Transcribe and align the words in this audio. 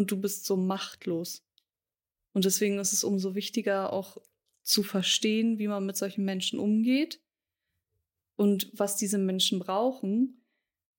und 0.00 0.10
du 0.10 0.16
bist 0.16 0.46
so 0.46 0.56
machtlos. 0.56 1.44
Und 2.32 2.46
deswegen 2.46 2.78
ist 2.78 2.94
es 2.94 3.04
umso 3.04 3.34
wichtiger, 3.34 3.92
auch 3.92 4.16
zu 4.62 4.82
verstehen, 4.82 5.58
wie 5.58 5.68
man 5.68 5.84
mit 5.84 5.98
solchen 5.98 6.24
Menschen 6.24 6.58
umgeht 6.58 7.20
und 8.34 8.70
was 8.72 8.96
diese 8.96 9.18
Menschen 9.18 9.58
brauchen, 9.58 10.42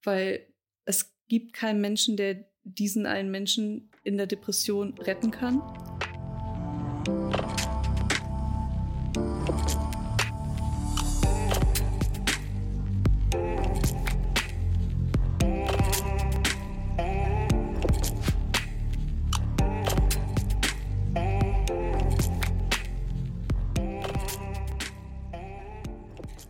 weil 0.04 0.54
es 0.86 1.16
gibt 1.28 1.54
keinen 1.54 1.82
Menschen, 1.82 2.16
der 2.16 2.48
diesen 2.64 3.08
einen 3.08 3.32
Menschen 3.32 3.90
in 4.04 4.18
der 4.18 4.28
Depression 4.28 4.96
retten 5.00 5.32
kann. 5.32 5.64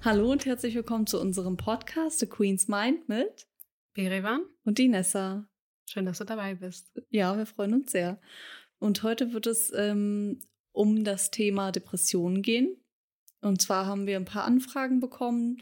Hallo 0.03 0.31
und 0.31 0.47
herzlich 0.47 0.73
willkommen 0.73 1.05
zu 1.05 1.21
unserem 1.21 1.57
Podcast 1.57 2.17
The 2.17 2.25
Queen's 2.25 2.67
Mind 2.67 3.07
mit 3.07 3.45
Berivan 3.93 4.41
und 4.63 4.79
Dinessa. 4.79 5.47
Schön, 5.87 6.07
dass 6.07 6.17
du 6.17 6.23
dabei 6.23 6.55
bist. 6.55 6.91
Ja, 7.11 7.37
wir 7.37 7.45
freuen 7.45 7.75
uns 7.75 7.91
sehr. 7.91 8.19
Und 8.79 9.03
heute 9.03 9.31
wird 9.31 9.45
es 9.45 9.71
ähm, 9.75 10.39
um 10.71 11.03
das 11.03 11.29
Thema 11.29 11.71
Depressionen 11.71 12.41
gehen. 12.41 12.77
Und 13.41 13.61
zwar 13.61 13.85
haben 13.85 14.07
wir 14.07 14.15
ein 14.15 14.25
paar 14.25 14.45
Anfragen 14.45 15.01
bekommen 15.01 15.61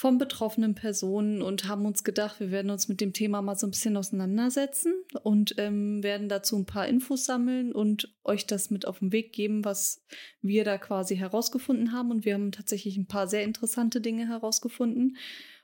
von 0.00 0.16
betroffenen 0.16 0.74
Personen 0.74 1.42
und 1.42 1.68
haben 1.68 1.84
uns 1.84 2.04
gedacht, 2.04 2.40
wir 2.40 2.50
werden 2.50 2.70
uns 2.70 2.88
mit 2.88 3.02
dem 3.02 3.12
Thema 3.12 3.42
mal 3.42 3.54
so 3.54 3.66
ein 3.66 3.70
bisschen 3.70 3.98
auseinandersetzen 3.98 4.94
und 5.22 5.56
ähm, 5.58 6.02
werden 6.02 6.30
dazu 6.30 6.56
ein 6.56 6.64
paar 6.64 6.88
Infos 6.88 7.26
sammeln 7.26 7.70
und 7.70 8.10
euch 8.24 8.46
das 8.46 8.70
mit 8.70 8.86
auf 8.86 9.00
den 9.00 9.12
Weg 9.12 9.34
geben, 9.34 9.62
was 9.62 10.02
wir 10.40 10.64
da 10.64 10.78
quasi 10.78 11.18
herausgefunden 11.18 11.92
haben. 11.92 12.10
Und 12.10 12.24
wir 12.24 12.32
haben 12.32 12.50
tatsächlich 12.50 12.96
ein 12.96 13.08
paar 13.08 13.28
sehr 13.28 13.44
interessante 13.44 14.00
Dinge 14.00 14.26
herausgefunden 14.26 15.18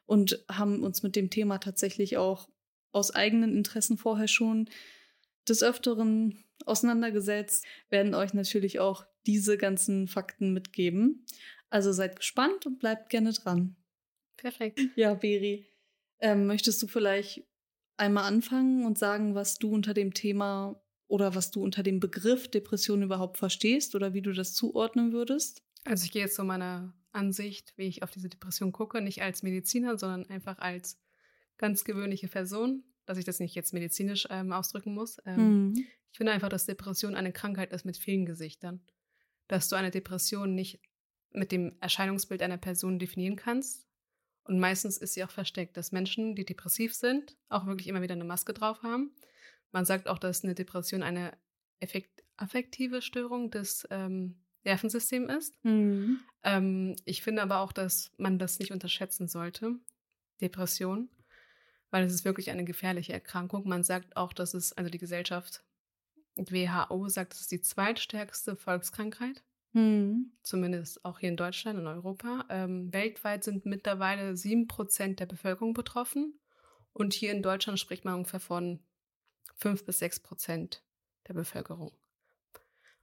und 0.05 0.45
haben 0.51 0.85
uns 0.85 1.03
mit 1.03 1.17
dem 1.17 1.31
Thema 1.31 1.57
tatsächlich 1.57 2.19
auch 2.19 2.51
aus 2.93 3.15
eigenen 3.15 3.57
Interessen 3.57 3.97
vorher 3.97 4.29
schon 4.29 4.69
des 5.49 5.63
Öfteren 5.63 6.45
auseinandergesetzt, 6.67 7.65
werden 7.89 8.15
euch 8.15 8.35
natürlich 8.35 8.81
auch 8.81 9.07
diese 9.25 9.57
ganzen 9.57 10.09
Fakten 10.09 10.53
mitgeben. 10.53 11.25
Also 11.71 11.91
seid 11.91 12.17
gespannt 12.17 12.67
und 12.67 12.79
bleibt 12.79 13.09
gerne 13.09 13.33
dran. 13.33 13.77
Perfekt. 14.37 14.81
Ja, 14.97 15.15
Beri, 15.15 15.67
ähm, 16.21 16.47
möchtest 16.47 16.83
du 16.83 16.87
vielleicht 16.87 17.45
einmal 17.97 18.25
anfangen 18.25 18.85
und 18.85 18.99
sagen, 18.99 19.35
was 19.35 19.59
du 19.59 19.71
unter 19.71 19.95
dem 19.95 20.15
Thema 20.15 20.81
oder 21.09 21.35
was 21.35 21.51
du 21.51 21.63
unter 21.63 21.83
dem 21.83 22.01
Begriff 22.01 22.49
Depression 22.49 23.03
überhaupt 23.03 23.39
verstehst 23.39 23.95
oder 23.95 24.13
wie 24.13 24.23
du 24.23 24.33
das 24.33 24.55
zuordnen 24.55 25.13
würdest? 25.13 25.63
Also 25.85 26.05
ich 26.05 26.13
gehe 26.13 26.23
jetzt 26.23 26.35
zu 26.35 26.45
meiner 26.45 26.95
Ansicht, 27.13 27.73
wie 27.77 27.85
ich 27.87 28.03
auf 28.03 28.11
diese 28.11 28.29
Depression 28.29 28.73
gucke, 28.73 29.01
nicht 29.01 29.23
als 29.23 29.43
Mediziner, 29.43 29.99
sondern 29.99 30.29
einfach 30.29 30.59
als 30.59 31.01
ganz 31.59 31.85
gewöhnliche 31.85 32.29
Person, 32.29 32.85
dass 33.07 33.19
ich 33.19 33.25
das 33.25 33.41
nicht 33.41 33.55
jetzt 33.55 33.73
medizinisch 33.73 34.27
ähm, 34.31 34.53
ausdrücken 34.53 34.95
muss. 34.95 35.19
Ähm, 35.25 35.69
mhm. 35.69 35.87
Ich 36.11 36.19
finde 36.19 36.33
einfach, 36.33 36.49
dass 36.49 36.67
Depression 36.67 37.15
eine 37.15 37.33
Krankheit 37.33 37.73
ist 37.73 37.85
mit 37.85 37.97
vielen 37.97 38.27
Gesichtern. 38.27 38.81
Dass 39.49 39.69
du 39.69 39.77
eine 39.77 39.91
Depression 39.91 40.55
nicht 40.55 40.81
mit 41.31 41.53
dem 41.53 41.77
Erscheinungsbild 41.81 42.43
einer 42.43 42.57
Person 42.57 42.99
definieren 42.99 43.37
kannst, 43.37 43.86
und 44.47 44.59
meistens 44.59 44.99
ist 44.99 45.15
sie 45.15 45.25
auch 45.25 45.31
versteckt, 45.31 45.77
dass 45.77 45.93
Menschen, 45.93 46.35
die 46.35 46.45
depressiv 46.45 46.95
sind, 46.95 47.37
auch 47.49 47.67
wirklich 47.67 47.89
immer 47.89 48.03
wieder 48.03 48.15
eine 48.15 48.25
Maske 48.25 48.55
drauf 48.55 48.83
haben. 48.83 49.13
Man 49.73 49.85
sagt 49.85 50.09
auch, 50.09 50.19
dass 50.19 50.45
eine 50.45 50.55
Depression 50.55 51.03
eine 51.03 51.37
effekt 51.81 52.25
affektive 52.37 53.03
Störung 53.03 53.51
des 53.51 53.87
ähm, 53.91 54.37
Nervensystems 54.65 55.33
ist. 55.33 55.65
Mhm. 55.65 56.21
Ähm, 56.43 56.97
ich 57.05 57.23
finde 57.23 57.43
aber 57.43 57.61
auch, 57.61 57.73
dass 57.73 58.13
man 58.19 58.39
das 58.39 58.59
nicht 58.59 58.73
unterschätzen 58.73 59.29
sollte, 59.29 59.77
Depression, 60.41 61.09
weil 61.91 62.05
es 62.05 62.13
ist 62.13 62.25
wirklich 62.25 62.51
eine 62.51 62.65
gefährliche 62.65 63.13
Erkrankung. 63.13 63.67
Man 63.67 63.85
sagt 63.85 64.17
auch, 64.17 64.33
dass 64.33 64.55
es, 64.55 64.73
also 64.73 64.91
die 64.91 64.99
Gesellschaft 64.99 65.63
WHO 66.37 67.09
sagt, 67.09 67.33
es 67.33 67.43
ist 67.43 67.53
die 67.53 67.63
zweitstärkste 67.63 68.57
Volkskrankheit. 68.57 69.43
Mhm. 69.77 70.33
Zumindest 70.43 71.05
auch 71.05 71.19
hier 71.19 71.29
in 71.29 71.37
Deutschland 71.37 71.79
und 71.79 71.87
Europa. 71.87 72.47
Ähm, 72.49 72.91
weltweit 72.95 73.45
sind 73.45 73.67
mittlerweile 73.67 74.35
sieben 74.35 74.69
Prozent 74.69 75.21
der 75.21 75.27
Bevölkerung 75.27 75.75
betroffen. 75.75 76.41
Und 76.95 77.13
hier 77.13 77.31
in 77.31 77.43
Deutschland 77.43 77.79
spricht 77.79 78.07
man 78.07 78.15
ungefähr 78.15 78.41
von 78.41 78.81
fünf 79.55 79.85
bis 79.85 79.99
sechs 79.99 80.19
Prozent 80.19 80.83
der 81.29 81.35
Bevölkerung. 81.35 81.93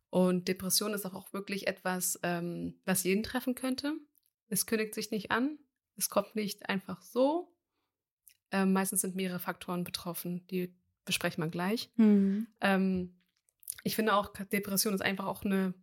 Und 0.09 0.47
Depression 0.47 0.95
ist 0.95 1.05
auch 1.05 1.31
wirklich 1.31 1.67
etwas, 1.67 2.19
ähm, 2.23 2.79
was 2.85 3.03
jeden 3.03 3.21
treffen 3.21 3.53
könnte. 3.53 3.93
Es 4.47 4.65
kündigt 4.65 4.95
sich 4.95 5.11
nicht 5.11 5.29
an. 5.29 5.59
Es 5.95 6.09
kommt 6.09 6.35
nicht 6.35 6.69
einfach 6.69 7.03
so. 7.03 7.55
Ähm, 8.49 8.73
meistens 8.73 9.01
sind 9.01 9.15
mehrere 9.15 9.39
Faktoren 9.39 9.83
betroffen. 9.83 10.47
Die 10.47 10.75
besprechen 11.05 11.43
wir 11.43 11.51
gleich. 11.51 11.91
Mhm. 11.97 12.47
Ähm, 12.61 13.21
ich 13.83 13.95
finde 13.95 14.15
auch, 14.15 14.33
Depression 14.51 14.95
ist 14.95 15.01
einfach 15.01 15.27
auch 15.27 15.43
eine 15.43 15.75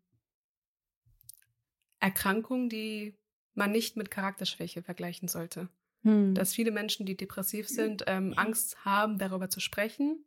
Erkrankung, 2.01 2.69
die 2.69 3.15
man 3.55 3.71
nicht 3.71 3.97
mit 3.97 4.11
Charakterschwäche 4.11 4.83
vergleichen 4.83 5.29
sollte. 5.29 5.69
Hm. 6.03 6.35
Dass 6.35 6.55
viele 6.55 6.71
Menschen, 6.71 7.05
die 7.07 7.17
depressiv 7.17 7.69
sind, 7.69 8.05
ähm, 8.07 8.33
Angst 8.37 8.85
haben, 8.85 9.19
darüber 9.19 9.51
zu 9.51 9.61
sprechen, 9.61 10.25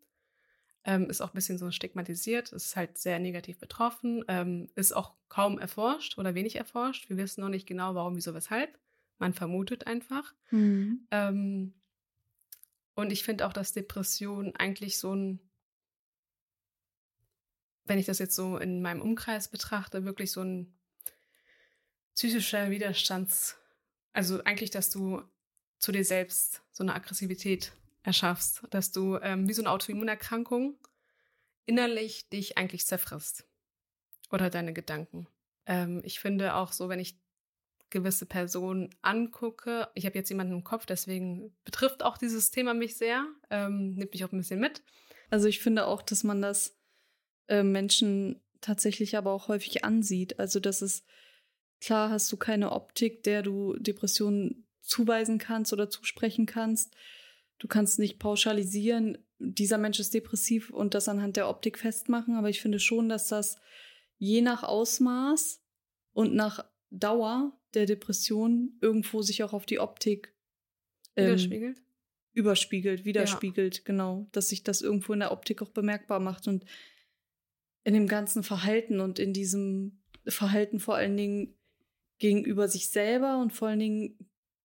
ähm, 0.85 1.09
ist 1.09 1.21
auch 1.21 1.29
ein 1.29 1.35
bisschen 1.35 1.57
so 1.57 1.71
stigmatisiert, 1.71 2.51
ist 2.51 2.75
halt 2.75 2.97
sehr 2.97 3.17
negativ 3.19 3.57
betroffen, 3.57 4.23
ähm, 4.27 4.69
ist 4.75 4.95
auch 4.95 5.15
kaum 5.29 5.57
erforscht 5.57 6.17
oder 6.17 6.35
wenig 6.35 6.57
erforscht. 6.57 7.09
Wir 7.09 7.17
wissen 7.17 7.41
noch 7.41 7.49
nicht 7.49 7.65
genau, 7.65 7.95
warum, 7.95 8.15
wieso, 8.15 8.33
weshalb. 8.33 8.77
Man 9.17 9.33
vermutet 9.33 9.87
einfach. 9.87 10.33
Hm. 10.49 11.07
Ähm, 11.09 11.73
und 12.95 13.11
ich 13.11 13.23
finde 13.23 13.47
auch, 13.47 13.53
dass 13.53 13.73
Depression 13.73 14.53
eigentlich 14.55 14.99
so 14.99 15.15
ein, 15.15 15.39
wenn 17.85 17.97
ich 17.97 18.05
das 18.05 18.19
jetzt 18.19 18.35
so 18.35 18.57
in 18.57 18.81
meinem 18.81 19.01
Umkreis 19.01 19.47
betrachte, 19.47 20.05
wirklich 20.05 20.31
so 20.31 20.41
ein 20.41 20.77
psychischer 22.15 22.69
Widerstands, 22.69 23.57
also 24.13 24.43
eigentlich, 24.43 24.71
dass 24.71 24.89
du 24.89 25.21
zu 25.79 25.91
dir 25.91 26.05
selbst 26.05 26.61
so 26.71 26.83
eine 26.83 26.93
Aggressivität 26.93 27.73
erschaffst, 28.03 28.63
dass 28.69 28.91
du 28.91 29.17
ähm, 29.17 29.47
wie 29.47 29.53
so 29.53 29.61
eine 29.61 29.71
Autoimmunerkrankung 29.71 30.77
innerlich 31.65 32.29
dich 32.29 32.57
eigentlich 32.57 32.85
zerfrisst 32.85 33.45
oder 34.31 34.49
deine 34.49 34.73
Gedanken. 34.73 35.27
Ähm, 35.65 36.01
ich 36.03 36.19
finde 36.19 36.55
auch 36.55 36.71
so, 36.71 36.89
wenn 36.89 36.99
ich 36.99 37.17
gewisse 37.89 38.25
Personen 38.25 38.89
angucke, 39.01 39.87
ich 39.93 40.05
habe 40.05 40.17
jetzt 40.17 40.29
jemanden 40.29 40.53
im 40.53 40.63
Kopf, 40.63 40.85
deswegen 40.85 41.55
betrifft 41.63 42.03
auch 42.03 42.17
dieses 42.17 42.51
Thema 42.51 42.73
mich 42.73 42.97
sehr, 42.97 43.25
ähm, 43.49 43.93
nimmt 43.95 44.11
mich 44.11 44.25
auch 44.25 44.31
ein 44.31 44.39
bisschen 44.39 44.59
mit. 44.59 44.83
Also 45.29 45.47
ich 45.47 45.59
finde 45.59 45.85
auch, 45.87 46.01
dass 46.01 46.23
man 46.23 46.41
das 46.41 46.77
äh, 47.47 47.63
Menschen 47.63 48.41
tatsächlich 48.61 49.15
aber 49.17 49.31
auch 49.31 49.47
häufig 49.47 49.83
ansieht. 49.83 50.39
Also 50.39 50.59
dass 50.59 50.81
es 50.81 51.03
Klar 51.83 52.11
hast 52.11 52.31
du 52.31 52.37
keine 52.37 52.71
Optik, 52.71 53.23
der 53.23 53.41
du 53.41 53.75
Depressionen 53.77 54.65
zuweisen 54.81 55.37
kannst 55.37 55.73
oder 55.73 55.89
zusprechen 55.89 56.45
kannst. 56.45 56.95
Du 57.57 57.67
kannst 57.67 57.99
nicht 57.99 58.19
pauschalisieren, 58.19 59.17
dieser 59.37 59.77
Mensch 59.77 59.99
ist 59.99 60.13
depressiv 60.13 60.69
und 60.69 60.93
das 60.93 61.09
anhand 61.09 61.35
der 61.35 61.49
Optik 61.49 61.77
festmachen. 61.77 62.35
Aber 62.35 62.49
ich 62.49 62.61
finde 62.61 62.79
schon, 62.79 63.09
dass 63.09 63.27
das 63.27 63.57
je 64.17 64.41
nach 64.41 64.63
Ausmaß 64.63 65.61
und 66.13 66.33
nach 66.33 66.65
Dauer 66.89 67.59
der 67.73 67.85
Depression 67.85 68.77
irgendwo 68.79 69.21
sich 69.21 69.43
auch 69.43 69.51
auf 69.51 69.65
die 69.65 69.79
Optik 69.79 70.33
ähm, 71.17 71.25
widerspiegelt. 71.25 71.81
Überspiegelt, 72.31 73.05
widerspiegelt, 73.05 73.77
ja. 73.79 73.83
genau. 73.83 74.29
Dass 74.31 74.47
sich 74.47 74.63
das 74.63 74.81
irgendwo 74.81 75.11
in 75.11 75.19
der 75.19 75.33
Optik 75.33 75.61
auch 75.61 75.71
bemerkbar 75.71 76.21
macht 76.21 76.47
und 76.47 76.63
in 77.83 77.93
dem 77.93 78.07
ganzen 78.07 78.43
Verhalten 78.43 79.01
und 79.01 79.19
in 79.19 79.33
diesem 79.33 80.01
Verhalten 80.25 80.79
vor 80.79 80.95
allen 80.95 81.17
Dingen 81.17 81.57
gegenüber 82.19 82.67
sich 82.67 82.89
selber 82.89 83.39
und 83.39 83.51
vor 83.51 83.67
allen 83.69 83.79
Dingen 83.79 84.17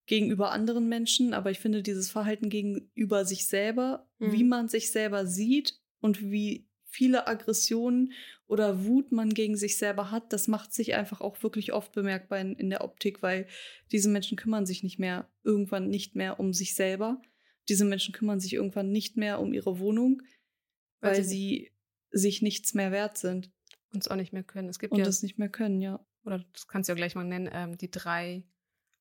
gegenüber 0.06 0.50
anderen 0.52 0.88
Menschen. 0.88 1.34
Aber 1.34 1.50
ich 1.50 1.60
finde 1.60 1.82
dieses 1.82 2.10
Verhalten 2.10 2.48
gegenüber 2.48 3.24
sich 3.24 3.46
selber, 3.46 4.08
mhm. 4.18 4.32
wie 4.32 4.44
man 4.44 4.68
sich 4.68 4.90
selber 4.90 5.26
sieht 5.26 5.80
und 6.00 6.22
wie 6.22 6.68
viele 6.90 7.26
Aggressionen 7.26 8.12
oder 8.46 8.84
Wut 8.84 9.12
man 9.12 9.34
gegen 9.34 9.56
sich 9.56 9.76
selber 9.76 10.10
hat, 10.10 10.32
das 10.32 10.48
macht 10.48 10.72
sich 10.72 10.94
einfach 10.94 11.20
auch 11.20 11.42
wirklich 11.42 11.72
oft 11.74 11.92
bemerkbar 11.92 12.40
in, 12.40 12.54
in 12.54 12.70
der 12.70 12.82
Optik, 12.82 13.22
weil 13.22 13.46
diese 13.92 14.08
Menschen 14.08 14.38
kümmern 14.38 14.64
sich 14.64 14.82
nicht 14.82 14.98
mehr, 14.98 15.30
irgendwann 15.44 15.90
nicht 15.90 16.16
mehr 16.16 16.40
um 16.40 16.54
sich 16.54 16.74
selber. 16.74 17.20
Diese 17.68 17.84
Menschen 17.84 18.14
kümmern 18.14 18.40
sich 18.40 18.54
irgendwann 18.54 18.90
nicht 18.90 19.18
mehr 19.18 19.38
um 19.40 19.52
ihre 19.52 19.78
Wohnung, 19.78 20.22
weil, 21.00 21.16
weil 21.16 21.24
sie 21.24 21.72
sich 22.10 22.40
nichts 22.40 22.72
mehr 22.72 22.90
wert 22.90 23.18
sind. 23.18 23.52
Und 23.92 24.02
es 24.02 24.08
auch 24.08 24.16
nicht 24.16 24.32
mehr 24.32 24.42
können. 24.42 24.68
Es 24.68 24.78
gibt 24.78 24.92
und 24.92 24.98
ja 24.98 25.04
das 25.04 25.22
nicht 25.22 25.38
mehr 25.38 25.50
können, 25.50 25.80
ja 25.80 26.04
oder 26.28 26.44
das 26.52 26.68
kannst 26.68 26.88
du 26.88 26.92
ja 26.92 26.96
gleich 26.96 27.14
mal 27.14 27.24
nennen, 27.24 27.48
ähm, 27.50 27.78
die 27.78 27.90
drei 27.90 28.44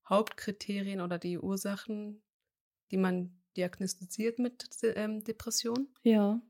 Hauptkriterien 0.08 1.02
oder 1.02 1.20
die 1.20 1.38
Ursachen, 1.38 2.24
die 2.90 2.98
man 2.98 3.38
diagnostiziert 3.58 4.40
mit 4.40 4.70
ähm, 4.84 5.24
Depression. 5.24 5.90
Ja. 6.04 6.42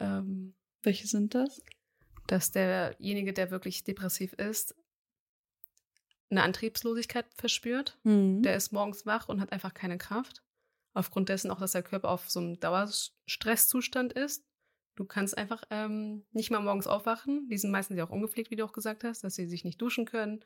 Ähm, 0.00 0.54
Welche 0.82 1.06
sind 1.06 1.34
das? 1.34 1.60
Dass 2.26 2.52
derjenige, 2.52 3.34
der 3.34 3.50
wirklich 3.50 3.84
depressiv 3.84 4.32
ist, 4.32 4.74
eine 6.30 6.42
Antriebslosigkeit 6.42 7.26
verspürt. 7.34 7.98
Mhm. 8.04 8.42
Der 8.42 8.56
ist 8.56 8.72
morgens 8.72 9.04
wach 9.04 9.28
und 9.28 9.42
hat 9.42 9.52
einfach 9.52 9.74
keine 9.74 9.98
Kraft. 9.98 10.42
Aufgrund 10.94 11.28
dessen 11.28 11.50
auch, 11.50 11.60
dass 11.60 11.72
der 11.72 11.82
Körper 11.82 12.08
auf 12.08 12.30
so 12.30 12.40
einem 12.40 12.58
Dauerstresszustand 12.58 14.14
ist. 14.14 14.42
Du 14.94 15.04
kannst 15.04 15.36
einfach 15.38 15.64
ähm, 15.70 16.24
nicht 16.32 16.50
mal 16.50 16.60
morgens 16.60 16.86
aufwachen. 16.86 17.48
Die 17.48 17.56
sind 17.56 17.70
meistens 17.70 17.96
ja 17.96 18.04
auch 18.04 18.10
ungepflegt, 18.10 18.50
wie 18.50 18.56
du 18.56 18.64
auch 18.64 18.72
gesagt 18.72 19.04
hast, 19.04 19.24
dass 19.24 19.34
sie 19.34 19.46
sich 19.46 19.64
nicht 19.64 19.80
duschen 19.80 20.04
können. 20.04 20.44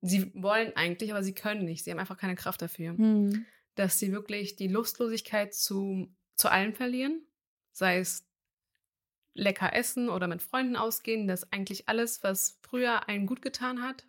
Sie 0.00 0.32
wollen 0.34 0.76
eigentlich, 0.76 1.10
aber 1.10 1.24
sie 1.24 1.34
können 1.34 1.64
nicht. 1.64 1.84
Sie 1.84 1.90
haben 1.90 1.98
einfach 1.98 2.18
keine 2.18 2.36
Kraft 2.36 2.62
dafür. 2.62 2.92
Mhm. 2.92 3.46
Dass 3.74 3.98
sie 3.98 4.12
wirklich 4.12 4.56
die 4.56 4.68
Lustlosigkeit 4.68 5.54
zu, 5.54 6.08
zu 6.36 6.50
allem 6.50 6.74
verlieren. 6.74 7.26
Sei 7.72 7.98
es 7.98 8.24
lecker 9.34 9.72
essen 9.72 10.08
oder 10.08 10.28
mit 10.28 10.42
Freunden 10.42 10.76
ausgehen. 10.76 11.26
dass 11.26 11.52
eigentlich 11.52 11.88
alles, 11.88 12.22
was 12.22 12.58
früher 12.62 13.08
einem 13.08 13.26
gut 13.26 13.42
getan 13.42 13.82
hat, 13.82 14.06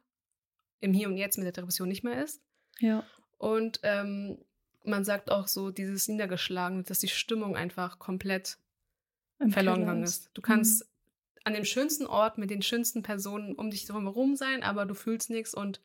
im 0.80 0.94
Hier 0.94 1.08
und 1.08 1.18
Jetzt 1.18 1.38
mit 1.38 1.46
der 1.46 1.54
Depression 1.54 1.88
nicht 1.88 2.04
mehr 2.04 2.24
ist. 2.24 2.42
Ja. 2.80 3.04
Und 3.38 3.80
ähm, 3.84 4.38
man 4.84 5.04
sagt 5.04 5.32
auch 5.32 5.48
so, 5.48 5.72
dieses 5.72 6.08
Niedergeschlagene, 6.08 6.84
dass 6.84 7.00
die 7.00 7.08
Stimmung 7.08 7.56
einfach 7.56 8.00
komplett 8.00 8.58
verloren 9.48 9.82
gegangen 9.82 10.04
ist. 10.04 10.30
Du 10.34 10.42
kannst 10.42 10.82
mhm. 10.82 11.42
an 11.46 11.54
dem 11.54 11.66
schönsten 11.66 12.06
Ort 12.06 12.38
mit 12.38 12.50
den 12.50 12.62
schönsten 12.62 13.04
Personen 13.04 13.56
um 13.56 13.72
dich 13.72 13.88
herum 13.88 14.36
sein, 14.36 14.64
aber 14.64 14.86
du 14.86 14.94
fühlst 14.94 15.30
nichts 15.30 15.54
und 15.54 15.82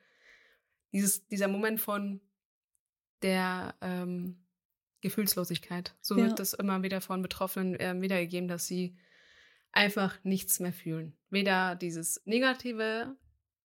dieses, 0.92 1.26
dieser 1.28 1.48
Moment 1.48 1.80
von 1.80 2.20
der 3.22 3.74
ähm, 3.80 4.44
Gefühlslosigkeit, 5.00 5.94
so 6.00 6.16
ja. 6.16 6.24
wird 6.24 6.38
das 6.38 6.52
immer 6.52 6.82
wieder 6.82 7.00
von 7.00 7.22
Betroffenen 7.22 7.78
äh, 7.78 8.00
wiedergegeben, 8.00 8.48
dass 8.48 8.66
sie 8.66 8.96
einfach 9.72 10.22
nichts 10.24 10.60
mehr 10.60 10.72
fühlen. 10.72 11.16
Weder 11.30 11.74
dieses 11.74 12.22
Negative 12.24 13.16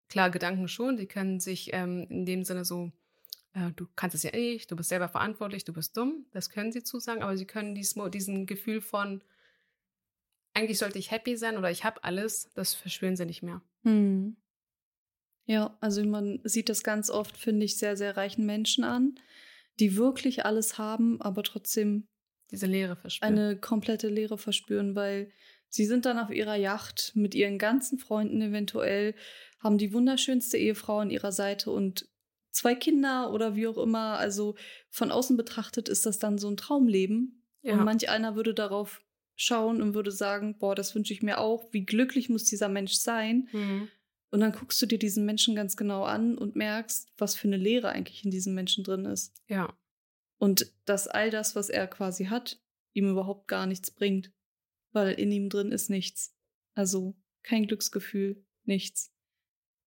Klar, 0.09 0.31
Gedanken 0.31 0.68
schon, 0.68 0.97
die 0.97 1.06
können 1.06 1.39
sich 1.39 1.69
ähm, 1.71 2.07
in 2.09 2.25
dem 2.25 2.44
Sinne 2.44 2.65
so, 2.65 2.92
äh, 3.53 3.71
du 3.75 3.88
kannst 3.95 4.15
es 4.15 4.24
ja 4.24 4.31
nicht, 4.31 4.69
du 4.71 4.75
bist 4.75 4.89
selber 4.89 5.07
verantwortlich, 5.07 5.63
du 5.65 5.71
bist 5.71 5.95
dumm, 5.95 6.25
das 6.31 6.50
können 6.50 6.71
sie 6.71 6.83
zusagen, 6.83 7.21
aber 7.21 7.38
sie 7.38 7.45
können 7.45 7.75
dies, 7.75 7.95
diesen 8.12 8.47
Gefühl 8.47 8.81
von, 8.81 9.24
eigentlich 10.59 10.77
sollte 10.77 11.00
ich 11.00 11.11
happy 11.11 11.38
sein 11.38 11.57
oder 11.57 11.71
ich 11.71 11.83
habe 11.83 12.03
alles, 12.03 12.51
das 12.53 12.73
verspüren 12.73 13.15
sie 13.15 13.25
nicht 13.25 13.44
mehr. 13.44 13.61
Hm. 13.83 14.35
Ja, 15.45 15.77
also 15.81 16.03
man 16.03 16.41
sieht 16.44 16.69
das 16.69 16.83
ganz 16.83 17.09
oft, 17.09 17.38
finde 17.38 17.65
ich, 17.65 17.77
sehr, 17.77 17.97
sehr 17.97 18.17
reichen 18.17 18.45
Menschen 18.45 18.83
an, 18.83 19.15
die 19.79 19.95
wirklich 19.95 20.45
alles 20.45 20.77
haben, 20.77 21.21
aber 21.21 21.44
trotzdem 21.44 22.07
diese 22.51 22.65
Leere 22.65 22.95
verspüren. 22.95 23.33
Eine 23.33 23.57
komplette 23.57 24.09
Leere 24.09 24.38
verspüren, 24.38 24.95
weil 24.95 25.31
sie 25.69 25.85
sind 25.85 26.06
dann 26.06 26.19
auf 26.19 26.29
ihrer 26.29 26.56
Yacht 26.56 27.13
mit 27.15 27.35
ihren 27.35 27.57
ganzen 27.57 27.97
Freunden 27.97 28.41
eventuell 28.41 29.15
haben 29.59 29.77
die 29.77 29.94
wunderschönste 29.94 30.57
Ehefrau 30.57 31.00
an 31.00 31.09
ihrer 31.09 31.31
Seite 31.31 31.71
und 31.71 32.07
zwei 32.51 32.75
Kinder 32.75 33.31
oder 33.31 33.56
wie 33.56 33.67
auch 33.67 33.77
immer. 33.77 34.17
Also 34.17 34.56
von 34.89 35.11
außen 35.11 35.38
betrachtet 35.38 35.89
ist 35.89 36.06
das 36.06 36.19
dann 36.19 36.38
so 36.38 36.50
ein 36.50 36.57
Traumleben. 36.57 37.44
Ja. 37.61 37.73
Und 37.73 37.85
manch 37.85 38.09
einer 38.09 38.35
würde 38.35 38.53
darauf 38.53 39.01
schauen 39.39 39.81
und 39.81 39.94
würde 39.94 40.12
sagen, 40.12 40.57
boah, 40.57 40.75
das 40.75 40.94
wünsche 40.95 41.13
ich 41.13 41.21
mir 41.21 41.39
auch. 41.39 41.71
Wie 41.71 41.86
glücklich 41.86 42.30
muss 42.30 42.44
dieser 42.45 42.69
Mensch 42.69 42.94
sein? 42.94 43.47
Mhm. 43.51 43.88
Und 44.31 44.41
dann 44.41 44.51
guckst 44.51 44.81
du 44.81 44.86
dir 44.86 45.00
diesen 45.00 45.25
Menschen 45.25 45.56
ganz 45.56 45.75
genau 45.75 46.03
an 46.03 46.38
und 46.38 46.56
merkst, 46.56 47.12
was 47.18 47.36
für 47.36 47.47
eine 47.47 47.57
Lehre 47.57 47.89
eigentlich 47.89 48.24
in 48.24 48.31
diesem 48.31 48.53
Menschen 48.53 48.83
drin 48.83 49.06
ist. 49.06 49.33
Ja. 49.47 49.75
Und 50.38 50.71
dass 50.86 51.07
all 51.07 51.31
das, 51.31 51.56
was 51.56 51.69
er 51.69 51.88
quasi 51.88 52.25
hat, 52.25 52.62
ihm 52.94 53.09
überhaupt 53.09 53.47
gar 53.47 53.65
nichts 53.65 53.91
bringt. 53.91 54.31
Weil 54.91 55.13
in 55.13 55.31
ihm 55.31 55.50
drin 55.50 55.71
ist 55.71 55.89
nichts. 55.89 56.35
Also 56.75 57.15
kein 57.44 57.68
Glücksgefühl, 57.68 58.44
nichts 58.63 59.12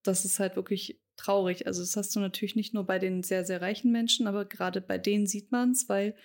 das 0.03 0.25
ist 0.25 0.39
halt 0.41 0.57
wirklich 0.57 1.01
traurig. 1.17 1.67
Also 1.67 1.83
das 1.83 1.97
hast 1.97 2.15
du 2.17 2.21
natürlich 2.21 2.57
nicht 2.57 2.75
nur 2.75 2.85
bei 2.85 2.99
den 2.99 3.23
sehr, 3.23 3.45
sehr 3.45 3.61
reichen 3.61 3.93
Menschen, 3.93 4.27
aber 4.27 4.45
gerade 4.45 4.81
bei 4.81 4.99
denen 4.99 5.27
sieht 5.27 5.53
man 5.53 5.73
es, 5.73 5.89
weil 5.89 6.17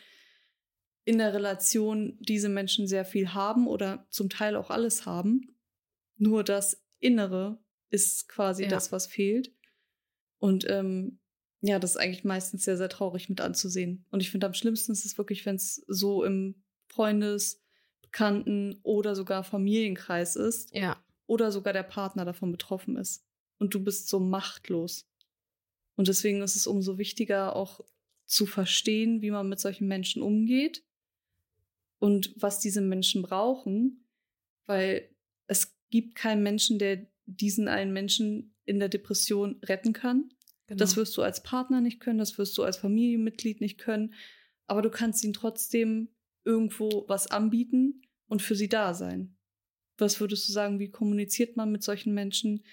in 1.07 1.19
der 1.19 1.33
Relation 1.33 2.17
diese 2.19 2.49
Menschen 2.49 2.85
sehr 2.85 3.05
viel 3.05 3.33
haben 3.33 3.65
oder 3.65 4.05
zum 4.09 4.29
Teil 4.29 4.57
auch 4.57 4.69
alles 4.69 5.05
haben. 5.05 5.55
Nur 6.17 6.43
das 6.43 6.83
Innere 6.99 7.63
ist 7.89 8.27
quasi 8.27 8.63
ja. 8.63 8.69
das, 8.69 8.91
was 8.91 9.07
fehlt. 9.07 9.53
Und 10.37 10.69
ähm, 10.69 11.19
ja, 11.61 11.79
das 11.79 11.91
ist 11.91 11.97
eigentlich 11.97 12.25
meistens 12.25 12.65
sehr, 12.65 12.75
sehr 12.75 12.89
traurig 12.89 13.29
mit 13.29 13.39
anzusehen. 13.39 14.05
Und 14.11 14.19
ich 14.19 14.29
finde, 14.29 14.47
am 14.47 14.53
schlimmsten 14.53 14.91
ist 14.91 15.05
es 15.05 15.17
wirklich, 15.17 15.45
wenn 15.45 15.55
es 15.55 15.75
so 15.87 16.25
im 16.25 16.61
Freundes-, 16.87 17.63
Bekannten- 18.01 18.77
oder 18.83 19.15
sogar 19.15 19.45
Familienkreis 19.45 20.35
ist. 20.35 20.75
Ja. 20.75 21.01
Oder 21.25 21.53
sogar 21.53 21.71
der 21.71 21.83
Partner 21.83 22.25
davon 22.25 22.51
betroffen 22.51 22.97
ist 22.97 23.25
und 23.59 23.73
du 23.73 23.81
bist 23.81 24.09
so 24.09 24.19
machtlos. 24.19 25.09
Und 25.95 26.09
deswegen 26.09 26.41
ist 26.41 26.57
es 26.57 26.67
umso 26.67 26.97
wichtiger, 26.97 27.55
auch 27.55 27.79
zu 28.25 28.45
verstehen, 28.45 29.21
wie 29.21 29.31
man 29.31 29.47
mit 29.47 29.61
solchen 29.61 29.87
Menschen 29.87 30.21
umgeht 30.21 30.83
und 31.99 32.33
was 32.37 32.59
diese 32.59 32.81
Menschen 32.81 33.21
brauchen, 33.21 34.05
weil 34.65 35.09
es 35.47 35.77
gibt 35.89 36.15
keinen 36.15 36.43
Menschen, 36.43 36.79
der 36.79 37.07
diesen 37.25 37.67
einen 37.67 37.93
Menschen 37.93 38.55
in 38.65 38.79
der 38.79 38.89
Depression 38.89 39.59
retten 39.63 39.93
kann. 39.93 40.29
Genau. 40.67 40.79
Das 40.79 40.97
wirst 40.97 41.15
du 41.17 41.21
als 41.21 41.43
Partner 41.43 41.81
nicht 41.81 41.99
können, 41.99 42.19
das 42.19 42.37
wirst 42.37 42.57
du 42.57 42.63
als 42.63 42.77
Familienmitglied 42.77 43.61
nicht 43.61 43.77
können, 43.77 44.13
aber 44.67 44.81
du 44.81 44.89
kannst 44.89 45.23
ihnen 45.23 45.33
trotzdem 45.33 46.09
irgendwo 46.43 47.05
was 47.07 47.27
anbieten 47.27 48.01
und 48.27 48.41
für 48.41 48.55
sie 48.55 48.69
da 48.69 48.93
sein. 48.93 49.37
Was 49.97 50.19
würdest 50.19 50.47
du 50.47 50.53
sagen, 50.53 50.79
wie 50.79 50.91
kommuniziert 50.91 51.55
man 51.55 51.71
mit 51.71 51.83
solchen 51.83 52.13
Menschen? 52.13 52.63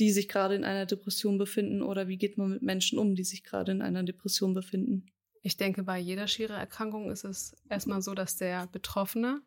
die 0.00 0.10
sich 0.10 0.28
gerade 0.28 0.54
in 0.54 0.64
einer 0.64 0.86
Depression 0.86 1.36
befinden 1.36 1.82
oder 1.82 2.08
wie 2.08 2.16
geht 2.16 2.38
man 2.38 2.50
mit 2.50 2.62
Menschen 2.62 2.98
um, 2.98 3.14
die 3.14 3.22
sich 3.22 3.44
gerade 3.44 3.70
in 3.70 3.82
einer 3.82 4.02
Depression 4.02 4.54
befinden? 4.54 5.06
Ich 5.42 5.56
denke, 5.56 5.82
bei 5.84 5.98
jeder 5.98 6.26
schweren 6.26 6.56
Erkrankung 6.56 7.10
ist 7.10 7.24
es 7.24 7.56
erstmal 7.68 8.02
so, 8.02 8.14
dass 8.14 8.36
der 8.36 8.66
Betroffene 8.66 9.42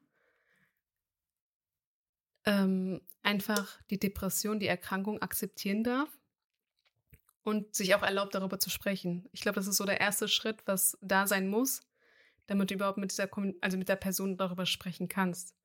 ähm, 2.45 3.01
einfach 3.21 3.81
die 3.89 3.99
Depression, 3.99 4.59
die 4.59 4.67
Erkrankung 4.67 5.21
akzeptieren 5.21 5.83
darf 5.83 6.09
und 7.43 7.75
sich 7.75 7.93
auch 7.95 8.03
erlaubt, 8.03 8.35
darüber 8.35 8.59
zu 8.59 8.69
sprechen. 8.69 9.27
Ich 9.31 9.41
glaube, 9.41 9.55
das 9.55 9.67
ist 9.67 9.77
so 9.77 9.85
der 9.85 10.01
erste 10.01 10.27
Schritt, 10.27 10.63
was 10.65 10.97
da 11.01 11.27
sein 11.27 11.47
muss, 11.47 11.81
damit 12.47 12.71
du 12.71 12.75
überhaupt 12.75 12.97
mit 12.97 13.11
dieser, 13.11 13.29
also 13.61 13.77
mit 13.77 13.89
der 13.89 13.95
Person 13.95 14.37
darüber 14.37 14.65
sprechen 14.65 15.07
kannst. 15.07 15.55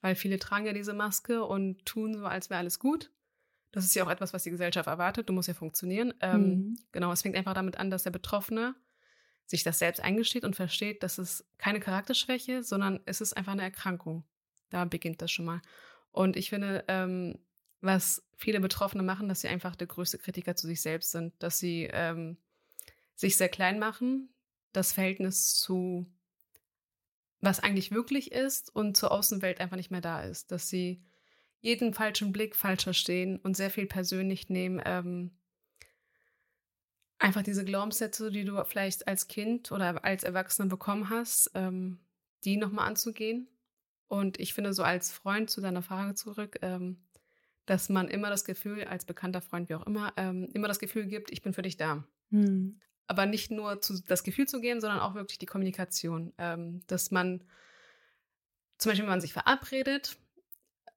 Weil 0.00 0.14
viele 0.14 0.38
tragen 0.38 0.66
ja 0.66 0.72
diese 0.72 0.94
Maske 0.94 1.44
und 1.44 1.84
tun 1.84 2.14
so, 2.14 2.24
als 2.24 2.50
wäre 2.50 2.60
alles 2.60 2.78
gut. 2.78 3.10
Das 3.72 3.84
ist 3.84 3.94
ja 3.94 4.04
auch 4.04 4.10
etwas, 4.10 4.32
was 4.32 4.44
die 4.44 4.50
Gesellschaft 4.50 4.86
erwartet. 4.86 5.28
Du 5.28 5.32
musst 5.32 5.48
ja 5.48 5.54
funktionieren. 5.54 6.14
Ähm, 6.20 6.42
mhm. 6.42 6.76
Genau, 6.92 7.12
es 7.12 7.22
fängt 7.22 7.36
einfach 7.36 7.54
damit 7.54 7.78
an, 7.78 7.90
dass 7.90 8.04
der 8.04 8.10
Betroffene 8.10 8.74
sich 9.48 9.62
das 9.62 9.78
selbst 9.78 10.00
eingesteht 10.00 10.44
und 10.44 10.54
versteht, 10.54 11.02
dass 11.02 11.16
es 11.16 11.44
keine 11.56 11.80
Charakterschwäche, 11.80 12.62
sondern 12.62 13.00
es 13.06 13.22
ist 13.22 13.34
einfach 13.34 13.52
eine 13.52 13.62
Erkrankung. 13.62 14.24
Da 14.68 14.84
beginnt 14.84 15.22
das 15.22 15.32
schon 15.32 15.46
mal. 15.46 15.62
Und 16.12 16.36
ich 16.36 16.50
finde, 16.50 16.84
ähm, 16.86 17.38
was 17.80 18.28
viele 18.36 18.60
Betroffene 18.60 19.02
machen, 19.02 19.28
dass 19.28 19.40
sie 19.40 19.48
einfach 19.48 19.74
der 19.74 19.86
größte 19.86 20.18
Kritiker 20.18 20.54
zu 20.54 20.66
sich 20.66 20.82
selbst 20.82 21.12
sind, 21.12 21.32
dass 21.42 21.58
sie 21.58 21.88
ähm, 21.90 22.36
sich 23.14 23.36
sehr 23.36 23.48
klein 23.48 23.78
machen, 23.78 24.28
das 24.72 24.92
Verhältnis 24.92 25.54
zu 25.54 26.06
was 27.40 27.60
eigentlich 27.60 27.92
wirklich 27.92 28.32
ist 28.32 28.74
und 28.74 28.96
zur 28.96 29.12
Außenwelt 29.12 29.60
einfach 29.60 29.76
nicht 29.76 29.92
mehr 29.92 30.00
da 30.00 30.22
ist, 30.22 30.50
dass 30.50 30.68
sie 30.68 31.02
jeden 31.60 31.94
falschen 31.94 32.32
Blick 32.32 32.54
falsch 32.54 32.84
verstehen 32.84 33.38
und 33.38 33.56
sehr 33.56 33.70
viel 33.70 33.86
persönlich 33.86 34.50
nehmen. 34.50 34.82
Ähm, 34.84 35.37
einfach 37.18 37.42
diese 37.42 37.64
Glaubenssätze, 37.64 38.30
die 38.30 38.44
du 38.44 38.62
vielleicht 38.64 39.08
als 39.08 39.28
Kind 39.28 39.72
oder 39.72 40.04
als 40.04 40.24
Erwachsener 40.24 40.68
bekommen 40.68 41.10
hast, 41.10 41.50
ähm, 41.54 41.98
die 42.44 42.56
nochmal 42.56 42.88
anzugehen. 42.88 43.48
Und 44.06 44.40
ich 44.40 44.54
finde 44.54 44.72
so 44.72 44.82
als 44.82 45.12
Freund 45.12 45.50
zu 45.50 45.60
deiner 45.60 45.82
Frage 45.82 46.14
zurück, 46.14 46.58
ähm, 46.62 47.04
dass 47.66 47.90
man 47.90 48.08
immer 48.08 48.30
das 48.30 48.44
Gefühl, 48.44 48.84
als 48.84 49.04
bekannter 49.04 49.42
Freund, 49.42 49.68
wie 49.68 49.74
auch 49.74 49.86
immer, 49.86 50.12
ähm, 50.16 50.48
immer 50.54 50.68
das 50.68 50.78
Gefühl 50.78 51.06
gibt, 51.06 51.30
ich 51.30 51.42
bin 51.42 51.52
für 51.52 51.62
dich 51.62 51.76
da. 51.76 52.04
Hm. 52.30 52.80
Aber 53.06 53.26
nicht 53.26 53.50
nur 53.50 53.80
zu, 53.80 54.02
das 54.06 54.22
Gefühl 54.22 54.46
zu 54.46 54.60
gehen, 54.60 54.80
sondern 54.80 55.00
auch 55.00 55.14
wirklich 55.14 55.38
die 55.38 55.46
Kommunikation. 55.46 56.32
Ähm, 56.38 56.82
dass 56.86 57.10
man, 57.10 57.44
zum 58.78 58.90
Beispiel, 58.90 59.04
wenn 59.04 59.12
man 59.12 59.20
sich 59.20 59.32
verabredet, 59.32 60.16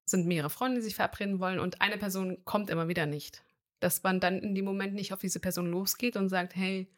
sind 0.05 0.27
mehrere 0.27 0.49
Freunde, 0.49 0.77
die 0.77 0.83
sich 0.83 0.95
verabreden 0.95 1.39
wollen 1.39 1.59
und 1.59 1.81
eine 1.81 1.97
Person 1.97 2.43
kommt 2.45 2.69
immer 2.69 2.87
wieder 2.87 3.05
nicht. 3.05 3.43
Dass 3.81 4.01
man 4.03 4.21
dann 4.21 4.39
in 4.39 4.55
dem 4.55 4.63
Moment 4.63 4.93
nicht 4.93 5.11
auf 5.11 5.19
diese 5.19 5.41
Person 5.41 5.69
losgeht 5.69 6.15
und 6.15 6.29
sagt, 6.29 6.55
hey, 6.55 6.89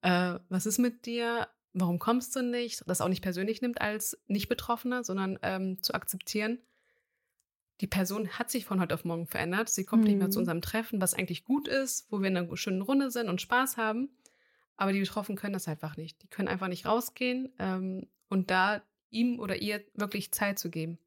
äh, 0.00 0.38
was 0.48 0.64
ist 0.64 0.78
mit 0.78 1.04
dir? 1.04 1.48
Warum 1.74 1.98
kommst 1.98 2.34
du 2.34 2.42
nicht? 2.42 2.82
Das 2.86 3.02
auch 3.02 3.08
nicht 3.08 3.22
persönlich 3.22 3.60
nimmt 3.60 3.82
als 3.82 4.18
Nicht-Betroffener, 4.26 5.04
sondern 5.04 5.38
ähm, 5.42 5.82
zu 5.82 5.92
akzeptieren, 5.92 6.58
die 7.80 7.86
Person 7.86 8.28
hat 8.28 8.50
sich 8.50 8.64
von 8.64 8.80
heute 8.80 8.94
auf 8.94 9.04
morgen 9.04 9.26
verändert. 9.26 9.68
Sie 9.68 9.84
kommt 9.84 10.02
mhm. 10.02 10.08
nicht 10.08 10.18
mehr 10.18 10.30
zu 10.30 10.38
mhm. 10.38 10.42
unserem 10.42 10.62
Treffen, 10.62 11.00
was 11.00 11.14
eigentlich 11.14 11.44
gut 11.44 11.66
ist, 11.66 12.10
wo 12.10 12.20
wir 12.20 12.28
in 12.28 12.36
einer 12.36 12.56
schönen 12.56 12.82
Runde 12.82 13.10
sind 13.10 13.28
und 13.28 13.40
Spaß 13.40 13.76
haben. 13.76 14.10
Aber 14.76 14.92
die 14.92 15.00
Betroffenen 15.00 15.38
können 15.38 15.52
das 15.52 15.68
einfach 15.68 15.96
nicht. 15.96 16.22
Die 16.22 16.28
können 16.28 16.48
einfach 16.48 16.68
nicht 16.68 16.86
rausgehen 16.86 17.52
ähm, 17.58 18.08
und 18.28 18.50
da 18.50 18.82
ihm 19.10 19.40
oder 19.40 19.56
ihr 19.56 19.82
wirklich 19.94 20.32
Zeit 20.32 20.58
zu 20.58 20.70
geben. 20.70 20.98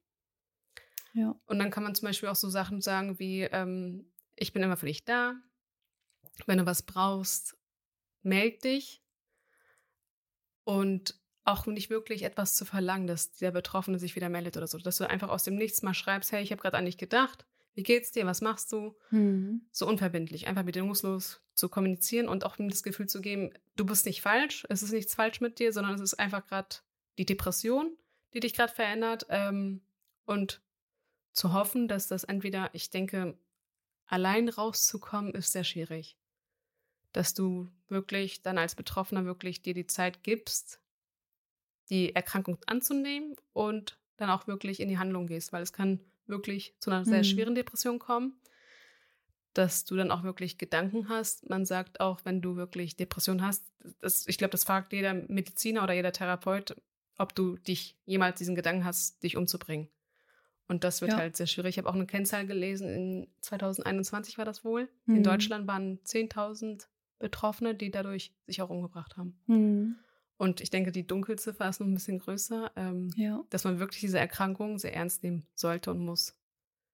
Ja. 1.13 1.35
Und 1.45 1.59
dann 1.59 1.69
kann 1.69 1.83
man 1.83 1.95
zum 1.95 2.07
Beispiel 2.07 2.29
auch 2.29 2.35
so 2.35 2.49
Sachen 2.49 2.81
sagen 2.81 3.19
wie, 3.19 3.41
ähm, 3.41 4.11
ich 4.35 4.53
bin 4.53 4.63
immer 4.63 4.77
für 4.77 4.85
dich 4.85 5.05
da. 5.05 5.35
Wenn 6.45 6.57
du 6.57 6.65
was 6.65 6.83
brauchst, 6.83 7.57
meld 8.21 8.63
dich. 8.63 9.01
Und 10.63 11.19
auch 11.45 11.65
nicht 11.65 11.89
wirklich 11.89 12.23
etwas 12.23 12.55
zu 12.55 12.63
verlangen, 12.63 13.07
dass 13.07 13.33
der 13.33 13.51
Betroffene 13.51 13.99
sich 13.99 14.15
wieder 14.15 14.29
meldet 14.29 14.55
oder 14.55 14.67
so. 14.67 14.77
Dass 14.77 14.97
du 14.97 15.09
einfach 15.09 15.29
aus 15.29 15.43
dem 15.43 15.55
Nichts 15.55 15.81
mal 15.81 15.93
schreibst, 15.93 16.31
hey, 16.31 16.41
ich 16.41 16.51
habe 16.51 16.61
gerade 16.61 16.77
an 16.77 16.85
dich 16.85 16.97
gedacht. 16.97 17.45
Wie 17.75 17.83
geht's 17.83 18.11
dir? 18.11 18.25
Was 18.25 18.41
machst 18.41 18.71
du? 18.71 18.95
Mhm. 19.09 19.67
So 19.71 19.87
unverbindlich, 19.87 20.47
einfach 20.47 20.63
bedingungslos 20.63 21.41
zu 21.55 21.69
kommunizieren 21.69 22.29
und 22.29 22.45
auch 22.45 22.57
ihm 22.59 22.69
das 22.69 22.83
Gefühl 22.83 23.07
zu 23.07 23.19
geben, 23.19 23.51
du 23.75 23.85
bist 23.85 24.05
nicht 24.05 24.21
falsch, 24.21 24.65
es 24.69 24.83
ist 24.83 24.91
nichts 24.91 25.15
falsch 25.15 25.41
mit 25.41 25.59
dir, 25.59 25.73
sondern 25.73 25.95
es 25.95 26.01
ist 26.01 26.13
einfach 26.15 26.45
gerade 26.47 26.77
die 27.17 27.25
Depression, 27.25 27.97
die 28.33 28.39
dich 28.39 28.53
gerade 28.53 28.73
verändert. 28.73 29.25
Ähm, 29.29 29.81
und 30.25 30.61
zu 31.33 31.53
hoffen, 31.53 31.87
dass 31.87 32.07
das 32.07 32.23
entweder, 32.23 32.69
ich 32.73 32.89
denke, 32.89 33.37
allein 34.05 34.49
rauszukommen, 34.49 35.33
ist 35.33 35.51
sehr 35.51 35.63
schwierig. 35.63 36.17
Dass 37.11 37.33
du 37.33 37.69
wirklich 37.89 38.41
dann 38.41 38.57
als 38.57 38.75
Betroffener 38.75 39.25
wirklich 39.25 39.61
dir 39.61 39.73
die 39.73 39.87
Zeit 39.87 40.23
gibst, 40.23 40.79
die 41.89 42.15
Erkrankung 42.15 42.57
anzunehmen 42.65 43.35
und 43.53 43.99
dann 44.17 44.29
auch 44.29 44.47
wirklich 44.47 44.79
in 44.79 44.89
die 44.89 44.97
Handlung 44.97 45.27
gehst, 45.27 45.53
weil 45.53 45.63
es 45.63 45.73
kann 45.73 45.99
wirklich 46.25 46.75
zu 46.79 46.89
einer 46.89 47.05
sehr 47.05 47.19
mhm. 47.19 47.23
schweren 47.23 47.55
Depression 47.55 47.99
kommen, 47.99 48.39
dass 49.53 49.85
du 49.85 49.95
dann 49.95 50.11
auch 50.11 50.23
wirklich 50.23 50.57
Gedanken 50.57 51.09
hast. 51.09 51.49
Man 51.49 51.65
sagt 51.65 51.99
auch, 51.99 52.21
wenn 52.23 52.41
du 52.41 52.55
wirklich 52.55 52.95
Depression 52.95 53.41
hast, 53.41 53.65
das, 53.99 54.27
ich 54.27 54.37
glaube, 54.37 54.51
das 54.51 54.63
fragt 54.63 54.93
jeder 54.93 55.13
Mediziner 55.13 55.83
oder 55.83 55.93
jeder 55.93 56.13
Therapeut, 56.13 56.75
ob 57.17 57.35
du 57.35 57.57
dich 57.57 57.97
jemals 58.05 58.37
diesen 58.39 58.55
Gedanken 58.55 58.85
hast, 58.85 59.21
dich 59.21 59.37
umzubringen. 59.37 59.89
Und 60.67 60.83
das 60.83 61.01
wird 61.01 61.11
ja. 61.11 61.17
halt 61.17 61.35
sehr 61.35 61.47
schwierig. 61.47 61.71
Ich 61.71 61.77
habe 61.77 61.89
auch 61.89 61.95
eine 61.95 62.05
Kennzahl 62.05 62.47
gelesen, 62.47 62.89
in 62.89 63.27
2021 63.41 64.37
war 64.37 64.45
das 64.45 64.63
wohl. 64.63 64.89
Mhm. 65.05 65.17
In 65.17 65.23
Deutschland 65.23 65.67
waren 65.67 65.99
10.000 66.03 66.87
Betroffene, 67.19 67.75
die 67.75 67.91
dadurch 67.91 68.33
sich 68.45 68.61
auch 68.61 68.69
umgebracht 68.69 69.17
haben. 69.17 69.39
Mhm. 69.47 69.97
Und 70.37 70.61
ich 70.61 70.69
denke, 70.69 70.91
die 70.91 71.05
Dunkelziffer 71.05 71.69
ist 71.69 71.79
noch 71.79 71.87
ein 71.87 71.93
bisschen 71.93 72.19
größer, 72.19 72.71
ähm, 72.75 73.11
ja. 73.15 73.43
dass 73.49 73.63
man 73.63 73.79
wirklich 73.79 74.01
diese 74.01 74.19
Erkrankung 74.19 74.79
sehr 74.79 74.93
ernst 74.93 75.23
nehmen 75.23 75.45
sollte 75.53 75.91
und 75.91 75.99
muss. 75.99 76.35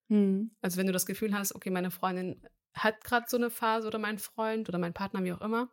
Mhm. 0.08 0.52
Also 0.62 0.78
wenn 0.78 0.88
du 0.88 0.94
das 0.94 1.06
Gefühl 1.06 1.34
hast, 1.34 1.56
okay, 1.56 1.70
meine 1.70 1.92
Freundin 1.92 2.42
hat 2.74 3.04
gerade 3.04 3.26
so 3.30 3.38
eine 3.38 3.50
Phase 3.50 3.88
oder 3.88 4.00
mein 4.00 4.20
Freund 4.20 4.70
oder 4.70 4.78
mein 4.78 4.94
Partner, 4.94 5.24
wie 5.24 5.34
auch 5.34 5.42
immer, 5.42 5.70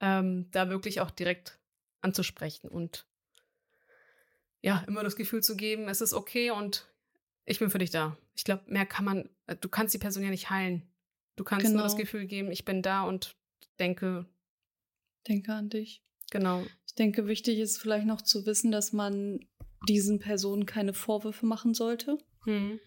ähm, 0.00 0.50
da 0.50 0.68
wirklich 0.68 1.00
auch 1.00 1.10
direkt 1.10 1.58
anzusprechen 2.00 2.68
und 2.68 3.06
ja, 4.60 4.82
immer 4.86 5.04
das 5.04 5.16
Gefühl 5.16 5.42
zu 5.42 5.56
geben, 5.56 5.88
es 5.88 6.00
ist 6.00 6.14
okay 6.14 6.50
und 6.50 6.86
ich 7.46 7.58
bin 7.58 7.70
für 7.70 7.78
dich 7.78 7.90
da. 7.90 8.16
Ich 8.34 8.44
glaube, 8.44 8.62
mehr 8.66 8.86
kann 8.86 9.04
man, 9.04 9.28
äh, 9.46 9.56
du 9.56 9.68
kannst 9.68 9.94
die 9.94 9.98
Person 9.98 10.22
ja 10.22 10.30
nicht 10.30 10.50
heilen. 10.50 10.82
Du 11.36 11.44
kannst 11.44 11.66
genau. 11.66 11.76
nur 11.76 11.82
das 11.82 11.92
genau. 11.92 12.02
Gefühl 12.04 12.26
geben, 12.26 12.50
ich 12.50 12.64
bin 12.64 12.82
da 12.82 13.02
und 13.02 13.36
denke. 13.78 14.26
Denke 15.26 15.52
an 15.52 15.68
dich. 15.68 16.02
Genau. 16.30 16.64
Ich 16.86 16.94
denke, 16.94 17.26
wichtig 17.26 17.58
ist 17.58 17.78
vielleicht 17.78 18.06
noch 18.06 18.22
zu 18.22 18.46
wissen, 18.46 18.70
dass 18.70 18.92
man 18.92 19.40
diesen 19.88 20.18
Personen 20.18 20.66
keine 20.66 20.94
Vorwürfe 20.94 21.46
machen 21.46 21.74
sollte, 21.74 22.18
hm. 22.44 22.80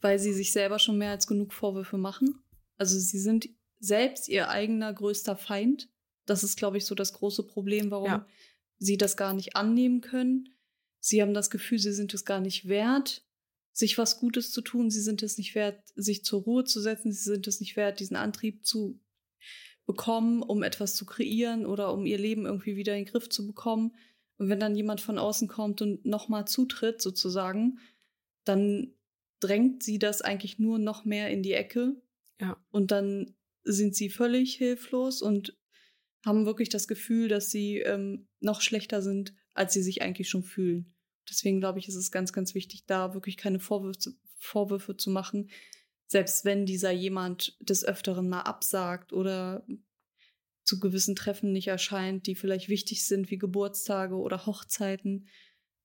weil 0.00 0.18
sie 0.18 0.32
sich 0.32 0.52
selber 0.52 0.78
schon 0.78 0.98
mehr 0.98 1.10
als 1.10 1.26
genug 1.26 1.52
Vorwürfe 1.52 1.96
machen. 1.96 2.42
Also 2.76 2.98
sie 2.98 3.18
sind 3.18 3.48
selbst 3.78 4.28
ihr 4.28 4.48
eigener 4.48 4.92
größter 4.92 5.36
Feind. 5.36 5.88
Das 6.26 6.44
ist, 6.44 6.56
glaube 6.56 6.78
ich, 6.78 6.86
so 6.86 6.94
das 6.94 7.12
große 7.12 7.46
Problem, 7.46 7.90
warum 7.90 8.08
ja. 8.08 8.26
sie 8.78 8.96
das 8.96 9.16
gar 9.16 9.32
nicht 9.32 9.56
annehmen 9.56 10.00
können. 10.00 10.48
Sie 11.00 11.20
haben 11.20 11.34
das 11.34 11.50
Gefühl, 11.50 11.78
sie 11.78 11.92
sind 11.92 12.14
es 12.14 12.24
gar 12.24 12.40
nicht 12.40 12.68
wert, 12.68 13.24
sich 13.72 13.98
was 13.98 14.20
Gutes 14.20 14.50
zu 14.50 14.60
tun. 14.60 14.90
Sie 14.90 15.00
sind 15.00 15.22
es 15.22 15.38
nicht 15.38 15.54
wert, 15.54 15.82
sich 15.94 16.24
zur 16.24 16.42
Ruhe 16.42 16.64
zu 16.64 16.80
setzen. 16.80 17.12
Sie 17.12 17.22
sind 17.22 17.46
es 17.46 17.60
nicht 17.60 17.76
wert, 17.76 18.00
diesen 18.00 18.16
Antrieb 18.16 18.64
zu 18.64 19.00
bekommen, 19.86 20.42
um 20.42 20.62
etwas 20.62 20.94
zu 20.94 21.06
kreieren 21.06 21.66
oder 21.66 21.92
um 21.92 22.06
ihr 22.06 22.18
Leben 22.18 22.46
irgendwie 22.46 22.76
wieder 22.76 22.94
in 22.96 23.04
den 23.04 23.10
Griff 23.10 23.28
zu 23.28 23.46
bekommen. 23.46 23.94
Und 24.36 24.48
wenn 24.48 24.60
dann 24.60 24.76
jemand 24.76 25.00
von 25.00 25.18
außen 25.18 25.48
kommt 25.48 25.82
und 25.82 26.04
nochmal 26.04 26.46
zutritt, 26.46 27.00
sozusagen, 27.00 27.78
dann 28.44 28.94
drängt 29.40 29.82
sie 29.82 29.98
das 29.98 30.22
eigentlich 30.22 30.58
nur 30.58 30.78
noch 30.78 31.04
mehr 31.04 31.30
in 31.30 31.42
die 31.42 31.52
Ecke. 31.52 32.00
Ja. 32.40 32.56
Und 32.70 32.90
dann 32.90 33.34
sind 33.64 33.94
sie 33.94 34.10
völlig 34.10 34.54
hilflos 34.54 35.22
und 35.22 35.56
haben 36.24 36.46
wirklich 36.46 36.68
das 36.68 36.88
Gefühl, 36.88 37.28
dass 37.28 37.50
sie 37.50 37.78
ähm, 37.78 38.28
noch 38.40 38.60
schlechter 38.60 39.02
sind, 39.02 39.34
als 39.54 39.72
sie 39.72 39.82
sich 39.82 40.02
eigentlich 40.02 40.28
schon 40.28 40.42
fühlen. 40.42 40.94
Deswegen 41.32 41.60
glaube 41.60 41.78
ich, 41.78 41.88
ist 41.88 41.96
es 41.96 42.10
ganz, 42.10 42.32
ganz 42.32 42.54
wichtig, 42.54 42.84
da 42.86 43.14
wirklich 43.14 43.36
keine 43.36 43.58
Vorwürfe, 43.58 44.14
Vorwürfe 44.38 44.96
zu 44.96 45.10
machen, 45.10 45.50
selbst 46.06 46.44
wenn 46.44 46.66
dieser 46.66 46.90
jemand 46.90 47.56
des 47.60 47.84
Öfteren 47.84 48.28
mal 48.28 48.42
absagt 48.42 49.12
oder 49.12 49.66
zu 50.64 50.78
gewissen 50.78 51.16
Treffen 51.16 51.52
nicht 51.52 51.68
erscheint, 51.68 52.26
die 52.26 52.34
vielleicht 52.34 52.68
wichtig 52.68 53.06
sind, 53.06 53.30
wie 53.30 53.38
Geburtstage 53.38 54.14
oder 54.16 54.46
Hochzeiten, 54.46 55.28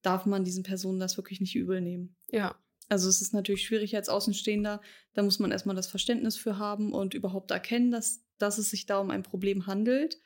darf 0.01 0.25
man 0.25 0.43
diesen 0.43 0.63
Personen 0.63 0.99
das 0.99 1.17
wirklich 1.17 1.41
nicht 1.41 1.55
übel 1.55 1.81
nehmen. 1.81 2.15
Ja. 2.29 2.55
Also 2.89 3.09
es 3.09 3.21
ist 3.21 3.33
natürlich 3.33 3.65
schwierig 3.65 3.95
als 3.95 4.07
Außenstehender, 4.07 4.81
da 5.13 5.23
muss 5.23 5.39
man 5.39 5.51
erstmal 5.51 5.75
das 5.75 5.87
Verständnis 5.87 6.37
für 6.37 6.57
haben 6.57 6.93
und 6.93 7.13
überhaupt 7.13 7.51
erkennen, 7.51 7.91
dass, 7.91 8.23
dass 8.37 8.57
es 8.57 8.69
sich 8.69 8.85
da 8.85 8.99
um 8.99 9.09
ein 9.09 9.23
Problem 9.23 9.67
handelt. 9.67 10.21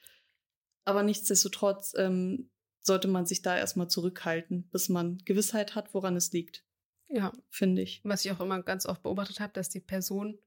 Aber 0.85 1.01
nichtsdestotrotz 1.01 1.93
ähm, 1.97 2.50
sollte 2.81 3.07
man 3.07 3.25
sich 3.25 3.41
da 3.41 3.57
erstmal 3.57 3.89
zurückhalten, 3.89 4.67
bis 4.71 4.89
man 4.89 5.19
Gewissheit 5.25 5.75
hat, 5.75 5.93
woran 5.93 6.15
es 6.15 6.31
liegt. 6.31 6.65
Ja. 7.07 7.31
Finde 7.49 7.81
ich. 7.81 8.01
Was 8.03 8.25
ich 8.25 8.31
auch 8.31 8.39
immer 8.39 8.61
ganz 8.63 8.85
oft 8.85 9.03
beobachtet 9.03 9.39
habe, 9.39 9.53
dass 9.53 9.69
die 9.69 9.79
Person, 9.79 10.39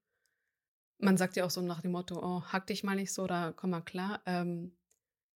man 0.99 1.17
sagt 1.17 1.37
ja 1.37 1.45
auch 1.45 1.51
so 1.51 1.61
nach 1.61 1.83
dem 1.83 1.93
Motto, 1.93 2.19
oh, 2.21 2.43
hack 2.43 2.67
dich 2.67 2.83
mal 2.85 2.97
nicht 2.97 3.13
so 3.13 3.25
oder 3.25 3.53
komm 3.53 3.71
mal 3.71 3.83
klar. 3.83 4.23
Ähm, 4.27 4.77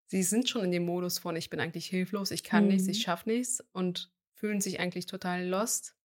sie 0.07 0.23
sind 0.23 0.49
schon 0.49 0.64
in 0.64 0.73
dem 0.73 0.87
Modus 0.87 1.19
von, 1.19 1.37
ich 1.37 1.50
bin 1.50 1.61
eigentlich 1.61 1.87
hilflos, 1.87 2.31
ich 2.31 2.43
kann 2.43 2.64
mhm. 2.64 2.71
nichts, 2.71 2.88
ich 2.88 3.02
schaffe 3.02 3.28
nichts 3.28 3.62
und 3.73 4.11
fühlen 4.33 4.61
sich 4.61 4.81
eigentlich 4.81 5.07
total 5.07 5.47
lost. 5.47 5.97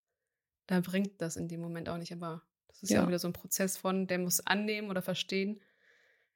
Da 0.68 0.80
bringt 0.82 1.22
das 1.22 1.38
in 1.38 1.48
dem 1.48 1.62
Moment 1.62 1.90
auch 1.90 1.98
nicht, 1.98 2.12
aber 2.12 2.44
das 2.68 2.84
ist 2.84 2.90
ja, 2.90 3.02
ja 3.02 3.08
wieder 3.08 3.20
so 3.20 3.28
ein 3.28 3.34
Prozess 3.34 3.78
von, 3.78 4.08
der 4.08 4.20
muss 4.20 4.46
annehmen 4.46 4.90
oder 4.90 5.02
verstehen, 5.02 5.62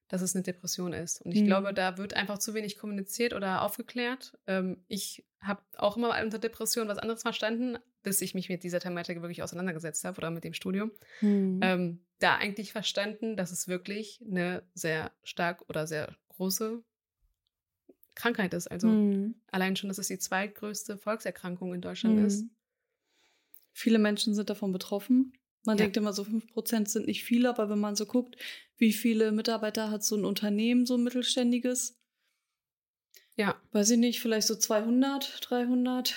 dass 0.07 0.21
es 0.21 0.35
eine 0.35 0.43
Depression 0.43 0.93
ist. 0.93 1.21
Und 1.21 1.31
ich 1.31 1.41
mhm. 1.41 1.47
glaube, 1.47 1.73
da 1.73 1.97
wird 1.97 2.13
einfach 2.13 2.37
zu 2.37 2.53
wenig 2.53 2.77
kommuniziert 2.77 3.33
oder 3.33 3.61
aufgeklärt. 3.61 4.37
Ähm, 4.47 4.83
ich 4.87 5.25
habe 5.39 5.61
auch 5.77 5.97
immer 5.97 6.19
unter 6.21 6.39
Depression 6.39 6.87
was 6.87 6.97
anderes 6.97 7.21
verstanden, 7.21 7.77
bis 8.03 8.21
ich 8.21 8.33
mich 8.33 8.49
mit 8.49 8.63
dieser 8.63 8.79
Thematik 8.79 9.21
wirklich 9.21 9.43
auseinandergesetzt 9.43 10.03
habe 10.05 10.17
oder 10.17 10.31
mit 10.31 10.43
dem 10.43 10.53
Studium. 10.53 10.91
Mhm. 11.21 11.59
Ähm, 11.61 12.05
da 12.19 12.35
eigentlich 12.35 12.71
verstanden, 12.71 13.35
dass 13.35 13.51
es 13.51 13.67
wirklich 13.67 14.23
eine 14.25 14.63
sehr 14.73 15.11
stark 15.23 15.63
oder 15.69 15.85
sehr 15.85 16.15
große 16.29 16.83
Krankheit 18.15 18.53
ist. 18.53 18.67
Also 18.67 18.87
mhm. 18.87 19.35
allein 19.51 19.75
schon, 19.75 19.89
dass 19.89 19.99
es 19.99 20.07
die 20.07 20.17
zweitgrößte 20.17 20.97
Volkserkrankung 20.97 21.73
in 21.73 21.81
Deutschland 21.81 22.19
ist. 22.25 22.43
Mhm. 22.43 22.49
Viele 23.73 23.99
Menschen 23.99 24.33
sind 24.33 24.49
davon 24.49 24.71
betroffen. 24.71 25.33
Man 25.67 25.77
ja. 25.77 25.83
denkt 25.83 25.97
immer 25.97 26.13
so, 26.13 26.23
5% 26.23 26.87
sind 26.87 27.07
nicht 27.07 27.25
viele, 27.25 27.49
aber 27.49 27.69
wenn 27.69 27.77
man 27.77 27.97
so 27.97 28.05
guckt, 28.05 28.37
wie 28.77 28.93
viele 28.93 29.33
Mitarbeiter 29.33 29.91
hat 29.91 30.01
so 30.01 30.15
ein 30.15 30.23
Unternehmen, 30.23 30.85
so 30.85 30.93
ein 30.93 31.03
mittelständiges? 31.03 31.99
Ja. 33.35 33.61
Weiß 33.73 33.89
ich 33.89 33.97
nicht, 33.97 34.21
vielleicht 34.21 34.47
so 34.47 34.55
200, 34.55 35.39
300 35.41 36.15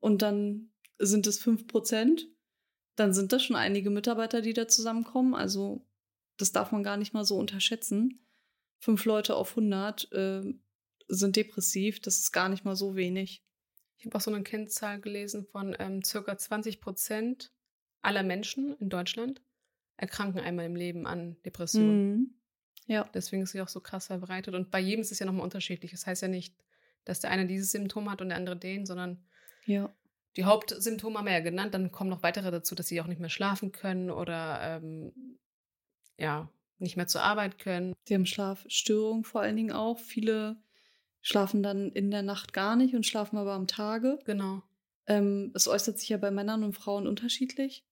und 0.00 0.20
dann 0.20 0.72
sind 0.98 1.28
es 1.28 1.40
5%. 1.40 2.26
Dann 2.96 3.14
sind 3.14 3.32
das 3.32 3.44
schon 3.44 3.54
einige 3.54 3.90
Mitarbeiter, 3.90 4.40
die 4.42 4.52
da 4.52 4.66
zusammenkommen. 4.66 5.36
Also 5.36 5.86
das 6.36 6.50
darf 6.50 6.72
man 6.72 6.82
gar 6.82 6.96
nicht 6.96 7.14
mal 7.14 7.24
so 7.24 7.36
unterschätzen. 7.36 8.26
Fünf 8.80 9.04
Leute 9.04 9.36
auf 9.36 9.50
100 9.50 10.10
äh, 10.10 10.42
sind 11.06 11.36
depressiv. 11.36 12.00
Das 12.00 12.18
ist 12.18 12.32
gar 12.32 12.48
nicht 12.48 12.64
mal 12.64 12.74
so 12.74 12.96
wenig. 12.96 13.44
Ich 13.96 14.06
habe 14.06 14.16
auch 14.16 14.20
so 14.20 14.32
eine 14.32 14.42
Kennzahl 14.42 15.00
gelesen 15.00 15.46
von 15.46 15.76
ähm, 15.78 16.02
circa 16.02 16.36
20 16.36 16.80
Prozent 16.80 17.52
aller 18.02 18.22
Menschen 18.22 18.76
in 18.78 18.88
Deutschland 18.88 19.42
erkranken 19.96 20.40
einmal 20.40 20.66
im 20.66 20.76
Leben 20.76 21.06
an 21.06 21.36
Depressionen. 21.44 22.10
Mhm. 22.10 22.34
Ja. 22.86 23.08
Deswegen 23.12 23.42
ist 23.42 23.52
sie 23.52 23.60
auch 23.60 23.68
so 23.68 23.80
krass 23.80 24.06
verbreitet. 24.06 24.54
Und 24.54 24.70
bei 24.70 24.80
jedem 24.80 25.00
ist 25.02 25.12
es 25.12 25.18
ja 25.18 25.26
nochmal 25.26 25.44
unterschiedlich. 25.44 25.90
Das 25.90 26.06
heißt 26.06 26.22
ja 26.22 26.28
nicht, 26.28 26.54
dass 27.04 27.20
der 27.20 27.30
eine 27.30 27.46
dieses 27.46 27.70
Symptom 27.70 28.10
hat 28.10 28.20
und 28.20 28.28
der 28.28 28.38
andere 28.38 28.56
den, 28.56 28.86
sondern 28.86 29.24
ja. 29.66 29.92
die 30.36 30.44
Hauptsymptome 30.44 31.18
haben 31.18 31.26
wir 31.26 31.32
ja 31.32 31.40
genannt. 31.40 31.74
Dann 31.74 31.92
kommen 31.92 32.10
noch 32.10 32.22
weitere 32.22 32.50
dazu, 32.50 32.74
dass 32.74 32.86
sie 32.86 33.00
auch 33.00 33.06
nicht 33.06 33.20
mehr 33.20 33.28
schlafen 33.28 33.72
können 33.72 34.10
oder 34.10 34.60
ähm, 34.62 35.38
ja, 36.16 36.50
nicht 36.78 36.96
mehr 36.96 37.06
zur 37.06 37.22
Arbeit 37.22 37.58
können. 37.58 37.94
Sie 38.04 38.14
haben 38.14 38.26
Schlafstörungen 38.26 39.24
vor 39.24 39.40
allen 39.40 39.56
Dingen 39.56 39.72
auch. 39.72 39.98
Viele 39.98 40.56
schlafen 41.20 41.62
dann 41.62 41.90
in 41.92 42.10
der 42.10 42.22
Nacht 42.22 42.52
gar 42.52 42.76
nicht 42.76 42.94
und 42.94 43.04
schlafen 43.04 43.36
aber 43.36 43.52
am 43.52 43.66
Tage. 43.66 44.18
Genau. 44.24 44.62
Ähm, 45.06 45.50
es 45.54 45.68
äußert 45.68 45.98
sich 45.98 46.08
ja 46.10 46.16
bei 46.16 46.30
Männern 46.30 46.62
und 46.62 46.74
Frauen 46.74 47.06
unterschiedlich. 47.06 47.84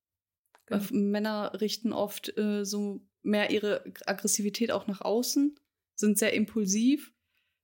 Genau. 0.66 0.85
Männer 0.90 1.61
richten 1.61 1.92
oft 1.92 2.37
äh, 2.37 2.64
so 2.64 3.00
mehr 3.23 3.50
ihre 3.50 3.85
Aggressivität 4.04 4.70
auch 4.70 4.87
nach 4.87 5.00
außen, 5.00 5.58
sind 5.94 6.18
sehr 6.18 6.32
impulsiv 6.32 7.12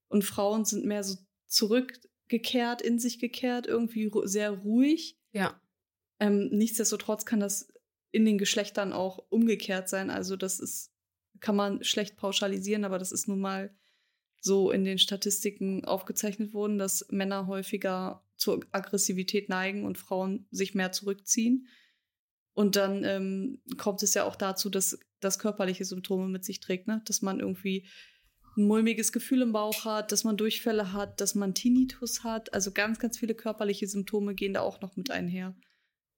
und 0.08 0.24
Frauen 0.24 0.64
sind 0.64 0.84
mehr 0.84 1.04
so 1.04 1.16
zurückgekehrt, 1.46 2.82
in 2.82 2.98
sich 2.98 3.18
gekehrt, 3.18 3.66
irgendwie 3.66 4.06
ru 4.06 4.26
sehr 4.26 4.50
ruhig. 4.50 5.18
Ja. 5.32 5.60
Ähm, 6.20 6.48
nichtsdestotrotz 6.50 7.24
kann 7.24 7.40
das 7.40 7.72
in 8.10 8.24
den 8.24 8.38
Geschlechtern 8.38 8.92
auch 8.92 9.18
umgekehrt 9.30 9.88
sein. 9.88 10.10
Also 10.10 10.36
das 10.36 10.60
ist, 10.60 10.92
kann 11.40 11.56
man 11.56 11.82
schlecht 11.82 12.16
pauschalisieren, 12.16 12.84
aber 12.84 12.98
das 12.98 13.10
ist 13.10 13.26
nun 13.26 13.40
mal 13.40 13.74
so 14.40 14.70
in 14.70 14.84
den 14.84 14.98
Statistiken 14.98 15.84
aufgezeichnet 15.84 16.52
worden, 16.52 16.78
dass 16.78 17.06
Männer 17.10 17.46
häufiger 17.46 18.24
zur 18.36 18.60
Aggressivität 18.72 19.48
neigen 19.48 19.84
und 19.84 19.98
Frauen 19.98 20.46
sich 20.50 20.74
mehr 20.74 20.92
zurückziehen. 20.92 21.68
Und 22.54 22.76
dann 22.76 23.04
ähm, 23.04 23.62
kommt 23.78 24.02
es 24.02 24.14
ja 24.14 24.24
auch 24.24 24.36
dazu, 24.36 24.68
dass 24.68 24.98
das 25.20 25.38
körperliche 25.38 25.84
Symptome 25.84 26.28
mit 26.28 26.44
sich 26.44 26.60
trägt, 26.60 26.86
ne? 26.86 27.02
dass 27.06 27.22
man 27.22 27.40
irgendwie 27.40 27.86
ein 28.56 28.64
mulmiges 28.64 29.12
Gefühl 29.12 29.42
im 29.42 29.52
Bauch 29.52 29.84
hat, 29.84 30.12
dass 30.12 30.24
man 30.24 30.36
Durchfälle 30.36 30.92
hat, 30.92 31.20
dass 31.20 31.34
man 31.34 31.54
Tinnitus 31.54 32.24
hat. 32.24 32.52
Also 32.52 32.72
ganz, 32.72 32.98
ganz 32.98 33.18
viele 33.18 33.34
körperliche 33.34 33.86
Symptome 33.86 34.34
gehen 34.34 34.54
da 34.54 34.60
auch 34.60 34.80
noch 34.82 34.96
mit 34.96 35.10
einher, 35.10 35.56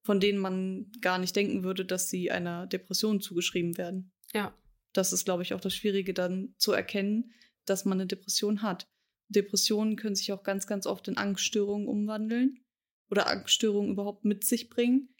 von 0.02 0.18
denen 0.18 0.38
man 0.38 0.90
gar 1.00 1.18
nicht 1.18 1.36
denken 1.36 1.62
würde, 1.62 1.84
dass 1.84 2.08
sie 2.08 2.30
einer 2.30 2.66
Depression 2.66 3.20
zugeschrieben 3.20 3.78
werden. 3.78 4.12
Ja. 4.32 4.56
Das 4.92 5.12
ist, 5.12 5.24
glaube 5.24 5.42
ich, 5.42 5.54
auch 5.54 5.60
das 5.60 5.74
Schwierige 5.74 6.14
dann 6.14 6.54
zu 6.58 6.72
erkennen, 6.72 7.32
dass 7.66 7.84
man 7.84 8.00
eine 8.00 8.06
Depression 8.06 8.62
hat. 8.62 8.88
Depressionen 9.28 9.96
können 9.96 10.14
sich 10.16 10.32
auch 10.32 10.42
ganz, 10.42 10.66
ganz 10.66 10.86
oft 10.86 11.08
in 11.08 11.16
Angststörungen 11.16 11.88
umwandeln 11.88 12.64
oder 13.10 13.28
Angststörungen 13.28 13.92
überhaupt 13.92 14.24
mit 14.24 14.44
sich 14.44 14.68
bringen. 14.68 15.13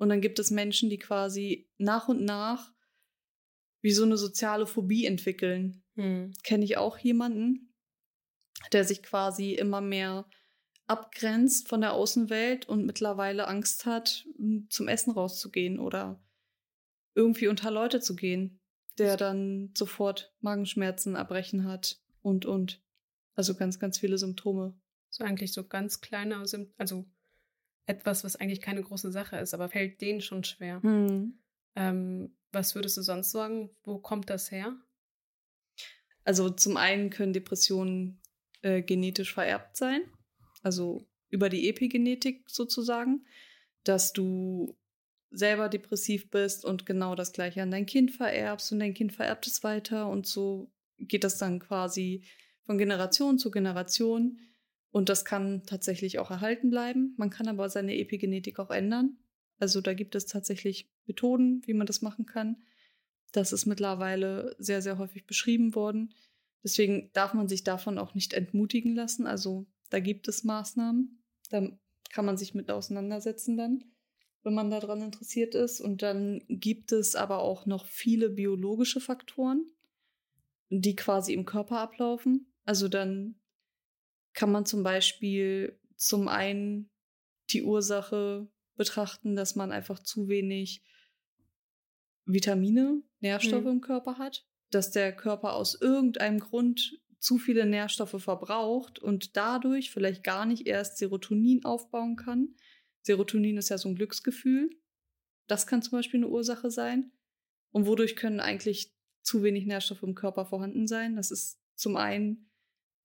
Und 0.00 0.08
dann 0.08 0.22
gibt 0.22 0.38
es 0.38 0.50
Menschen, 0.50 0.88
die 0.88 0.98
quasi 0.98 1.68
nach 1.76 2.08
und 2.08 2.24
nach 2.24 2.72
wie 3.82 3.92
so 3.92 4.02
eine 4.02 4.16
soziale 4.16 4.66
Phobie 4.66 5.04
entwickeln. 5.04 5.84
Hm. 5.94 6.32
Kenne 6.42 6.64
ich 6.64 6.78
auch 6.78 6.96
jemanden, 6.96 7.74
der 8.72 8.84
sich 8.84 9.02
quasi 9.02 9.52
immer 9.52 9.82
mehr 9.82 10.26
abgrenzt 10.86 11.68
von 11.68 11.82
der 11.82 11.92
Außenwelt 11.92 12.66
und 12.66 12.86
mittlerweile 12.86 13.46
Angst 13.46 13.84
hat, 13.84 14.26
zum 14.70 14.88
Essen 14.88 15.10
rauszugehen 15.10 15.78
oder 15.78 16.24
irgendwie 17.14 17.48
unter 17.48 17.70
Leute 17.70 18.00
zu 18.00 18.16
gehen, 18.16 18.58
der 18.96 19.18
dann 19.18 19.70
sofort 19.76 20.34
Magenschmerzen, 20.40 21.14
Erbrechen 21.14 21.64
hat 21.66 22.00
und 22.22 22.46
und. 22.46 22.82
Also 23.34 23.54
ganz, 23.54 23.78
ganz 23.78 23.98
viele 23.98 24.16
Symptome. 24.16 24.80
So 25.10 25.24
eigentlich 25.24 25.52
so 25.52 25.68
ganz 25.68 26.00
kleine 26.00 26.46
Symptome, 26.46 26.74
also 26.78 27.06
etwas, 27.86 28.24
was 28.24 28.36
eigentlich 28.36 28.60
keine 28.60 28.82
große 28.82 29.10
Sache 29.10 29.36
ist, 29.36 29.54
aber 29.54 29.68
fällt 29.68 30.00
denen 30.00 30.20
schon 30.20 30.44
schwer. 30.44 30.82
Hm. 30.82 31.38
Ähm, 31.76 32.36
was 32.52 32.74
würdest 32.74 32.96
du 32.96 33.02
sonst 33.02 33.30
sagen? 33.30 33.70
Wo 33.82 33.98
kommt 33.98 34.30
das 34.30 34.50
her? 34.50 34.76
Also 36.24 36.50
zum 36.50 36.76
einen 36.76 37.10
können 37.10 37.32
Depressionen 37.32 38.20
äh, 38.62 38.82
genetisch 38.82 39.32
vererbt 39.32 39.76
sein, 39.76 40.02
also 40.62 41.06
über 41.30 41.48
die 41.48 41.68
Epigenetik 41.68 42.48
sozusagen, 42.50 43.24
dass 43.84 44.12
du 44.12 44.76
selber 45.30 45.68
depressiv 45.68 46.30
bist 46.30 46.64
und 46.64 46.86
genau 46.86 47.14
das 47.14 47.32
gleiche 47.32 47.62
an 47.62 47.70
dein 47.70 47.86
Kind 47.86 48.10
vererbst 48.10 48.72
und 48.72 48.80
dein 48.80 48.94
Kind 48.94 49.12
vererbt 49.12 49.46
es 49.46 49.62
weiter 49.62 50.08
und 50.08 50.26
so 50.26 50.72
geht 50.98 51.24
das 51.24 51.38
dann 51.38 51.60
quasi 51.60 52.24
von 52.64 52.78
Generation 52.78 53.38
zu 53.38 53.50
Generation 53.50 54.38
und 54.92 55.08
das 55.08 55.24
kann 55.24 55.62
tatsächlich 55.64 56.18
auch 56.18 56.30
erhalten 56.30 56.70
bleiben. 56.70 57.14
Man 57.16 57.30
kann 57.30 57.48
aber 57.48 57.68
seine 57.68 57.96
Epigenetik 57.96 58.58
auch 58.58 58.70
ändern. 58.70 59.18
Also 59.58 59.80
da 59.80 59.94
gibt 59.94 60.14
es 60.14 60.26
tatsächlich 60.26 60.90
Methoden, 61.06 61.62
wie 61.66 61.74
man 61.74 61.86
das 61.86 62.02
machen 62.02 62.26
kann. 62.26 62.56
Das 63.32 63.52
ist 63.52 63.66
mittlerweile 63.66 64.56
sehr, 64.58 64.82
sehr 64.82 64.98
häufig 64.98 65.26
beschrieben 65.26 65.74
worden. 65.74 66.12
Deswegen 66.64 67.10
darf 67.12 67.34
man 67.34 67.48
sich 67.48 67.62
davon 67.62 67.98
auch 67.98 68.14
nicht 68.14 68.32
entmutigen 68.32 68.94
lassen. 68.94 69.26
Also 69.26 69.66
da 69.90 70.00
gibt 70.00 70.26
es 70.28 70.44
Maßnahmen. 70.44 71.22
Da 71.50 71.68
kann 72.12 72.24
man 72.24 72.36
sich 72.36 72.54
mit 72.54 72.70
auseinandersetzen 72.70 73.56
dann, 73.56 73.84
wenn 74.42 74.54
man 74.54 74.70
daran 74.70 75.02
interessiert 75.02 75.54
ist. 75.54 75.80
Und 75.80 76.02
dann 76.02 76.42
gibt 76.48 76.90
es 76.90 77.14
aber 77.14 77.38
auch 77.38 77.66
noch 77.66 77.86
viele 77.86 78.28
biologische 78.28 79.00
Faktoren, 79.00 79.64
die 80.68 80.96
quasi 80.96 81.32
im 81.32 81.44
Körper 81.44 81.78
ablaufen. 81.78 82.52
Also 82.64 82.88
dann 82.88 83.36
kann 84.40 84.52
man 84.52 84.64
zum 84.64 84.82
Beispiel 84.82 85.78
zum 85.96 86.26
einen 86.26 86.88
die 87.50 87.62
Ursache 87.62 88.50
betrachten, 88.74 89.36
dass 89.36 89.54
man 89.54 89.70
einfach 89.70 89.98
zu 89.98 90.28
wenig 90.28 90.82
Vitamine, 92.24 93.02
Nährstoffe 93.20 93.64
mhm. 93.64 93.70
im 93.70 93.80
Körper 93.82 94.16
hat, 94.16 94.46
dass 94.70 94.92
der 94.92 95.14
Körper 95.14 95.52
aus 95.52 95.78
irgendeinem 95.78 96.38
Grund 96.38 97.02
zu 97.18 97.36
viele 97.36 97.66
Nährstoffe 97.66 98.16
verbraucht 98.18 98.98
und 98.98 99.36
dadurch 99.36 99.90
vielleicht 99.90 100.24
gar 100.24 100.46
nicht 100.46 100.66
erst 100.66 100.96
Serotonin 100.96 101.66
aufbauen 101.66 102.16
kann. 102.16 102.56
Serotonin 103.02 103.58
ist 103.58 103.68
ja 103.68 103.76
so 103.76 103.90
ein 103.90 103.94
Glücksgefühl. 103.94 104.70
Das 105.48 105.66
kann 105.66 105.82
zum 105.82 105.98
Beispiel 105.98 106.20
eine 106.20 106.28
Ursache 106.28 106.70
sein. 106.70 107.12
Und 107.72 107.86
wodurch 107.86 108.16
können 108.16 108.40
eigentlich 108.40 108.94
zu 109.20 109.42
wenig 109.42 109.66
Nährstoffe 109.66 110.02
im 110.02 110.14
Körper 110.14 110.46
vorhanden 110.46 110.86
sein? 110.86 111.16
Das 111.16 111.30
ist 111.30 111.60
zum 111.74 111.96
einen 111.96 112.49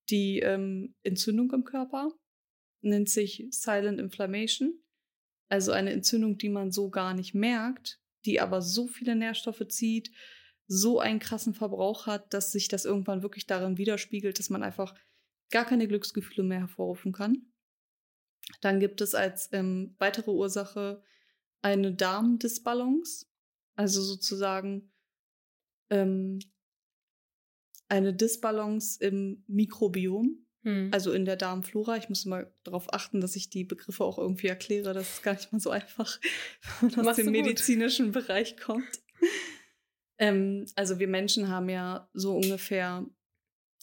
die 0.10 0.40
ähm, 0.40 0.96
Entzündung 1.04 1.52
im 1.52 1.64
Körper, 1.64 2.12
nennt 2.82 3.10
sich 3.10 3.48
Silent 3.52 4.00
Inflammation. 4.00 4.80
Also 5.50 5.72
eine 5.72 5.92
Entzündung, 5.92 6.38
die 6.38 6.50
man 6.50 6.72
so 6.72 6.90
gar 6.90 7.14
nicht 7.14 7.34
merkt, 7.34 8.00
die 8.26 8.40
aber 8.40 8.62
so 8.62 8.88
viele 8.88 9.16
Nährstoffe 9.16 9.68
zieht, 9.68 10.12
so 10.68 11.00
einen 11.00 11.20
krassen 11.20 11.54
Verbrauch 11.54 12.08
hat, 12.08 12.34
dass 12.34 12.52
sich 12.52 12.68
das 12.68 12.86
irgendwann 12.86 13.22
wirklich 13.22 13.46
darin 13.46 13.78
widerspiegelt, 13.78 14.40
dass 14.40 14.50
man 14.50 14.64
einfach 14.64 14.96
gar 15.52 15.66
keine 15.66 15.88
Glücksgefühle 15.88 16.44
mehr 16.44 16.60
hervorrufen 16.60 17.12
kann. 17.12 17.54
Dann 18.62 18.80
gibt 18.80 19.02
es 19.02 19.14
als 19.14 19.50
ähm, 19.52 19.96
weitere 20.00 20.32
Ursache 20.32 21.04
eine 21.62 21.94
Darmdisbalance, 21.94 23.28
also 23.76 24.02
sozusagen 24.02 24.92
ähm, 25.90 26.40
eine 27.90 28.14
Disbalance 28.14 29.04
im 29.04 29.44
Mikrobiom. 29.48 30.46
Hm. 30.64 30.90
Also 30.92 31.12
in 31.12 31.26
der 31.26 31.36
Darmflora. 31.36 31.98
Ich 31.98 32.10
muss 32.10 32.26
mal 32.26 32.52
darauf 32.64 32.92
achten, 32.94 33.22
dass 33.22 33.36
ich 33.36 33.50
die 33.50 33.64
Begriffe 33.64 34.04
auch 34.04 34.18
irgendwie 34.18 34.48
erkläre. 34.48 34.94
Das 34.94 35.16
ist 35.16 35.24
gar 35.24 35.34
nicht 35.34 35.52
mal 35.52 35.60
so 35.60 35.70
einfach, 35.70 36.20
wenn 36.82 36.92
man 36.96 37.08
aus 37.08 37.16
dem 37.18 37.32
medizinischen 37.32 38.12
gut. 38.12 38.26
Bereich 38.26 38.58
kommt. 38.58 39.02
ähm, 40.18 40.66
also 40.76 41.00
wir 41.00 41.08
Menschen 41.08 41.50
haben 41.50 41.70
ja 41.70 42.10
so 42.14 42.36
ungefähr 42.36 43.06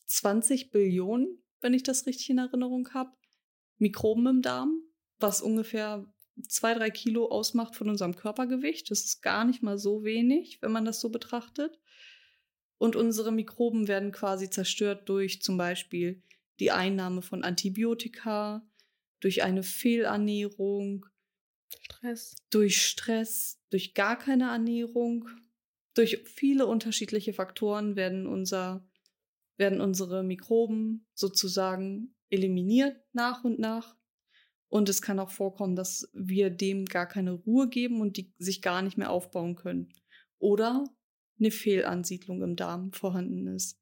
20 0.07 0.71
Billionen, 0.71 1.43
wenn 1.61 1.75
ich 1.75 1.85
das 1.85 2.07
richtig 2.07 2.31
in 2.31 2.39
Erinnerung 2.39 2.89
habe, 2.93 3.13
Mikroben 3.79 4.27
im 4.27 4.43
Darm, 4.43 4.83
was 5.19 5.41
ungefähr 5.41 6.13
zwei, 6.49 6.75
drei 6.75 6.91
Kilo 6.91 7.27
ausmacht 7.27 7.77
von 7.77 7.89
unserem 7.89 8.17
Körpergewicht. 8.17 8.91
Das 8.91 9.05
ist 9.05 9.23
gar 9.23 9.45
nicht 9.45 9.63
mal 9.63 9.79
so 9.79 10.05
wenig, 10.05 10.61
wenn 10.63 10.73
man 10.73 10.85
das 10.85 11.01
so 11.01 11.11
betrachtet. 11.11 11.79
Und 12.83 12.97
unsere 12.97 13.31
Mikroben 13.31 13.87
werden 13.87 14.11
quasi 14.11 14.51
zerstört 14.51 15.09
durch 15.09 15.41
zum 15.41 15.57
Beispiel 15.57 16.21
die 16.59 16.73
Einnahme 16.73 17.23
von 17.23 17.45
Antibiotika, 17.45 18.69
durch 19.21 19.45
eine 19.45 19.63
Fehlernährung, 19.63 21.07
Stress. 21.69 22.35
durch 22.51 22.85
Stress, 22.85 23.63
durch 23.71 23.95
gar 23.95 24.19
keine 24.19 24.49
Ernährung, 24.51 25.29
durch 25.95 26.25
viele 26.25 26.67
unterschiedliche 26.67 27.33
Faktoren 27.33 27.95
werden 27.95 28.27
unser 28.27 28.85
werden 29.59 29.81
unsere 29.81 30.25
Mikroben 30.25 31.07
sozusagen 31.15 32.17
eliminiert 32.31 32.97
nach 33.13 33.45
und 33.45 33.61
nach. 33.61 33.95
Und 34.67 34.89
es 34.89 35.03
kann 35.03 35.21
auch 35.21 35.31
vorkommen, 35.31 35.77
dass 35.77 36.11
wir 36.15 36.51
dem 36.51 36.87
gar 36.87 37.07
keine 37.07 37.31
Ruhe 37.31 37.69
geben 37.69 38.01
und 38.01 38.17
die 38.17 38.35
sich 38.39 38.61
gar 38.61 38.83
nicht 38.83 38.99
mehr 38.99 39.13
aufbauen 39.13 39.55
können. 39.55 39.95
Oder 40.41 40.85
eine 41.39 41.51
Fehlansiedlung 41.51 42.43
im 42.43 42.57
Darm 42.57 42.93
vorhanden 42.93 43.47
ist. 43.47 43.79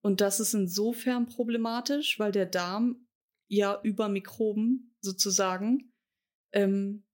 Und 0.00 0.20
das 0.20 0.40
ist 0.40 0.54
insofern 0.54 1.26
problematisch, 1.26 2.18
weil 2.18 2.32
der 2.32 2.46
Darm 2.46 3.06
ja 3.48 3.80
über 3.82 4.08
Mikroben 4.08 4.94
sozusagen 5.00 5.92
ähm, 6.52 7.04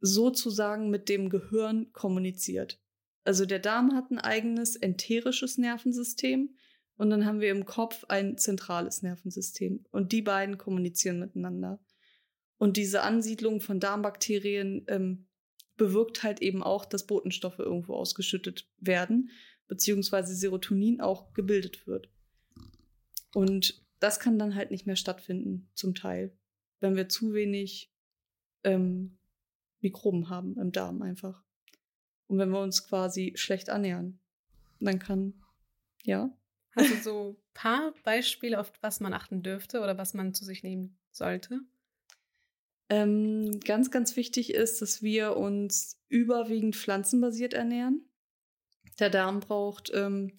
sozusagen 0.00 0.90
mit 0.90 1.08
dem 1.08 1.30
Gehirn 1.30 1.92
kommuniziert. 1.92 2.80
Also 3.24 3.46
der 3.46 3.58
Darm 3.58 3.94
hat 3.94 4.10
ein 4.10 4.18
eigenes 4.18 4.76
enterisches 4.76 5.56
Nervensystem 5.56 6.54
und 6.96 7.10
dann 7.10 7.24
haben 7.24 7.40
wir 7.40 7.50
im 7.50 7.64
Kopf 7.64 8.04
ein 8.08 8.36
zentrales 8.36 9.02
Nervensystem 9.02 9.86
und 9.90 10.12
die 10.12 10.20
beiden 10.20 10.58
kommunizieren 10.58 11.20
miteinander. 11.20 11.82
Und 12.58 12.76
diese 12.76 13.02
Ansiedlung 13.02 13.60
von 13.60 13.80
Darmbakterien 13.80 14.84
ähm, 14.88 15.26
bewirkt 15.76 16.22
halt 16.22 16.40
eben 16.40 16.62
auch, 16.62 16.84
dass 16.84 17.06
Botenstoffe 17.06 17.58
irgendwo 17.58 17.94
ausgeschüttet 17.94 18.68
werden 18.78 19.30
beziehungsweise 19.68 20.34
Serotonin 20.34 21.00
auch 21.00 21.32
gebildet 21.32 21.86
wird. 21.86 22.08
Und 23.34 23.82
das 24.00 24.20
kann 24.20 24.38
dann 24.38 24.54
halt 24.54 24.70
nicht 24.70 24.86
mehr 24.86 24.96
stattfinden, 24.96 25.68
zum 25.74 25.94
Teil, 25.94 26.36
wenn 26.80 26.96
wir 26.96 27.08
zu 27.08 27.32
wenig 27.32 27.92
ähm, 28.62 29.18
Mikroben 29.80 30.28
haben 30.28 30.56
im 30.58 30.72
Darm 30.72 31.02
einfach. 31.02 31.42
Und 32.26 32.38
wenn 32.38 32.50
wir 32.50 32.60
uns 32.60 32.86
quasi 32.86 33.32
schlecht 33.36 33.68
ernähren, 33.68 34.18
dann 34.80 34.98
kann, 34.98 35.34
ja. 36.02 36.30
Hast 36.76 36.90
du 36.90 36.96
so 36.96 37.30
ein 37.30 37.54
paar 37.54 37.94
Beispiele, 38.02 38.58
auf 38.58 38.72
was 38.80 38.98
man 39.00 39.12
achten 39.12 39.42
dürfte 39.42 39.80
oder 39.80 39.96
was 39.96 40.12
man 40.12 40.34
zu 40.34 40.44
sich 40.44 40.62
nehmen 40.62 40.98
sollte? 41.12 41.60
Ähm, 42.94 43.58
ganz, 43.58 43.90
ganz 43.90 44.14
wichtig 44.14 44.54
ist, 44.54 44.80
dass 44.80 45.02
wir 45.02 45.36
uns 45.36 46.00
überwiegend 46.08 46.76
pflanzenbasiert 46.76 47.52
ernähren. 47.52 48.08
Der 49.00 49.10
Darm 49.10 49.40
braucht 49.40 49.90
ähm, 49.92 50.32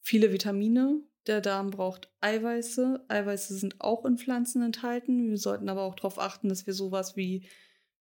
viele 0.00 0.32
Vitamine. 0.32 1.04
Der 1.28 1.40
Darm 1.40 1.70
braucht 1.70 2.12
Eiweiße. 2.20 3.04
Eiweiße 3.06 3.54
sind 3.54 3.80
auch 3.80 4.04
in 4.04 4.18
Pflanzen 4.18 4.60
enthalten. 4.60 5.30
Wir 5.30 5.38
sollten 5.38 5.68
aber 5.68 5.82
auch 5.82 5.94
darauf 5.94 6.18
achten, 6.18 6.48
dass 6.48 6.66
wir 6.66 6.74
sowas 6.74 7.16
wie 7.16 7.48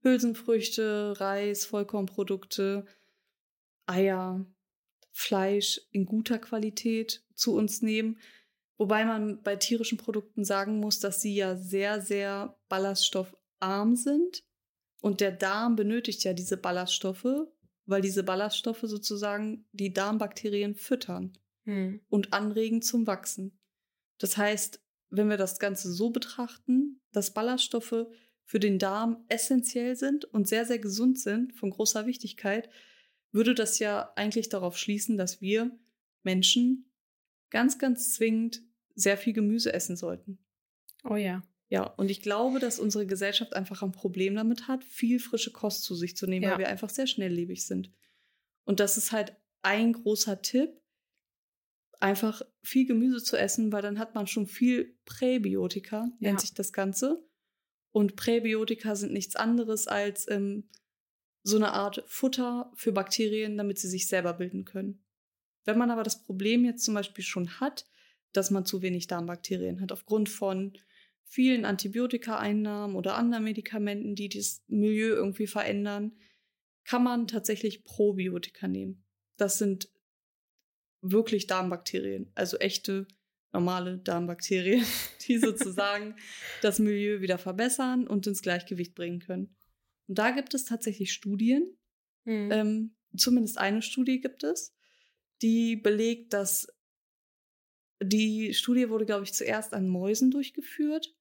Hülsenfrüchte, 0.00 1.20
Reis, 1.20 1.66
Vollkornprodukte, 1.66 2.87
Eier, 3.85 4.46
Fleisch 5.12 5.83
in 5.90 6.07
guter 6.07 6.38
Qualität 6.38 7.22
zu 7.35 7.54
uns 7.54 7.83
nehmen. 7.83 8.18
Wobei 8.76 9.04
man 9.04 9.42
bei 9.42 9.56
tierischen 9.56 9.98
Produkten 9.98 10.44
sagen 10.44 10.80
muss, 10.80 10.98
dass 10.98 11.20
sie 11.20 11.34
ja 11.34 11.56
sehr, 11.56 12.00
sehr 12.00 12.58
ballaststoffarm 12.68 13.94
sind. 13.94 14.44
Und 15.00 15.20
der 15.20 15.32
Darm 15.32 15.76
benötigt 15.76 16.24
ja 16.24 16.32
diese 16.32 16.56
Ballaststoffe, 16.56 17.46
weil 17.87 18.00
diese 18.00 18.24
Ballaststoffe 18.24 18.82
sozusagen 18.82 19.66
die 19.72 19.92
Darmbakterien 19.92 20.74
füttern 20.74 21.37
hm. 21.64 22.00
und 22.08 22.32
anregen 22.32 22.82
zum 22.82 23.06
Wachsen. 23.06 23.58
Das 24.18 24.37
heißt, 24.37 24.80
wenn 25.10 25.28
wir 25.28 25.37
das 25.37 25.58
Ganze 25.58 25.92
so 25.92 26.10
betrachten, 26.10 27.00
dass 27.12 27.34
Ballaststoffe 27.34 28.06
für 28.44 28.60
den 28.60 28.78
Darm 28.78 29.24
essentiell 29.28 29.96
sind 29.96 30.24
und 30.24 30.48
sehr, 30.48 30.66
sehr 30.66 30.78
gesund 30.78 31.18
sind, 31.18 31.52
von 31.54 31.70
großer 31.70 32.06
Wichtigkeit, 32.06 32.68
würde 33.30 33.54
das 33.54 33.78
ja 33.78 34.12
eigentlich 34.16 34.48
darauf 34.48 34.76
schließen, 34.76 35.16
dass 35.16 35.40
wir 35.40 35.76
Menschen 36.22 36.90
ganz, 37.50 37.78
ganz 37.78 38.12
zwingend 38.12 38.62
sehr 38.94 39.16
viel 39.16 39.33
Gemüse 39.33 39.72
essen 39.72 39.96
sollten. 39.96 40.38
Oh 41.04 41.16
ja. 41.16 41.42
Ja, 41.70 41.85
und 41.85 42.11
ich 42.11 42.20
glaube, 42.20 42.61
dass 42.61 42.78
unsere 42.78 43.07
Gesellschaft 43.07 43.54
einfach 43.54 43.83
ein 43.83 43.92
Problem 43.92 44.35
damit 44.35 44.68
hat, 44.68 44.85
viel 44.85 45.18
frische 45.18 45.50
Kost 45.50 45.83
zu 45.83 45.94
sich 45.94 46.16
zu 46.16 46.26
nehmen, 46.26 46.44
ja. 46.44 46.52
weil 46.52 46.59
wir 46.59 46.68
einfach 46.68 46.90
sehr 46.90 47.07
schnelllebig 47.07 47.66
sind. 47.66 47.90
Und 48.64 48.80
das 48.80 48.96
ist 48.96 49.12
halt 49.12 49.35
ein 49.62 49.92
großer 49.94 50.42
Tipp, 50.42 50.80
einfach 52.00 52.42
viel 52.62 52.87
Gemüse 52.87 53.22
zu 53.22 53.37
essen, 53.37 53.72
weil 53.72 53.83
dann 53.83 53.98
hat 53.98 54.14
man 54.14 54.26
schon 54.26 54.46
viel 54.46 54.98
Präbiotika, 55.04 56.11
nennt 56.20 56.38
ja. 56.38 56.38
sich 56.38 56.54
das 56.54 56.72
Ganze. 56.72 57.26
Und 57.92 58.16
Präbiotika 58.16 58.94
sind 58.94 59.12
nichts 59.12 59.37
anderes 59.37 59.87
als 59.87 60.28
ähm, 60.30 60.68
so 61.42 61.57
eine 61.57 61.72
Art 61.72 62.04
Futter 62.07 62.72
für 62.74 62.92
Bakterien, 62.92 63.57
damit 63.57 63.78
sie 63.78 63.88
sich 63.88 64.07
selber 64.07 64.35
bilden 64.35 64.64
können. 64.64 65.04
Wenn 65.64 65.78
man 65.78 65.90
aber 65.90 66.02
das 66.02 66.22
Problem 66.22 66.64
jetzt 66.64 66.85
zum 66.85 66.94
Beispiel 66.94 67.24
schon 67.24 67.61
hat, 67.61 67.87
dass 68.35 68.51
man 68.51 68.66
zu 68.66 68.83
wenig 68.83 69.07
Darmbakterien 69.07 69.81
hat, 69.81 69.92
aufgrund 69.92 70.29
von 70.29 70.77
vielen 71.25 71.64
Antibiotika-Einnahmen 71.64 72.97
oder 72.97 73.16
anderen 73.16 73.44
Medikamenten, 73.44 74.14
die 74.14 74.29
das 74.29 74.62
Milieu 74.66 75.14
irgendwie 75.14 75.47
verändern, 75.47 76.12
kann 76.85 77.03
man 77.03 77.27
tatsächlich 77.27 77.85
Probiotika 77.85 78.68
nehmen. 78.68 79.05
Das 79.37 79.59
sind 79.59 79.88
wirklich 81.01 81.47
Darmbakterien, 81.47 82.31
also 82.35 82.57
echte 82.59 83.07
normale 83.53 83.99
Darmbakterien, 83.99 84.85
die 85.27 85.38
sozusagen 85.38 86.16
das 86.62 86.79
Milieu 86.79 87.20
wieder 87.20 87.38
verbessern 87.38 88.07
und 88.07 88.27
ins 88.27 88.42
Gleichgewicht 88.42 88.94
bringen 88.94 89.20
können. 89.20 89.57
Und 90.07 90.18
da 90.18 90.33
gibt 90.33 90.55
es 90.55 90.64
tatsächlich 90.64 91.12
Studien, 91.12 91.77
mhm. 92.25 92.51
ähm, 92.53 92.97
zumindest 93.16 93.59
eine 93.59 93.81
Studie 93.81 94.20
gibt 94.20 94.44
es, 94.44 94.75
die 95.40 95.77
belegt, 95.77 96.33
dass 96.33 96.68
die 98.02 98.54
Studie 98.54 98.88
wurde, 98.90 99.07
glaube 99.07 99.24
ich, 99.24 99.33
zuerst 99.33 99.74
an 99.74 99.88
Mäusen 99.88 100.30
durchgeführt. 100.30 101.14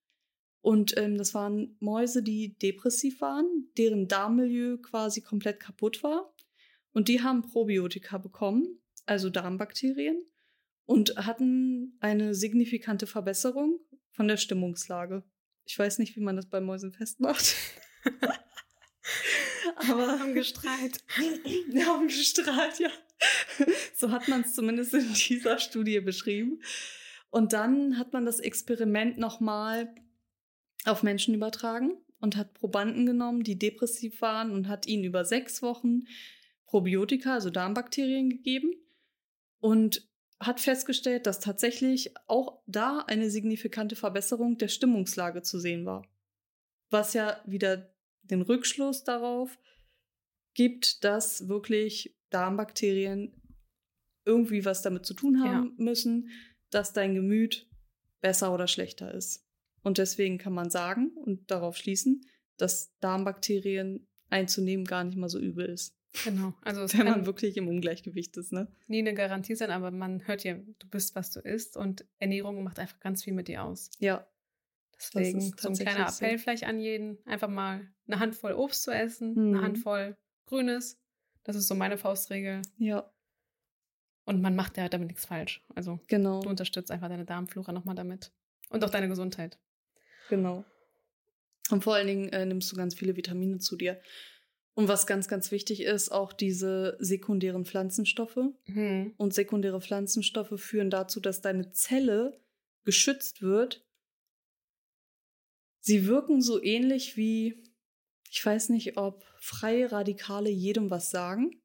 Und 0.62 0.98
ähm, 0.98 1.18
das 1.18 1.34
waren 1.34 1.76
Mäuse, 1.80 2.24
die 2.24 2.58
depressiv 2.58 3.20
waren, 3.22 3.70
deren 3.78 4.08
Darmmilieu 4.08 4.78
quasi 4.78 5.22
komplett 5.22 5.60
kaputt 5.60 6.04
war. 6.04 6.34
Und 6.94 7.10
die 7.10 7.22
haben 7.22 7.42
Probiotika 7.42 8.18
bekommen, 8.18 8.80
also 9.06 9.30
Darmbakterien 9.30 10.24
und 10.86 11.16
hatten 11.18 11.98
eine 12.00 12.34
signifikante 12.36 13.08
Verbesserung 13.08 13.80
von 14.12 14.28
der 14.28 14.38
Stimmungslage. 14.38 15.24
Ich 15.66 15.78
weiß 15.78 16.00
nicht, 16.00 16.16
wie 16.16 16.22
man 16.22 16.36
das 16.36 16.46
bei 16.46 16.62
Mäusen 16.62 16.92
festmacht. 16.92 17.56
Aber 19.76 20.20
haben 20.20 20.34
gestrahlt. 20.34 21.04
Wir 21.68 21.88
haben 21.88 22.08
gestrahlt, 22.08 22.80
ja. 22.80 22.90
So 23.96 24.12
hat 24.12 24.28
man 24.28 24.42
es 24.42 24.54
zumindest 24.54 24.94
in 24.94 25.14
dieser 25.14 25.60
Studie 25.60 26.00
beschrieben. 26.00 26.62
Und 27.30 27.54
dann 27.54 27.98
hat 27.98 28.14
man 28.14 28.26
das 28.26 28.40
Experiment 28.40 29.18
nochmal 29.18 29.94
auf 30.86 31.04
Menschen 31.04 31.34
übertragen 31.34 31.98
und 32.20 32.36
hat 32.36 32.54
Probanden 32.54 33.06
genommen, 33.06 33.44
die 33.44 33.58
depressiv 33.58 34.22
waren 34.22 34.52
und 34.52 34.68
hat 34.68 34.88
ihnen 34.88 35.04
über 35.04 35.26
sechs 35.26 35.62
Wochen 35.62 36.04
Probiotika, 36.66 37.34
also 37.34 37.50
Darmbakterien 37.50 38.30
gegeben. 38.30 38.74
Und 39.60 40.08
hat 40.46 40.60
festgestellt, 40.60 41.26
dass 41.26 41.40
tatsächlich 41.40 42.14
auch 42.28 42.62
da 42.66 43.00
eine 43.08 43.30
signifikante 43.30 43.96
Verbesserung 43.96 44.58
der 44.58 44.68
Stimmungslage 44.68 45.42
zu 45.42 45.60
sehen 45.60 45.86
war. 45.86 46.06
Was 46.90 47.14
ja 47.14 47.42
wieder 47.46 47.94
den 48.24 48.42
Rückschluss 48.42 49.04
darauf 49.04 49.58
gibt, 50.54 51.04
dass 51.04 51.48
wirklich 51.48 52.16
Darmbakterien 52.34 53.32
irgendwie 54.26 54.66
was 54.66 54.82
damit 54.82 55.06
zu 55.06 55.14
tun 55.14 55.44
haben 55.44 55.76
ja. 55.78 55.84
müssen, 55.84 56.30
dass 56.70 56.94
dein 56.94 57.14
Gemüt 57.14 57.70
besser 58.22 58.54
oder 58.54 58.68
schlechter 58.68 59.14
ist. 59.14 59.46
Und 59.84 59.98
deswegen 59.98 60.38
kann 60.38 60.54
man 60.54 60.70
sagen 60.70 61.12
und 61.16 61.52
darauf 61.52 61.76
schließen, 61.76 62.26
dass 62.58 62.98
Darmbakterien 63.00 64.08
einzunehmen 64.30 64.86
gar 64.86 65.04
nicht 65.04 65.18
mal 65.18 65.30
so 65.30 65.40
übel 65.40 65.66
ist. 65.66 65.98
Genau. 66.24 66.54
Also 66.62 66.82
wenn 66.98 67.08
man 67.08 67.26
wirklich 67.26 67.58
im 67.58 67.68
Ungleichgewicht 67.68 68.38
ist, 68.38 68.54
ne? 68.54 68.68
Nie 68.88 69.00
eine 69.00 69.14
Garantie 69.14 69.56
sein, 69.56 69.72
aber 69.72 69.92
man 69.92 70.26
hört 70.28 70.44
ja, 70.44 70.54
du 70.54 70.88
bist, 70.90 71.16
was 71.16 71.32
du 71.32 71.40
isst 71.42 71.76
und 71.76 72.06
Ernährung 72.20 72.64
macht 72.64 72.80
einfach 72.80 73.00
ganz 73.00 73.24
viel 73.24 73.34
mit 73.34 73.48
dir 73.48 73.64
aus. 73.64 73.90
Ja. 74.00 74.28
Deswegen 74.96 75.42
so 75.42 75.70
ein 75.70 75.76
kleiner 75.76 76.08
Appell 76.08 76.38
so. 76.38 76.44
vielleicht 76.44 76.64
an 76.64 76.80
jeden, 76.80 77.18
einfach 77.26 77.50
mal 77.50 77.92
eine 78.08 78.20
Handvoll 78.20 78.54
Obst 78.54 78.84
zu 78.84 78.92
essen, 78.92 79.34
mhm. 79.34 79.56
eine 79.56 79.62
Handvoll 79.62 80.18
Grünes. 80.46 81.03
Das 81.44 81.56
ist 81.56 81.68
so 81.68 81.76
meine 81.76 81.98
Faustregel. 81.98 82.62
Ja. 82.78 83.12
Und 84.26 84.42
man 84.42 84.56
macht 84.56 84.78
ja 84.78 84.88
damit 84.88 85.10
nichts 85.10 85.26
falsch. 85.26 85.66
Also 85.76 86.00
genau. 86.08 86.42
du 86.42 86.50
unterstützt 86.50 86.92
einfach 86.92 87.10
deine 87.10 87.26
Darmflora 87.26 87.72
nochmal 87.72 87.96
damit. 87.96 88.32
Und 88.70 88.84
auch 88.84 88.90
deine 88.90 89.10
Gesundheit. 89.10 89.60
Genau. 90.30 90.64
Und 91.70 91.84
vor 91.84 91.96
allen 91.96 92.08
Dingen 92.08 92.30
äh, 92.30 92.46
nimmst 92.46 92.72
du 92.72 92.76
ganz 92.76 92.96
viele 92.96 93.16
Vitamine 93.16 93.60
zu 93.60 93.76
dir. 93.76 94.00
Und 94.76 94.88
was 94.88 95.06
ganz, 95.06 95.28
ganz 95.28 95.52
wichtig 95.52 95.82
ist, 95.82 96.12
auch 96.12 96.34
diese 96.34 96.98
sekundären 97.00 97.66
Pflanzenstoffe. 97.66 98.40
Mhm. 98.66 99.14
Und 99.18 99.34
sekundäre 99.34 99.82
Pflanzenstoffe 99.82 100.60
führen 100.60 100.90
dazu, 100.90 101.20
dass 101.20 101.42
deine 101.42 101.72
Zelle 101.72 102.40
geschützt 102.84 103.42
wird. 103.42 103.86
Sie 105.80 106.08
wirken 106.08 106.42
so 106.42 106.62
ähnlich 106.62 107.18
wie, 107.18 107.62
ich 108.34 108.44
weiß 108.44 108.70
nicht, 108.70 108.98
ob 108.98 109.24
freie 109.40 109.92
Radikale 109.92 110.50
jedem 110.50 110.90
was 110.90 111.12
sagen. 111.12 111.62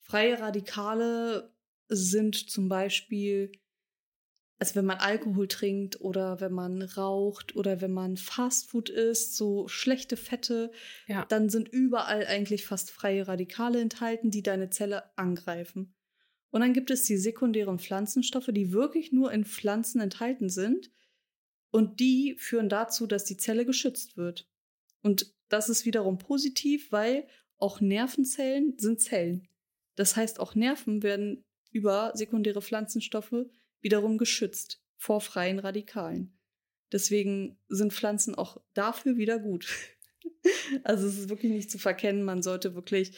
Freie 0.00 0.40
Radikale 0.40 1.54
sind 1.88 2.50
zum 2.50 2.68
Beispiel 2.68 3.52
also 4.58 4.74
wenn 4.74 4.86
man 4.86 4.98
Alkohol 4.98 5.48
trinkt 5.48 6.00
oder 6.00 6.40
wenn 6.40 6.52
man 6.52 6.80
raucht 6.80 7.54
oder 7.56 7.82
wenn 7.82 7.92
man 7.92 8.16
Fastfood 8.16 8.88
isst, 8.88 9.36
so 9.36 9.68
schlechte 9.68 10.16
Fette, 10.16 10.72
ja. 11.08 11.26
dann 11.26 11.50
sind 11.50 11.68
überall 11.68 12.26
eigentlich 12.26 12.64
fast 12.64 12.90
freie 12.90 13.28
Radikale 13.28 13.80
enthalten, 13.80 14.30
die 14.30 14.42
deine 14.42 14.70
Zelle 14.70 15.16
angreifen. 15.18 15.94
Und 16.50 16.62
dann 16.62 16.72
gibt 16.72 16.90
es 16.90 17.02
die 17.02 17.18
sekundären 17.18 17.78
Pflanzenstoffe, 17.78 18.48
die 18.50 18.72
wirklich 18.72 19.12
nur 19.12 19.30
in 19.30 19.44
Pflanzen 19.44 20.00
enthalten 20.00 20.48
sind. 20.48 20.90
Und 21.70 22.00
die 22.00 22.36
führen 22.38 22.70
dazu, 22.70 23.06
dass 23.06 23.24
die 23.24 23.36
Zelle 23.36 23.66
geschützt 23.66 24.16
wird. 24.16 24.48
Und 25.02 25.35
das 25.48 25.68
ist 25.68 25.84
wiederum 25.84 26.18
positiv, 26.18 26.92
weil 26.92 27.26
auch 27.58 27.80
Nervenzellen 27.80 28.74
sind 28.78 29.00
Zellen. 29.00 29.48
Das 29.94 30.16
heißt, 30.16 30.40
auch 30.40 30.54
Nerven 30.54 31.02
werden 31.02 31.44
über 31.70 32.12
sekundäre 32.14 32.62
Pflanzenstoffe 32.62 33.46
wiederum 33.80 34.18
geschützt 34.18 34.82
vor 34.96 35.20
freien 35.20 35.58
Radikalen. 35.58 36.36
Deswegen 36.92 37.58
sind 37.68 37.92
Pflanzen 37.92 38.34
auch 38.34 38.60
dafür 38.74 39.16
wieder 39.16 39.38
gut. 39.38 39.68
also 40.84 41.06
es 41.06 41.18
ist 41.18 41.28
wirklich 41.28 41.52
nicht 41.52 41.70
zu 41.70 41.78
verkennen. 41.78 42.22
Man 42.22 42.42
sollte 42.42 42.74
wirklich, 42.74 43.16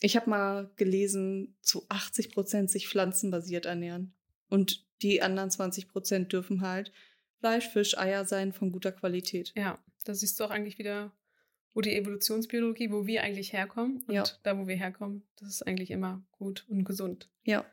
ich 0.00 0.16
habe 0.16 0.30
mal 0.30 0.70
gelesen, 0.76 1.56
zu 1.60 1.84
80 1.88 2.32
Prozent 2.32 2.70
sich 2.70 2.88
pflanzenbasiert 2.88 3.66
ernähren. 3.66 4.14
Und 4.48 4.86
die 5.02 5.22
anderen 5.22 5.50
20 5.50 5.88
Prozent 5.88 6.32
dürfen 6.32 6.62
halt 6.62 6.92
Fleisch, 7.38 7.68
Fisch, 7.68 7.98
Eier 7.98 8.24
sein 8.24 8.52
von 8.52 8.72
guter 8.72 8.92
Qualität. 8.92 9.52
Ja, 9.54 9.78
da 10.04 10.14
siehst 10.14 10.40
du 10.40 10.44
auch 10.44 10.50
eigentlich 10.50 10.78
wieder, 10.78 11.12
wo 11.76 11.82
die 11.82 11.94
Evolutionsbiologie, 11.94 12.90
wo 12.90 13.06
wir 13.06 13.22
eigentlich 13.22 13.52
herkommen. 13.52 14.02
Und 14.08 14.14
ja. 14.14 14.24
da, 14.42 14.58
wo 14.58 14.66
wir 14.66 14.76
herkommen, 14.76 15.28
das 15.36 15.50
ist 15.50 15.66
eigentlich 15.66 15.90
immer 15.90 16.24
gut 16.32 16.64
und 16.70 16.84
gesund. 16.84 17.30
Ja, 17.44 17.66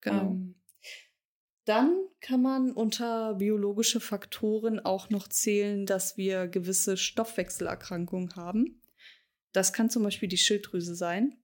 genau. 0.00 0.30
Ähm, 0.30 0.54
Dann 1.64 1.92
kann 2.20 2.40
man 2.40 2.70
unter 2.70 3.34
biologische 3.34 3.98
Faktoren 3.98 4.78
auch 4.78 5.10
noch 5.10 5.26
zählen, 5.26 5.86
dass 5.86 6.16
wir 6.16 6.46
gewisse 6.46 6.96
Stoffwechselerkrankungen 6.96 8.36
haben. 8.36 8.80
Das 9.50 9.72
kann 9.72 9.90
zum 9.90 10.04
Beispiel 10.04 10.28
die 10.28 10.38
Schilddrüse 10.38 10.94
sein. 10.94 11.36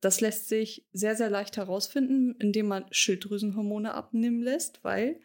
Das 0.00 0.20
lässt 0.20 0.48
sich 0.48 0.88
sehr, 0.90 1.14
sehr 1.14 1.30
leicht 1.30 1.56
herausfinden, 1.56 2.34
indem 2.40 2.66
man 2.66 2.86
Schilddrüsenhormone 2.90 3.94
abnehmen 3.94 4.42
lässt, 4.42 4.82
weil 4.82 5.20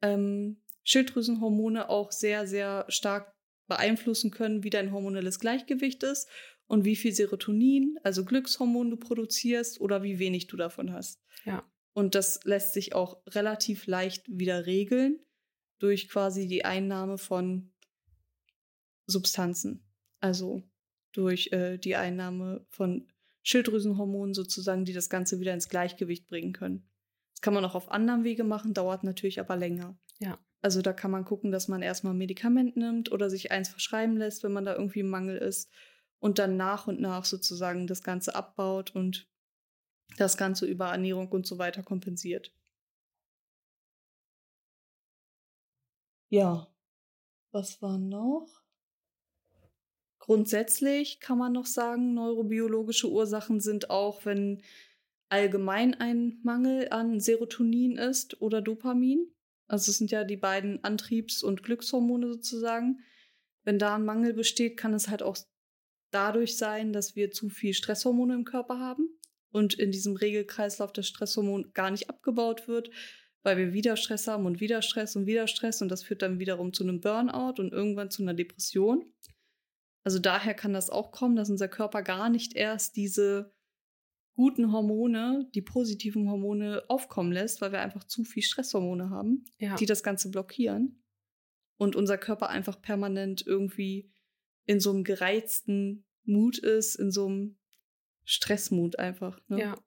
ähm, 0.00 0.62
Schilddrüsenhormone 0.82 1.90
auch 1.90 2.10
sehr, 2.10 2.46
sehr 2.46 2.86
stark 2.88 3.34
beeinflussen 3.70 4.30
können, 4.30 4.62
wie 4.62 4.70
dein 4.70 4.92
hormonelles 4.92 5.38
Gleichgewicht 5.38 6.02
ist 6.02 6.28
und 6.66 6.84
wie 6.84 6.96
viel 6.96 7.12
Serotonin, 7.12 7.98
also 8.02 8.24
Glückshormon 8.24 8.90
du 8.90 8.96
produzierst 8.98 9.80
oder 9.80 10.02
wie 10.02 10.18
wenig 10.18 10.48
du 10.48 10.58
davon 10.58 10.92
hast. 10.92 11.22
Ja. 11.46 11.64
Und 11.94 12.14
das 12.14 12.40
lässt 12.44 12.74
sich 12.74 12.94
auch 12.94 13.22
relativ 13.26 13.86
leicht 13.86 14.26
wieder 14.28 14.66
regeln 14.66 15.18
durch 15.78 16.08
quasi 16.08 16.46
die 16.46 16.64
Einnahme 16.64 17.16
von 17.16 17.72
Substanzen. 19.06 19.86
Also 20.20 20.62
durch 21.12 21.50
äh, 21.52 21.78
die 21.78 21.96
Einnahme 21.96 22.66
von 22.68 23.08
Schilddrüsenhormonen 23.42 24.34
sozusagen, 24.34 24.84
die 24.84 24.92
das 24.92 25.08
Ganze 25.08 25.40
wieder 25.40 25.54
ins 25.54 25.68
Gleichgewicht 25.68 26.28
bringen 26.28 26.52
können. 26.52 26.88
Das 27.32 27.40
kann 27.40 27.54
man 27.54 27.64
auch 27.64 27.74
auf 27.74 27.90
anderem 27.90 28.24
Wege 28.24 28.44
machen, 28.44 28.74
dauert 28.74 29.02
natürlich 29.02 29.40
aber 29.40 29.56
länger. 29.56 29.98
Ja. 30.18 30.38
Also 30.62 30.82
da 30.82 30.92
kann 30.92 31.10
man 31.10 31.24
gucken, 31.24 31.50
dass 31.52 31.68
man 31.68 31.82
erstmal 31.82 32.14
ein 32.14 32.18
Medikament 32.18 32.76
nimmt 32.76 33.10
oder 33.12 33.30
sich 33.30 33.50
eins 33.50 33.70
verschreiben 33.70 34.16
lässt, 34.16 34.42
wenn 34.44 34.52
man 34.52 34.64
da 34.64 34.74
irgendwie 34.74 35.00
im 35.00 35.08
Mangel 35.08 35.38
ist 35.38 35.70
und 36.18 36.38
dann 36.38 36.56
nach 36.56 36.86
und 36.86 37.00
nach 37.00 37.24
sozusagen 37.24 37.86
das 37.86 38.02
Ganze 38.02 38.34
abbaut 38.34 38.94
und 38.94 39.26
das 40.18 40.36
Ganze 40.36 40.66
über 40.66 40.88
Ernährung 40.88 41.28
und 41.28 41.46
so 41.46 41.58
weiter 41.58 41.82
kompensiert. 41.82 42.52
Ja, 46.28 46.68
was 47.52 47.80
war 47.82 47.98
noch? 47.98 48.62
Grundsätzlich 50.20 51.18
kann 51.18 51.38
man 51.38 51.52
noch 51.52 51.66
sagen, 51.66 52.14
neurobiologische 52.14 53.10
Ursachen 53.10 53.60
sind 53.60 53.90
auch, 53.90 54.24
wenn 54.26 54.62
allgemein 55.28 55.94
ein 55.94 56.38
Mangel 56.44 56.88
an 56.90 57.18
Serotonin 57.18 57.96
ist 57.96 58.40
oder 58.40 58.60
Dopamin. 58.60 59.32
Also 59.70 59.90
es 59.90 59.98
sind 59.98 60.10
ja 60.10 60.24
die 60.24 60.36
beiden 60.36 60.82
Antriebs- 60.82 61.44
und 61.44 61.62
Glückshormone 61.62 62.28
sozusagen. 62.28 63.04
Wenn 63.62 63.78
da 63.78 63.94
ein 63.94 64.04
Mangel 64.04 64.34
besteht, 64.34 64.76
kann 64.76 64.94
es 64.94 65.08
halt 65.08 65.22
auch 65.22 65.36
dadurch 66.10 66.58
sein, 66.58 66.92
dass 66.92 67.14
wir 67.14 67.30
zu 67.30 67.48
viel 67.48 67.72
Stresshormone 67.72 68.34
im 68.34 68.44
Körper 68.44 68.80
haben 68.80 69.08
und 69.52 69.74
in 69.74 69.92
diesem 69.92 70.16
Regelkreislauf 70.16 70.92
das 70.92 71.06
Stresshormon 71.06 71.70
gar 71.72 71.92
nicht 71.92 72.10
abgebaut 72.10 72.66
wird, 72.66 72.90
weil 73.44 73.58
wir 73.58 73.72
wieder 73.72 73.96
Stress 73.96 74.26
haben 74.26 74.44
und 74.44 74.58
wieder 74.58 74.82
Stress 74.82 75.14
und 75.14 75.26
wieder 75.26 75.46
Stress 75.46 75.80
und 75.82 75.88
das 75.88 76.02
führt 76.02 76.22
dann 76.22 76.40
wiederum 76.40 76.72
zu 76.72 76.82
einem 76.82 77.00
Burnout 77.00 77.62
und 77.62 77.72
irgendwann 77.72 78.10
zu 78.10 78.22
einer 78.22 78.34
Depression. 78.34 79.04
Also 80.02 80.18
daher 80.18 80.54
kann 80.54 80.72
das 80.72 80.90
auch 80.90 81.12
kommen, 81.12 81.36
dass 81.36 81.48
unser 81.48 81.68
Körper 81.68 82.02
gar 82.02 82.28
nicht 82.28 82.56
erst 82.56 82.96
diese 82.96 83.54
guten 84.40 84.72
Hormone, 84.72 85.50
die 85.54 85.60
positiven 85.60 86.30
Hormone 86.30 86.82
aufkommen 86.88 87.30
lässt, 87.30 87.60
weil 87.60 87.72
wir 87.72 87.82
einfach 87.82 88.04
zu 88.04 88.24
viel 88.24 88.42
Stresshormone 88.42 89.10
haben, 89.10 89.44
ja. 89.58 89.76
die 89.76 89.84
das 89.84 90.02
Ganze 90.02 90.30
blockieren. 90.30 91.04
Und 91.76 91.94
unser 91.94 92.16
Körper 92.16 92.48
einfach 92.48 92.80
permanent 92.80 93.46
irgendwie 93.46 94.10
in 94.64 94.80
so 94.80 94.92
einem 94.92 95.04
gereizten 95.04 96.06
Mut 96.24 96.56
ist, 96.56 96.94
in 96.94 97.10
so 97.10 97.26
einem 97.26 97.58
Stressmut 98.24 98.98
einfach. 98.98 99.38
Ne? 99.48 99.60
Ja. 99.60 99.78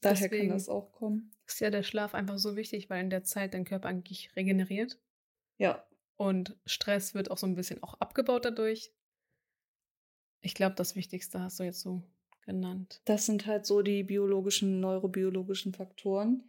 Daher 0.00 0.28
Deswegen 0.28 0.48
kann 0.48 0.56
das 0.56 0.70
auch 0.70 0.90
kommen. 0.90 1.32
Ist 1.46 1.60
ja 1.60 1.68
der 1.68 1.82
Schlaf 1.82 2.14
einfach 2.14 2.38
so 2.38 2.56
wichtig, 2.56 2.88
weil 2.88 3.04
in 3.04 3.10
der 3.10 3.24
Zeit 3.24 3.52
dein 3.52 3.66
Körper 3.66 3.88
eigentlich 3.88 4.34
regeneriert. 4.34 4.98
Ja. 5.58 5.86
Und 6.16 6.56
Stress 6.64 7.12
wird 7.12 7.30
auch 7.30 7.36
so 7.36 7.46
ein 7.46 7.54
bisschen 7.54 7.82
auch 7.82 8.00
abgebaut 8.00 8.46
dadurch. 8.46 8.94
Ich 10.40 10.54
glaube, 10.54 10.74
das 10.74 10.96
Wichtigste 10.96 11.40
hast 11.40 11.60
du 11.60 11.64
jetzt 11.64 11.82
so 11.82 12.02
genannt. 12.44 13.00
Das 13.04 13.26
sind 13.26 13.46
halt 13.46 13.66
so 13.66 13.82
die 13.82 14.02
biologischen, 14.02 14.80
neurobiologischen 14.80 15.74
Faktoren. 15.74 16.44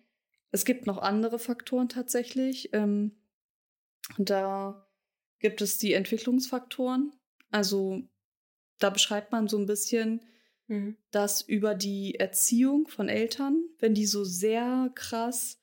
Es 0.51 0.65
gibt 0.65 0.85
noch 0.85 0.99
andere 0.99 1.39
Faktoren 1.39 1.89
tatsächlich. 1.89 2.69
Ähm, 2.73 3.11
da 4.17 4.87
gibt 5.39 5.61
es 5.61 5.77
die 5.77 5.93
Entwicklungsfaktoren. 5.93 7.13
Also 7.51 8.03
da 8.79 8.89
beschreibt 8.89 9.31
man 9.31 9.47
so 9.47 9.57
ein 9.57 9.65
bisschen, 9.65 10.21
mhm. 10.67 10.97
dass 11.11 11.41
über 11.41 11.75
die 11.75 12.15
Erziehung 12.15 12.87
von 12.87 13.09
Eltern, 13.09 13.63
wenn 13.79 13.93
die 13.93 14.05
so 14.05 14.23
sehr 14.23 14.91
krass 14.95 15.61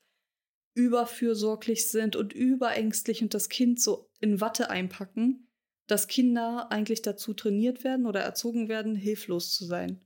überfürsorglich 0.75 1.89
sind 1.89 2.15
und 2.15 2.33
überängstlich 2.33 3.21
und 3.21 3.33
das 3.33 3.49
Kind 3.49 3.79
so 3.79 4.09
in 4.19 4.41
Watte 4.41 4.69
einpacken, 4.69 5.47
dass 5.87 6.07
Kinder 6.07 6.71
eigentlich 6.71 7.01
dazu 7.01 7.33
trainiert 7.33 7.83
werden 7.83 8.05
oder 8.05 8.21
erzogen 8.21 8.69
werden, 8.69 8.95
hilflos 8.95 9.53
zu 9.53 9.65
sein. 9.65 10.01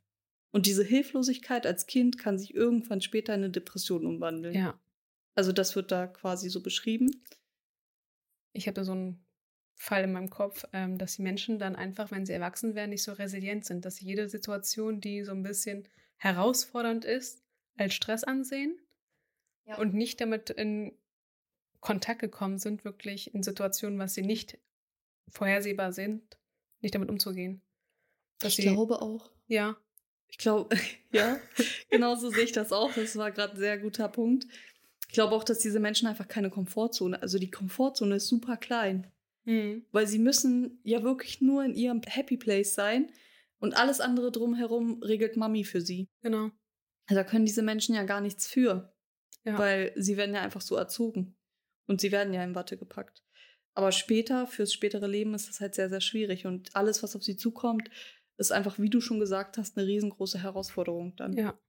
Und 0.52 0.66
diese 0.66 0.84
Hilflosigkeit 0.84 1.66
als 1.66 1.88
Kind 1.88 2.18
kann 2.18 2.40
sich 2.40 2.54
irgendwann 2.54 3.02
später 3.02 3.34
in 3.34 3.42
eine 3.42 3.50
Depression 3.50 4.06
umwandeln. 4.06 4.56
Ja. 4.56 4.80
Also 5.36 5.52
das 5.52 5.76
wird 5.76 5.92
da 5.92 6.08
quasi 6.08 6.50
so 6.50 6.62
beschrieben. 6.62 7.12
Ich 8.54 8.68
habe 8.68 8.84
so 8.84 8.94
einen 8.94 9.24
Fall 9.76 10.04
in 10.04 10.12
meinem 10.12 10.30
Kopf, 10.32 10.66
ähm, 10.74 10.98
dass 10.98 11.16
die 11.16 11.22
Menschen 11.22 11.60
dann 11.60 11.76
einfach, 11.76 12.10
wenn 12.10 12.26
sie 12.26 12.34
erwachsen 12.34 12.74
werden, 12.74 12.90
nicht 12.90 13.04
so 13.04 13.14
resilient 13.14 13.66
sind, 13.66 13.86
dass 13.86 13.98
sie 13.98 14.06
jede 14.06 14.28
Situation, 14.28 15.00
die 15.00 15.24
so 15.24 15.32
ein 15.32 15.44
bisschen 15.44 15.88
herausfordernd 16.18 17.06
ist, 17.06 17.44
als 17.78 17.94
Stress 17.94 18.24
ansehen 18.24 18.76
ja. 19.68 19.78
und 19.78 19.94
nicht 19.94 20.20
damit 20.20 20.50
in 20.50 20.98
Kontakt 21.80 22.20
gekommen 22.20 22.58
sind, 22.58 22.84
wirklich 22.86 23.36
in 23.36 23.44
Situationen, 23.44 24.00
was 24.00 24.16
sie 24.16 24.24
nicht 24.24 24.58
vorhersehbar 25.30 25.94
sind, 25.94 26.40
nicht 26.82 26.96
damit 26.96 27.10
umzugehen. 27.10 27.62
Dass 28.40 28.58
ich 28.58 28.66
sie, 28.66 28.74
glaube 28.74 29.02
auch. 29.02 29.30
Ja. 29.48 29.78
Ich 30.30 30.38
glaube, 30.38 30.76
ja, 31.12 31.40
genauso 31.90 32.30
sehe 32.30 32.44
ich 32.44 32.52
das 32.52 32.72
auch. 32.72 32.94
Das 32.94 33.16
war 33.16 33.32
gerade 33.32 33.54
ein 33.54 33.60
sehr 33.60 33.78
guter 33.78 34.08
Punkt. 34.10 34.46
Ich 35.08 35.14
glaube 35.14 35.36
auch, 35.36 35.44
dass 35.44 35.60
diese 35.60 35.80
Menschen 35.80 36.08
einfach 36.08 36.28
keine 36.28 36.50
Komfortzone, 36.50 37.22
also 37.22 37.40
die 37.40 37.50
Komfortzone 37.50 38.16
ist 38.16 38.28
super 38.28 38.58
klein. 38.58 39.12
Mhm. 39.46 39.86
Weil 39.92 40.08
sie 40.08 40.20
müssen 40.20 40.80
ja 40.84 41.04
wirklich 41.04 41.42
nur 41.42 41.64
in 41.64 41.74
ihrem 41.74 42.02
Happy 42.06 42.36
Place 42.36 42.76
sein 42.76 43.10
und 43.60 43.78
alles 43.78 44.02
andere 44.02 44.32
drumherum 44.32 45.02
regelt 45.02 45.38
Mami 45.38 45.64
für 45.64 45.82
sie. 45.82 46.10
Genau. 46.22 46.52
Da 47.08 47.24
können 47.24 47.46
diese 47.46 47.62
Menschen 47.62 47.96
ja 47.96 48.04
gar 48.04 48.20
nichts 48.20 48.48
für. 48.48 48.94
Ja. 49.46 49.58
Weil 49.58 49.94
sie 49.96 50.18
werden 50.18 50.36
ja 50.36 50.42
einfach 50.42 50.62
so 50.62 50.76
erzogen. 50.76 51.38
Und 51.88 52.02
sie 52.02 52.12
werden 52.12 52.34
ja 52.34 52.44
in 52.44 52.56
Watte 52.56 52.78
gepackt. 52.78 53.24
Aber 53.74 53.94
später, 53.94 54.46
fürs 54.46 54.74
spätere 54.74 55.08
Leben, 55.08 55.34
ist 55.34 55.48
das 55.48 55.62
halt 55.62 55.76
sehr, 55.76 55.90
sehr 55.90 56.02
schwierig. 56.02 56.46
Und 56.46 56.76
alles, 56.76 57.02
was 57.02 57.16
auf 57.16 57.24
sie 57.24 57.38
zukommt, 57.38 57.90
ist 58.38 58.52
einfach, 58.52 58.80
wie 58.80 58.90
du 58.90 59.02
schon 59.02 59.20
gesagt 59.20 59.58
hast, 59.58 59.78
eine 59.78 59.88
riesengroße 59.88 60.42
Herausforderung 60.42 61.16
dann. 61.16 61.34
Ja. 61.34 61.60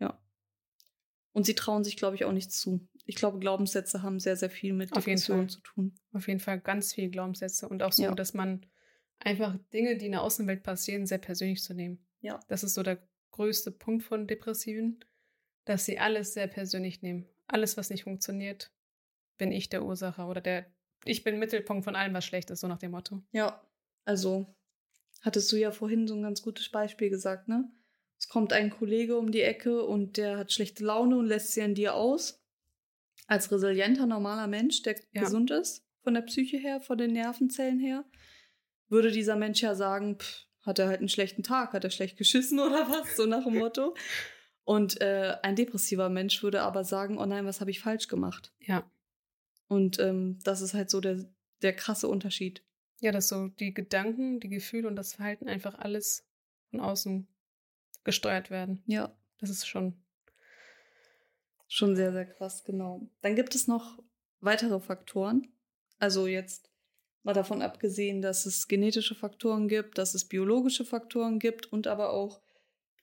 Ja. 0.00 0.20
Und 1.32 1.46
sie 1.46 1.54
trauen 1.54 1.84
sich, 1.84 1.96
glaube 1.96 2.16
ich, 2.16 2.24
auch 2.24 2.32
nichts 2.32 2.60
zu. 2.60 2.86
Ich 3.06 3.16
glaube, 3.16 3.38
Glaubenssätze 3.38 4.02
haben 4.02 4.20
sehr, 4.20 4.36
sehr 4.36 4.50
viel 4.50 4.72
mit 4.72 4.94
Depressionen 4.94 5.48
zu 5.48 5.60
tun. 5.60 5.94
Auf 6.12 6.28
jeden 6.28 6.40
Fall 6.40 6.60
ganz 6.60 6.92
viel 6.92 7.10
Glaubenssätze. 7.10 7.68
Und 7.68 7.82
auch 7.82 7.92
so, 7.92 8.02
ja. 8.02 8.14
dass 8.14 8.34
man 8.34 8.66
einfach 9.18 9.56
Dinge, 9.72 9.96
die 9.96 10.06
in 10.06 10.12
der 10.12 10.22
Außenwelt 10.22 10.62
passieren, 10.62 11.06
sehr 11.06 11.18
persönlich 11.18 11.62
zu 11.62 11.74
nehmen. 11.74 12.04
Ja. 12.20 12.40
Das 12.48 12.64
ist 12.64 12.74
so 12.74 12.82
der 12.82 12.98
größte 13.30 13.70
Punkt 13.70 14.04
von 14.04 14.26
Depressiven, 14.26 15.04
dass 15.64 15.84
sie 15.84 15.98
alles 15.98 16.34
sehr 16.34 16.48
persönlich 16.48 17.02
nehmen. 17.02 17.28
Alles, 17.46 17.76
was 17.76 17.90
nicht 17.90 18.04
funktioniert, 18.04 18.72
bin 19.38 19.52
ich 19.52 19.68
der 19.68 19.84
Ursache 19.84 20.24
oder 20.24 20.40
der 20.40 20.66
ich 21.04 21.24
bin 21.24 21.38
Mittelpunkt 21.38 21.84
von 21.84 21.96
allem, 21.96 22.14
was 22.14 22.24
schlecht 22.24 22.50
ist, 22.50 22.60
so 22.60 22.68
nach 22.68 22.78
dem 22.78 22.92
Motto. 22.92 23.22
Ja, 23.32 23.60
also 24.04 24.54
hattest 25.22 25.50
du 25.50 25.56
ja 25.56 25.70
vorhin 25.70 26.06
so 26.06 26.14
ein 26.14 26.22
ganz 26.22 26.42
gutes 26.42 26.68
Beispiel 26.68 27.08
gesagt, 27.08 27.48
ne? 27.48 27.70
Es 28.18 28.28
kommt 28.28 28.52
ein 28.52 28.70
Kollege 28.70 29.16
um 29.16 29.32
die 29.32 29.40
Ecke 29.40 29.84
und 29.84 30.16
der 30.16 30.38
hat 30.38 30.52
schlechte 30.52 30.84
Laune 30.84 31.16
und 31.16 31.26
lässt 31.26 31.52
sie 31.52 31.62
an 31.62 31.74
dir 31.74 31.94
aus. 31.94 32.40
Als 33.26 33.50
resilienter, 33.50 34.06
normaler 34.06 34.46
Mensch, 34.46 34.82
der 34.82 34.96
ja. 35.12 35.22
gesund 35.22 35.50
ist, 35.50 35.84
von 36.02 36.14
der 36.14 36.22
Psyche 36.22 36.56
her, 36.58 36.80
von 36.80 36.98
den 36.98 37.12
Nervenzellen 37.12 37.80
her, 37.80 38.04
würde 38.88 39.10
dieser 39.10 39.34
Mensch 39.34 39.62
ja 39.62 39.74
sagen, 39.74 40.18
pff, 40.18 40.46
hat 40.60 40.78
er 40.78 40.86
halt 40.86 41.00
einen 41.00 41.08
schlechten 41.08 41.42
Tag, 41.42 41.72
hat 41.72 41.82
er 41.82 41.90
schlecht 41.90 42.16
geschissen 42.16 42.60
oder 42.60 42.88
was, 42.90 43.16
so 43.16 43.26
nach 43.26 43.44
dem 43.44 43.58
Motto. 43.58 43.96
Und 44.64 45.00
äh, 45.00 45.36
ein 45.42 45.56
depressiver 45.56 46.08
Mensch 46.08 46.42
würde 46.42 46.62
aber 46.62 46.84
sagen, 46.84 47.18
oh 47.18 47.26
nein, 47.26 47.46
was 47.46 47.60
habe 47.60 47.70
ich 47.70 47.80
falsch 47.80 48.06
gemacht? 48.06 48.52
Ja. 48.60 48.88
Und 49.66 49.98
ähm, 49.98 50.38
das 50.44 50.60
ist 50.60 50.74
halt 50.74 50.90
so 50.90 51.00
der, 51.00 51.24
der 51.62 51.74
krasse 51.74 52.06
Unterschied. 52.06 52.62
Ja, 53.02 53.10
dass 53.10 53.28
so 53.28 53.48
die 53.48 53.74
Gedanken, 53.74 54.38
die 54.38 54.48
Gefühle 54.48 54.86
und 54.86 54.94
das 54.94 55.14
Verhalten 55.14 55.48
einfach 55.48 55.76
alles 55.76 56.24
von 56.70 56.80
außen 56.80 57.26
gesteuert 58.04 58.50
werden. 58.50 58.82
Ja. 58.86 59.14
Das 59.40 59.50
ist 59.50 59.66
schon. 59.66 59.94
Schon 61.66 61.96
sehr, 61.96 62.12
sehr 62.12 62.26
krass, 62.26 62.62
genau. 62.62 63.08
Dann 63.22 63.34
gibt 63.34 63.56
es 63.56 63.66
noch 63.66 64.00
weitere 64.40 64.78
Faktoren. 64.78 65.48
Also 65.98 66.28
jetzt 66.28 66.70
mal 67.24 67.32
davon 67.32 67.60
abgesehen, 67.60 68.22
dass 68.22 68.46
es 68.46 68.68
genetische 68.68 69.16
Faktoren 69.16 69.66
gibt, 69.66 69.98
dass 69.98 70.14
es 70.14 70.28
biologische 70.28 70.84
Faktoren 70.84 71.40
gibt 71.40 71.72
und 71.72 71.88
aber 71.88 72.10
auch 72.10 72.40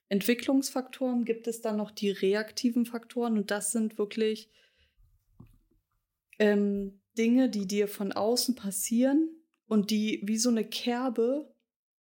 Entwicklungsfaktoren 0.08 1.26
gibt 1.26 1.46
es 1.46 1.60
dann 1.60 1.76
noch 1.76 1.90
die 1.90 2.10
reaktiven 2.10 2.86
Faktoren 2.86 3.36
und 3.36 3.50
das 3.50 3.70
sind 3.70 3.98
wirklich 3.98 4.50
ähm, 6.38 7.02
Dinge, 7.18 7.50
die 7.50 7.66
dir 7.66 7.86
von 7.86 8.12
außen 8.12 8.54
passieren 8.54 9.28
und 9.70 9.92
die 9.92 10.20
wie 10.24 10.36
so 10.36 10.48
eine 10.48 10.68
Kerbe 10.68 11.54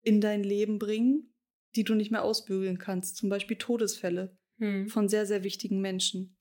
in 0.02 0.20
dein 0.20 0.44
Leben 0.44 0.78
bringen, 0.78 1.34
die 1.74 1.82
du 1.82 1.96
nicht 1.96 2.12
mehr 2.12 2.22
ausbügeln 2.22 2.78
kannst. 2.78 3.16
Zum 3.16 3.28
Beispiel 3.28 3.58
Todesfälle 3.58 4.38
hm. 4.58 4.88
von 4.88 5.08
sehr, 5.08 5.26
sehr 5.26 5.42
wichtigen 5.42 5.80
Menschen. 5.80 6.36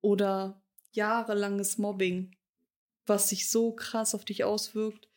Oder 0.00 0.60
jahrelanges 0.90 1.78
Mobbing, 1.78 2.34
was 3.06 3.28
sich 3.28 3.48
so 3.48 3.72
krass 3.72 4.12
auf 4.12 4.24
dich 4.24 4.42
auswirkt, 4.42 5.08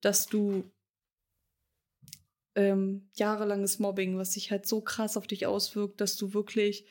dass 0.00 0.26
du 0.26 0.68
ähm, 2.56 3.08
jahrelanges 3.14 3.78
Mobbing, 3.78 4.18
was 4.18 4.32
sich 4.32 4.50
halt 4.50 4.66
so 4.66 4.80
krass 4.80 5.16
auf 5.16 5.28
dich 5.28 5.46
auswirkt, 5.46 6.00
dass 6.00 6.16
du 6.16 6.34
wirklich 6.34 6.86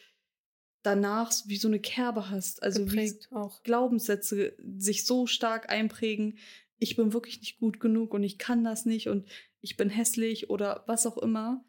danach 0.81 1.33
wie 1.45 1.57
so 1.57 1.67
eine 1.67 1.81
Kerbe 1.81 2.29
hast. 2.29 2.63
Also 2.63 2.85
Geprägt 2.85 3.27
wie 3.29 3.35
auch. 3.35 3.63
Glaubenssätze 3.63 4.55
sich 4.77 5.05
so 5.05 5.27
stark 5.27 5.69
einprägen, 5.69 6.37
ich 6.81 6.95
bin 6.95 7.13
wirklich 7.13 7.39
nicht 7.39 7.59
gut 7.59 7.79
genug 7.79 8.11
und 8.11 8.23
ich 8.23 8.39
kann 8.39 8.63
das 8.63 8.87
nicht 8.87 9.07
und 9.07 9.29
ich 9.61 9.77
bin 9.77 9.91
hässlich 9.91 10.49
oder 10.49 10.83
was 10.87 11.05
auch 11.05 11.17
immer. 11.17 11.63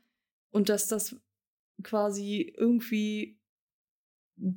Und 0.51 0.71
dass 0.71 0.89
das 0.89 1.17
quasi 1.83 2.51
irgendwie 2.57 3.39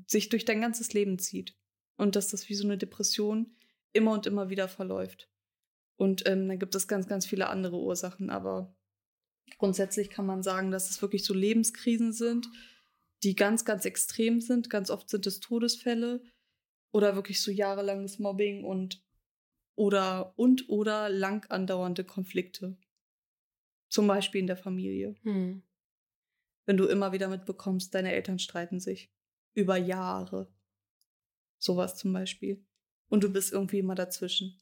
sich 0.07 0.29
durch 0.29 0.45
dein 0.45 0.61
ganzes 0.61 0.93
Leben 0.93 1.19
zieht. 1.19 1.57
Und 1.97 2.15
dass 2.15 2.29
das 2.29 2.47
wie 2.47 2.55
so 2.55 2.63
eine 2.63 2.77
Depression 2.77 3.57
immer 3.91 4.13
und 4.13 4.27
immer 4.27 4.49
wieder 4.49 4.69
verläuft. 4.69 5.29
Und 5.97 6.25
ähm, 6.25 6.47
dann 6.47 6.59
gibt 6.59 6.73
es 6.73 6.87
ganz, 6.87 7.07
ganz 7.07 7.25
viele 7.25 7.47
andere 7.47 7.77
Ursachen. 7.77 8.29
Aber 8.29 8.73
grundsätzlich 9.57 10.09
kann 10.09 10.25
man 10.25 10.41
sagen, 10.41 10.71
dass 10.71 10.89
es 10.89 11.01
wirklich 11.01 11.25
so 11.25 11.33
Lebenskrisen 11.33 12.13
sind, 12.13 12.47
die 13.23 13.35
ganz, 13.35 13.65
ganz 13.65 13.83
extrem 13.83 14.39
sind. 14.39 14.69
Ganz 14.69 14.89
oft 14.89 15.09
sind 15.09 15.27
es 15.27 15.41
Todesfälle 15.41 16.23
oder 16.93 17.15
wirklich 17.15 17.41
so 17.41 17.51
jahrelanges 17.51 18.19
Mobbing 18.19 18.63
und 18.63 19.04
oder 19.75 20.33
und 20.37 20.69
oder 20.69 21.09
lang 21.09 21.49
andauernde 21.49 22.03
Konflikte. 22.03 22.77
Zum 23.89 24.07
Beispiel 24.07 24.41
in 24.41 24.47
der 24.47 24.57
Familie. 24.57 25.15
Hm. 25.23 25.63
Wenn 26.65 26.77
du 26.77 26.85
immer 26.85 27.11
wieder 27.11 27.27
mitbekommst, 27.27 27.93
deine 27.93 28.11
Eltern 28.11 28.39
streiten 28.39 28.79
sich. 28.79 29.11
Über 29.53 29.77
Jahre. 29.77 30.51
Sowas 31.59 31.95
zum 31.95 32.11
Beispiel. 32.11 32.65
Und 33.07 33.23
du 33.23 33.31
bist 33.31 33.53
irgendwie 33.53 33.79
immer 33.79 33.95
dazwischen. 33.95 34.61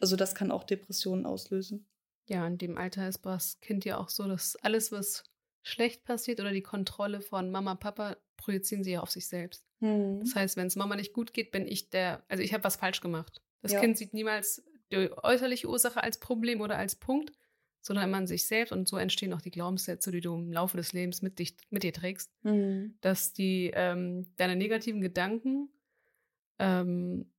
Also 0.00 0.16
das 0.16 0.34
kann 0.34 0.50
auch 0.50 0.64
Depressionen 0.64 1.26
auslösen. 1.26 1.86
Ja, 2.28 2.46
in 2.46 2.58
dem 2.58 2.76
Alter 2.76 3.08
ist 3.08 3.24
das 3.24 3.60
Kind 3.60 3.84
ja 3.84 3.98
auch 3.98 4.08
so, 4.08 4.26
dass 4.26 4.56
alles, 4.56 4.92
was 4.92 5.24
schlecht 5.62 6.04
passiert 6.04 6.40
oder 6.40 6.52
die 6.52 6.62
Kontrolle 6.62 7.20
von 7.20 7.50
Mama, 7.50 7.74
Papa, 7.74 8.16
projizieren 8.36 8.84
sie 8.84 8.92
ja 8.92 9.00
auf 9.00 9.10
sich 9.10 9.26
selbst. 9.26 9.66
Mhm. 9.80 10.20
Das 10.20 10.34
heißt, 10.34 10.56
wenn 10.56 10.66
es 10.66 10.76
Mama 10.76 10.96
nicht 10.96 11.12
gut 11.12 11.32
geht, 11.32 11.50
bin 11.50 11.66
ich 11.66 11.90
der, 11.90 12.24
also 12.28 12.42
ich 12.42 12.52
habe 12.52 12.64
was 12.64 12.76
falsch 12.76 13.00
gemacht. 13.00 13.42
Das 13.62 13.72
ja. 13.72 13.80
Kind 13.80 13.98
sieht 13.98 14.14
niemals 14.14 14.64
die 14.90 15.10
äußerliche 15.10 15.68
Ursache 15.68 16.02
als 16.02 16.18
Problem 16.18 16.60
oder 16.60 16.78
als 16.78 16.96
Punkt, 16.96 17.32
sondern 17.80 18.08
immer 18.08 18.18
an 18.18 18.26
sich 18.26 18.46
selbst. 18.46 18.72
Und 18.72 18.88
so 18.88 18.96
entstehen 18.96 19.32
auch 19.32 19.40
die 19.40 19.50
Glaubenssätze, 19.50 20.10
die 20.10 20.20
du 20.20 20.34
im 20.34 20.52
Laufe 20.52 20.76
des 20.76 20.92
Lebens 20.92 21.22
mit, 21.22 21.38
dich, 21.38 21.56
mit 21.70 21.82
dir 21.82 21.92
trägst, 21.92 22.30
mhm. 22.42 22.96
dass 23.00 23.32
die 23.32 23.70
ähm, 23.74 24.26
deine 24.36 24.56
negativen 24.56 25.00
Gedanken, 25.00 25.70
ähm, 26.58 27.32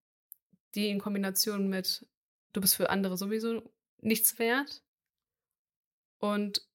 die 0.75 0.89
in 0.89 0.99
Kombination 0.99 1.67
mit 1.69 2.05
du 2.53 2.61
bist 2.61 2.75
für 2.75 2.89
andere 2.89 3.17
sowieso 3.17 3.61
nichts 3.99 4.39
wert 4.39 4.83
und 6.17 6.67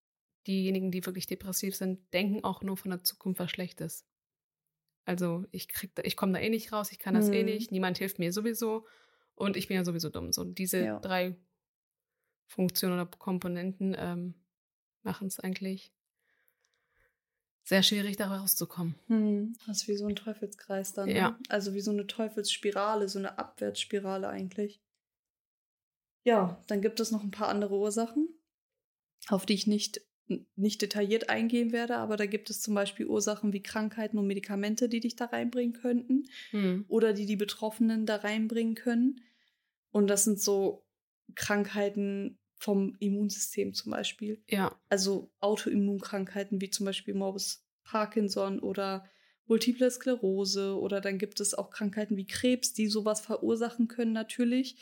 diejenigen, 0.47 0.91
die 0.91 1.05
wirklich 1.05 1.27
depressiv 1.27 1.77
sind, 1.77 2.13
denken 2.13 2.45
auch 2.45 2.63
nur 2.63 2.77
von 2.77 2.91
der 2.91 3.05
Zukunft 3.05 3.41
was 3.41 3.51
Schlechtes. 3.51 4.07
Also 5.05 5.45
ich 5.51 5.69
krieg 5.69 5.91
ich 6.05 6.17
komme 6.17 6.33
da 6.33 6.39
eh 6.39 6.49
nicht 6.49 6.73
raus, 6.73 6.93
ich 6.93 6.99
kann 6.99 7.15
das 7.15 7.29
mhm. 7.29 7.35
eh 7.35 7.43
nicht, 7.43 7.73
niemand 7.73 7.99
hilft 7.99 8.19
mir 8.19 8.33
sowieso 8.33 8.87
und 9.43 9.57
ich 9.57 9.67
bin 9.69 9.77
ja 9.77 9.85
sowieso 9.85 10.09
dumm. 10.09 10.33
So 10.33 10.45
diese 10.45 10.85
ja. 10.85 11.01
drei 11.01 11.37
Funktionen 12.47 12.95
oder 12.95 13.07
Komponenten 13.07 13.95
ähm, 13.99 14.35
machen 15.03 15.27
es 15.27 15.41
eigentlich 15.41 15.93
sehr 17.65 17.83
schwierig, 17.83 18.17
da 18.17 18.35
rauszukommen. 18.35 18.95
Hm, 19.07 19.57
das 19.67 19.83
ist 19.83 19.89
wie 19.89 19.97
so 19.97 20.07
ein 20.07 20.17
Teufelskreis 20.17 20.93
dann. 20.93 21.09
Ne? 21.09 21.17
Ja. 21.17 21.39
Also 21.49 21.75
wie 21.75 21.81
so 21.81 21.91
eine 21.91 22.07
Teufelsspirale, 22.07 23.09
so 23.09 23.19
eine 23.19 23.39
Abwärtsspirale 23.39 24.29
eigentlich. 24.29 24.81
Ja, 26.25 26.63
dann 26.69 26.81
gibt 26.81 27.01
es 27.01 27.11
noch 27.11 27.25
ein 27.25 27.33
paar 27.33 27.49
andere 27.49 27.77
Ursachen, 27.77 28.29
auf 29.29 29.45
die 29.45 29.55
ich 29.55 29.67
nicht 29.67 30.01
nicht 30.57 30.81
detailliert 30.81 31.29
eingehen 31.29 31.73
werde, 31.73 31.97
aber 31.97 32.17
da 32.17 32.27
gibt 32.27 32.49
es 32.49 32.63
zum 32.63 32.75
Beispiel 32.75 33.07
Ursachen 33.07 33.53
wie 33.53 33.63
Krankheiten 33.63 34.19
und 34.19 34.27
Medikamente, 34.27 34.89
die 34.89 35.01
dich 35.01 35.17
da 35.17 35.27
reinbringen 35.27 35.75
könnten 35.75 36.29
hm. 36.51 36.85
oder 36.89 37.13
die 37.13 37.27
die 37.27 37.37
Betroffenen 37.37 38.07
da 38.07 38.17
reinbringen 38.17 38.75
können. 38.75 39.21
Und 39.93 40.09
das 40.09 40.25
sind 40.25 40.41
so 40.41 40.85
Krankheiten 41.35 42.39
vom 42.57 42.97
Immunsystem 42.99 43.75
zum 43.75 43.93
Beispiel. 43.93 44.43
Ja. 44.49 44.77
Also 44.89 45.31
Autoimmunkrankheiten 45.41 46.61
wie 46.61 46.71
zum 46.71 46.87
Beispiel 46.87 47.15
Morbus 47.15 47.65
Parkinson 47.85 48.59
oder 48.59 49.09
Multiple 49.47 49.91
Sklerose 49.91 50.77
oder 50.79 51.01
dann 51.01 51.19
gibt 51.19 51.41
es 51.41 51.55
auch 51.55 51.71
Krankheiten 51.71 52.17
wie 52.17 52.27
Krebs, 52.27 52.73
die 52.73 52.87
sowas 52.87 53.21
verursachen 53.21 53.89
können 53.89 54.13
natürlich 54.13 54.77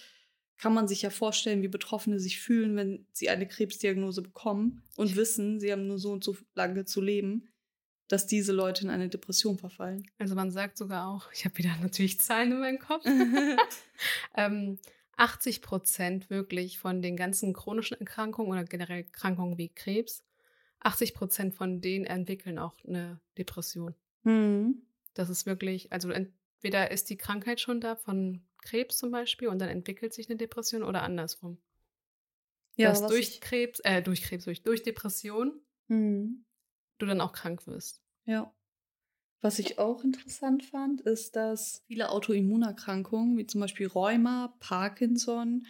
kann 0.60 0.74
man 0.74 0.86
sich 0.86 1.00
ja 1.02 1.10
vorstellen, 1.10 1.62
wie 1.62 1.68
Betroffene 1.68 2.20
sich 2.20 2.38
fühlen, 2.38 2.76
wenn 2.76 3.06
sie 3.12 3.30
eine 3.30 3.48
Krebsdiagnose 3.48 4.20
bekommen 4.20 4.82
und 4.96 5.16
wissen, 5.16 5.58
sie 5.58 5.72
haben 5.72 5.86
nur 5.86 5.98
so 5.98 6.12
und 6.12 6.22
so 6.22 6.36
lange 6.54 6.84
zu 6.84 7.00
leben, 7.00 7.48
dass 8.08 8.26
diese 8.26 8.52
Leute 8.52 8.84
in 8.84 8.90
eine 8.90 9.08
Depression 9.08 9.56
verfallen. 9.56 10.06
Also 10.18 10.34
man 10.34 10.50
sagt 10.50 10.76
sogar 10.76 11.08
auch, 11.08 11.32
ich 11.32 11.46
habe 11.46 11.56
wieder 11.56 11.74
natürlich 11.82 12.20
Zahlen 12.20 12.52
in 12.52 12.60
meinem 12.60 12.78
Kopf, 12.78 13.06
ähm, 14.36 14.78
80 15.20 15.60
Prozent 15.60 16.30
wirklich 16.30 16.78
von 16.78 17.02
den 17.02 17.14
ganzen 17.14 17.52
chronischen 17.52 17.98
Erkrankungen 18.00 18.52
oder 18.52 18.64
generell 18.64 19.04
Erkrankungen 19.04 19.58
wie 19.58 19.68
Krebs, 19.68 20.24
80 20.80 21.12
Prozent 21.12 21.54
von 21.54 21.82
denen 21.82 22.06
entwickeln 22.06 22.58
auch 22.58 22.74
eine 22.86 23.20
Depression. 23.36 23.94
Mhm. 24.22 24.82
Das 25.12 25.28
ist 25.28 25.44
wirklich, 25.44 25.92
also 25.92 26.10
entweder 26.10 26.90
ist 26.90 27.10
die 27.10 27.18
Krankheit 27.18 27.60
schon 27.60 27.82
da 27.82 27.96
von 27.96 28.46
Krebs 28.62 28.96
zum 28.96 29.10
Beispiel 29.10 29.48
und 29.48 29.58
dann 29.58 29.68
entwickelt 29.68 30.14
sich 30.14 30.30
eine 30.30 30.38
Depression 30.38 30.82
oder 30.82 31.02
andersrum. 31.02 31.58
Ja, 32.76 32.88
Dass 32.88 33.06
durch. 33.06 33.42
Krebs, 33.42 33.80
äh, 33.80 34.00
durch 34.00 34.22
Krebs, 34.22 34.44
durch, 34.46 34.62
durch 34.62 34.82
Depression 34.82 35.60
mhm. 35.88 36.46
du 36.96 37.04
dann 37.04 37.20
auch 37.20 37.32
krank 37.32 37.66
wirst. 37.66 38.02
Ja. 38.24 38.54
Was 39.40 39.58
ich 39.58 39.78
auch 39.78 40.04
interessant 40.04 40.64
fand, 40.64 41.00
ist, 41.00 41.34
dass 41.34 41.82
viele 41.86 42.10
Autoimmunerkrankungen, 42.10 43.38
wie 43.38 43.46
zum 43.46 43.60
Beispiel 43.60 43.86
Rheuma, 43.86 44.54
Parkinson 44.60 45.66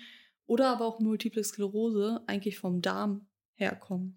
oder 0.46 0.68
aber 0.68 0.86
auch 0.86 0.98
Multiple 0.98 1.44
Sklerose, 1.44 2.22
eigentlich 2.26 2.58
vom 2.58 2.82
Darm 2.82 3.26
herkommen. 3.54 4.16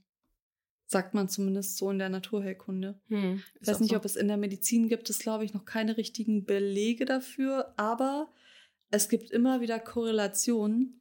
Sagt 0.88 1.14
man 1.14 1.30
zumindest 1.30 1.78
so 1.78 1.92
in 1.92 2.00
der 2.00 2.10
Naturheilkunde. 2.10 3.00
Hm, 3.10 3.44
ich 3.62 3.68
weiß 3.68 3.80
nicht, 3.80 3.92
so. 3.92 3.98
ob 3.98 4.06
es 4.06 4.16
in 4.16 4.28
der 4.28 4.38
Medizin 4.38 4.90
gibt, 4.90 5.10
es 5.10 5.20
glaube 5.20 5.46
ich 5.46 5.54
noch 5.54 5.66
keine 5.66 5.98
richtigen 5.98 6.46
Belege 6.46 7.06
dafür, 7.06 7.74
aber 7.78 8.32
es 8.90 9.10
gibt 9.10 9.30
immer 9.32 9.62
wieder 9.62 9.80
Korrelationen, 9.80 11.00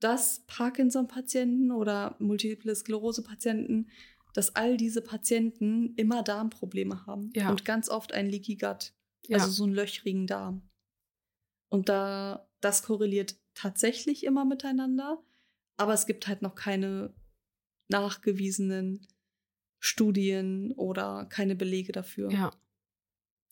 dass 0.00 0.44
Parkinson-Patienten 0.46 1.72
oder 1.72 2.16
Multiple 2.18 2.74
Sklerose-Patienten, 2.74 3.88
dass 4.34 4.54
all 4.56 4.76
diese 4.76 5.00
Patienten 5.00 5.94
immer 5.94 6.22
Darmprobleme 6.22 7.06
haben 7.06 7.30
ja. 7.34 7.50
und 7.50 7.64
ganz 7.64 7.88
oft 7.88 8.12
ein 8.12 8.28
Leaky 8.28 8.56
Gut, 8.56 8.92
ja. 9.26 9.38
also 9.38 9.50
so 9.50 9.64
einen 9.64 9.72
löchrigen 9.72 10.26
Darm. 10.26 10.68
Und 11.70 11.88
da 11.88 12.46
das 12.60 12.82
korreliert 12.82 13.36
tatsächlich 13.54 14.24
immer 14.24 14.44
miteinander, 14.44 15.22
aber 15.76 15.94
es 15.94 16.06
gibt 16.06 16.26
halt 16.26 16.42
noch 16.42 16.54
keine 16.54 17.14
nachgewiesenen 17.88 19.06
Studien 19.78 20.72
oder 20.72 21.26
keine 21.26 21.54
Belege 21.54 21.92
dafür. 21.92 22.30
Ja. 22.30 22.52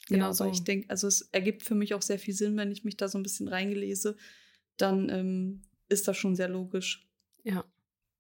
Genau 0.09 0.27
ja, 0.27 0.33
so. 0.33 0.47
ich 0.47 0.65
denke, 0.65 0.91
also 0.91 1.07
es 1.07 1.23
ergibt 1.33 1.63
für 1.63 1.75
mich 1.75 1.95
auch 1.95 2.03
sehr 2.03 2.19
viel 2.19 2.35
Sinn, 2.35 2.57
wenn 2.57 2.73
ich 2.73 2.85
mich 2.85 2.97
da 2.97 3.07
so 3.09 3.19
ein 3.19 3.23
bisschen 3.23 3.47
reingelese, 3.49 4.17
dann 4.77 5.09
ähm, 5.11 5.63
ist 5.89 6.09
das 6.09 6.17
schon 6.17 6.35
sehr 6.35 6.49
logisch, 6.49 7.07
ja. 7.45 7.65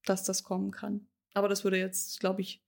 dass 0.05 0.23
das 0.23 0.45
kommen 0.45 0.71
kann. 0.71 1.09
Aber 1.35 1.49
das 1.49 1.65
würde 1.65 1.79
jetzt, 1.79 2.21
glaube 2.21 2.41
ich, 2.41 2.63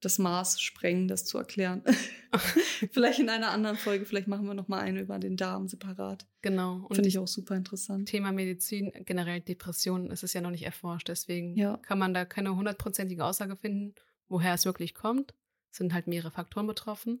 das 0.00 0.18
Maß 0.18 0.60
sprengen, 0.60 1.08
das 1.08 1.24
zu 1.24 1.38
erklären. 1.38 1.82
vielleicht 2.92 3.18
in 3.18 3.28
einer 3.28 3.50
anderen 3.50 3.76
Folge, 3.76 4.04
vielleicht 4.04 4.28
machen 4.28 4.46
wir 4.46 4.54
noch 4.54 4.68
mal 4.68 4.80
eine 4.80 5.00
über 5.00 5.18
den 5.18 5.36
Darm 5.36 5.68
separat. 5.68 6.26
Genau. 6.42 6.86
Finde 6.90 7.08
ich 7.08 7.18
auch 7.18 7.28
super 7.28 7.56
interessant. 7.56 8.08
Thema 8.08 8.32
Medizin, 8.32 8.92
generell 9.04 9.40
Depressionen, 9.40 10.10
ist 10.10 10.22
es 10.22 10.32
ja 10.32 10.40
noch 10.40 10.50
nicht 10.50 10.64
erforscht, 10.64 11.08
deswegen 11.08 11.56
ja. 11.56 11.76
kann 11.78 11.98
man 11.98 12.14
da 12.14 12.24
keine 12.24 12.54
hundertprozentige 12.54 13.24
Aussage 13.24 13.56
finden, 13.56 13.94
woher 14.28 14.54
es 14.54 14.64
wirklich 14.64 14.94
kommt. 14.94 15.34
Es 15.70 15.78
sind 15.78 15.92
halt 15.92 16.06
mehrere 16.06 16.30
Faktoren 16.30 16.66
betroffen. 16.66 17.20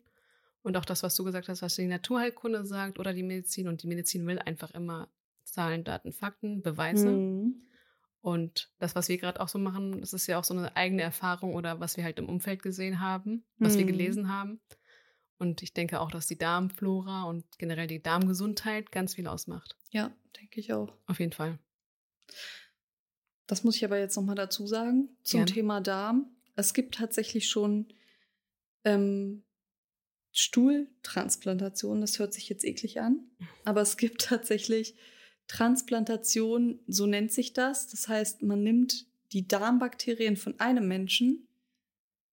Und 0.62 0.76
auch 0.76 0.84
das, 0.84 1.02
was 1.02 1.16
du 1.16 1.24
gesagt 1.24 1.48
hast, 1.48 1.62
was 1.62 1.76
die 1.76 1.86
Naturheilkunde 1.86 2.64
sagt 2.64 2.98
oder 2.98 3.12
die 3.12 3.22
Medizin. 3.22 3.66
Und 3.66 3.82
die 3.82 3.86
Medizin 3.86 4.26
will 4.26 4.38
einfach 4.38 4.70
immer 4.72 5.08
Zahlen, 5.44 5.84
Daten, 5.84 6.12
Fakten, 6.12 6.62
Beweise. 6.62 7.10
Mhm. 7.10 7.62
Und 8.22 8.70
das, 8.78 8.94
was 8.94 9.08
wir 9.08 9.16
gerade 9.16 9.40
auch 9.40 9.48
so 9.48 9.58
machen, 9.58 10.00
das 10.00 10.12
ist 10.12 10.26
ja 10.26 10.38
auch 10.38 10.44
so 10.44 10.54
eine 10.54 10.76
eigene 10.76 11.02
Erfahrung 11.02 11.54
oder 11.54 11.80
was 11.80 11.96
wir 11.96 12.04
halt 12.04 12.18
im 12.18 12.28
Umfeld 12.28 12.62
gesehen 12.62 13.00
haben, 13.00 13.44
was 13.58 13.74
mhm. 13.74 13.78
wir 13.78 13.86
gelesen 13.86 14.28
haben. 14.28 14.60
Und 15.38 15.62
ich 15.62 15.72
denke 15.72 16.00
auch, 16.00 16.10
dass 16.10 16.26
die 16.26 16.36
Darmflora 16.36 17.24
und 17.24 17.44
generell 17.58 17.86
die 17.86 18.02
Darmgesundheit 18.02 18.92
ganz 18.92 19.14
viel 19.14 19.26
ausmacht. 19.26 19.76
Ja, 19.90 20.12
denke 20.38 20.60
ich 20.60 20.74
auch. 20.74 20.92
Auf 21.06 21.18
jeden 21.18 21.32
Fall. 21.32 21.58
Das 23.46 23.64
muss 23.64 23.76
ich 23.76 23.84
aber 23.84 23.98
jetzt 23.98 24.16
nochmal 24.16 24.36
dazu 24.36 24.66
sagen 24.66 25.08
zum 25.22 25.38
Gerne. 25.38 25.52
Thema 25.52 25.80
Darm. 25.80 26.30
Es 26.56 26.74
gibt 26.74 26.96
tatsächlich 26.96 27.48
schon 27.48 27.92
ähm, 28.84 29.44
Stuhltransplantation. 30.32 32.02
Das 32.02 32.18
hört 32.18 32.34
sich 32.34 32.48
jetzt 32.50 32.64
eklig 32.64 33.00
an, 33.00 33.30
aber 33.64 33.80
es 33.80 33.96
gibt 33.96 34.20
tatsächlich 34.26 34.94
Transplantation, 35.50 36.78
so 36.86 37.06
nennt 37.06 37.32
sich 37.32 37.52
das. 37.52 37.88
Das 37.88 38.06
heißt, 38.06 38.42
man 38.42 38.62
nimmt 38.62 39.08
die 39.32 39.48
Darmbakterien 39.48 40.36
von 40.36 40.60
einem 40.60 40.86
Menschen, 40.86 41.48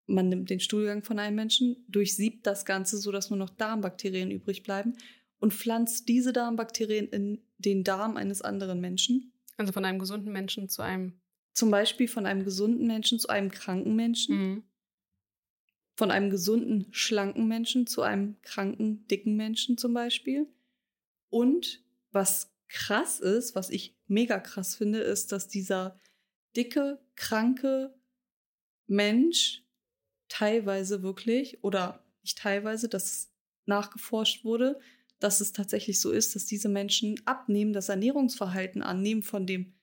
man 0.05 0.30
nimmt 0.30 0.51
den 0.51 0.59
Stuhlgang 0.59 1.03
von 1.03 1.18
einem 1.18 1.36
Menschen, 1.36 1.84
durchsiebt 1.88 2.45
das 2.45 2.63
Ganze, 2.63 2.99
sodass 2.99 3.32
nur 3.32 3.39
noch 3.39 3.49
Darmbakterien 3.49 4.30
übrig 4.30 4.61
bleiben 4.61 4.95
und 5.39 5.51
pflanzt 5.51 6.07
diese 6.07 6.32
Darmbakterien 6.32 7.07
in 7.09 7.41
den 7.57 7.84
Darm 7.84 8.18
eines 8.18 8.43
anderen 8.43 8.82
Menschen. 8.82 9.34
Also 9.57 9.74
von 9.74 9.84
einem 9.84 9.97
gesunden 9.97 10.32
Menschen 10.32 10.70
zu 10.70 10.84
einem. 10.84 11.13
Zum 11.53 11.72
Beispiel 11.72 12.07
von 12.07 12.28
einem 12.28 12.45
gesunden 12.45 12.86
Menschen 12.86 13.18
zu 13.18 13.30
einem 13.30 13.49
kranken 13.49 13.95
Menschen. 13.95 14.38
Mhm. 14.38 14.63
Von 15.95 16.11
einem 16.11 16.30
gesunden, 16.30 16.86
schlanken 16.91 17.47
Menschen 17.47 17.88
zu 17.88 18.03
einem 18.03 18.39
kranken, 18.43 19.07
dicken 19.07 19.36
Menschen 19.36 19.76
zum 19.76 19.95
Beispiel. 19.95 20.45
Und 21.30 21.84
was 22.11 22.51
krass 22.70 23.20
ist, 23.20 23.55
was 23.55 23.70
ich 23.70 23.95
mega 24.07 24.39
krass 24.39 24.76
finde, 24.76 24.99
ist, 24.99 25.32
dass 25.32 25.47
dieser 25.47 25.99
dicke, 26.55 26.99
kranke 27.15 27.95
Mensch 28.88 29.63
teilweise 30.30 31.03
wirklich, 31.03 31.63
oder 31.63 32.03
nicht 32.24 32.38
teilweise, 32.38 32.89
dass 32.89 33.32
nachgeforscht 33.65 34.43
wurde, 34.45 34.80
dass 35.20 35.41
es 35.41 35.51
tatsächlich 35.51 35.99
so 35.99 36.11
ist, 36.11 36.36
dass 36.36 36.45
diese 36.45 36.70
Menschen 36.70 37.20
abnehmen, 37.26 37.74
das 37.74 37.89
Ernährungsverhalten 37.89 38.82
annehmen 38.82 39.24
von 39.24 39.45
dem 39.47 39.74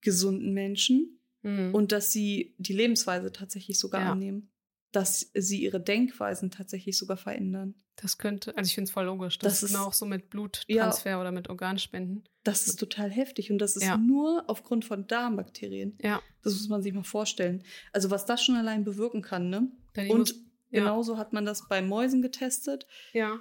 gesunden 0.00 0.52
Menschen 0.54 1.20
Mhm. 1.42 1.74
und 1.74 1.92
dass 1.92 2.12
sie 2.12 2.54
die 2.58 2.72
Lebensweise 2.72 3.32
tatsächlich 3.32 3.78
sogar 3.78 4.02
Ja. 4.02 4.12
annehmen. 4.12 4.50
Dass 4.94 5.30
sie 5.34 5.60
ihre 5.62 5.80
Denkweisen 5.80 6.50
tatsächlich 6.52 6.96
sogar 6.96 7.16
verändern. 7.16 7.74
Das 7.96 8.16
könnte, 8.16 8.56
also 8.56 8.68
ich 8.68 8.74
finde 8.74 8.88
es 8.88 8.92
voll 8.92 9.06
logisch. 9.06 9.38
Das, 9.38 9.54
Das 9.54 9.62
ist 9.64 9.72
genau 9.72 9.86
auch 9.86 9.92
so 9.92 10.06
mit 10.06 10.30
Bluttransfer 10.30 11.20
oder 11.20 11.32
mit 11.32 11.48
Organspenden. 11.48 12.28
Das 12.44 12.66
ist 12.68 12.76
total 12.78 13.10
heftig 13.10 13.50
und 13.50 13.58
das 13.58 13.74
ist 13.74 13.82
Ja. 13.84 13.96
nur 13.96 14.44
aufgrund 14.48 14.84
von 14.84 15.06
Darmbakterien. 15.08 15.98
Ja. 16.00 16.22
Das 16.42 16.52
muss 16.54 16.68
man 16.68 16.82
sich 16.82 16.92
mal 16.92 17.02
vorstellen. 17.02 17.64
Also 17.92 18.10
was 18.10 18.24
das 18.24 18.42
schon 18.42 18.54
allein 18.54 18.84
bewirken 18.84 19.20
kann, 19.20 19.50
ne? 19.50 19.68
Ich 19.96 20.10
Und 20.10 20.18
muss, 20.18 20.34
ja. 20.70 20.80
genauso 20.80 21.18
hat 21.18 21.32
man 21.32 21.44
das 21.44 21.66
bei 21.68 21.82
Mäusen 21.82 22.22
getestet. 22.22 22.86
Ja. 23.12 23.40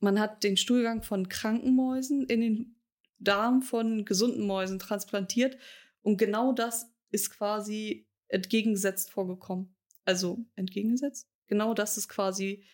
Man 0.00 0.20
hat 0.20 0.44
den 0.44 0.56
Stuhlgang 0.58 1.02
von 1.02 1.28
kranken 1.30 1.74
Mäusen 1.74 2.24
in 2.26 2.40
den 2.42 2.76
Darm 3.18 3.62
von 3.62 4.04
gesunden 4.04 4.46
Mäusen 4.46 4.78
transplantiert 4.78 5.56
und 6.02 6.18
genau 6.18 6.52
das 6.52 6.90
ist 7.10 7.30
quasi 7.30 8.06
entgegengesetzt 8.28 9.10
vorgekommen. 9.10 9.74
Also 10.04 10.44
entgegengesetzt? 10.56 11.28
Genau 11.46 11.74
das 11.74 11.96
ist 11.96 12.08
quasi 12.08 12.64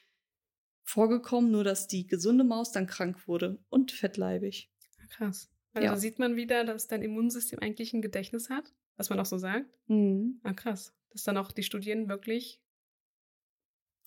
vorgekommen, 0.85 1.51
nur 1.51 1.65
dass 1.65 1.89
die 1.89 2.07
gesunde 2.07 2.45
Maus 2.45 2.73
dann 2.73 2.87
krank 2.87 3.27
wurde 3.27 3.59
und 3.69 3.91
fettleibig. 3.93 4.71
Krass. 5.11 5.51
Also 5.73 5.85
Ja. 5.87 5.93
da 5.93 5.99
sieht 5.99 6.19
man 6.19 6.37
wieder, 6.37 6.65
dass 6.65 6.87
dein 6.89 7.03
Immunsystem 7.03 7.59
eigentlich 7.59 7.93
ein 7.93 8.03
Gedächtnis 8.03 8.49
hat, 8.51 8.73
was 8.97 9.11
man 9.11 9.19
auch 9.21 9.27
so 9.27 9.39
sagt. 9.39 9.67
Mhm. 9.89 10.41
Ah, 10.43 10.53
krass. 10.55 10.95
Dass 11.11 11.25
dann 11.25 11.37
auch 11.37 11.53
die 11.53 11.63
Studien 11.63 12.09
wirklich. 12.09 12.61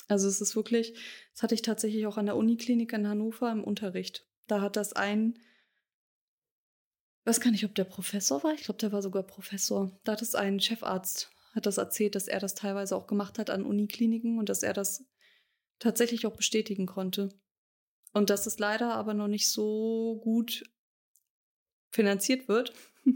Also 0.07 0.27
es 0.27 0.41
ist 0.41 0.55
wirklich, 0.55 0.93
das 1.33 1.43
hatte 1.43 1.53
ich 1.55 1.61
tatsächlich 1.61 2.07
auch 2.07 2.17
an 2.17 2.25
der 2.25 2.35
Uniklinik 2.35 2.93
in 2.93 3.07
Hannover 3.07 3.51
im 3.51 3.63
Unterricht. 3.63 4.25
Da 4.47 4.61
hat 4.61 4.75
das 4.75 4.93
ein, 4.93 5.37
weiß 7.25 7.39
gar 7.41 7.51
nicht, 7.51 7.65
ob 7.65 7.75
der 7.75 7.83
Professor 7.83 8.43
war, 8.43 8.53
ich 8.53 8.63
glaube, 8.63 8.79
der 8.79 8.91
war 8.91 9.01
sogar 9.03 9.23
Professor. 9.23 9.91
Da 10.03 10.13
hat 10.13 10.21
es 10.23 10.33
ein 10.33 10.59
Chefarzt, 10.59 11.29
hat 11.53 11.65
das 11.65 11.77
erzählt, 11.77 12.15
dass 12.15 12.27
er 12.27 12.39
das 12.39 12.55
teilweise 12.55 12.95
auch 12.95 13.07
gemacht 13.07 13.39
hat 13.39 13.49
an 13.49 13.65
Unikliniken 13.65 14.37
und 14.39 14.49
dass 14.49 14.63
er 14.63 14.73
das 14.73 15.05
tatsächlich 15.79 16.25
auch 16.25 16.35
bestätigen 16.35 16.85
konnte. 16.85 17.29
Und 18.13 18.29
dass 18.29 18.45
es 18.47 18.59
leider 18.59 18.93
aber 18.95 19.13
noch 19.13 19.27
nicht 19.27 19.49
so 19.51 20.19
gut 20.23 20.63
finanziert 21.91 22.47
wird, 22.47 22.73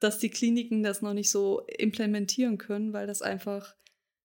dass 0.00 0.18
die 0.18 0.30
Kliniken 0.30 0.82
das 0.82 1.02
noch 1.02 1.14
nicht 1.14 1.30
so 1.30 1.60
implementieren 1.78 2.58
können, 2.58 2.92
weil 2.92 3.06
das 3.06 3.22
einfach 3.22 3.76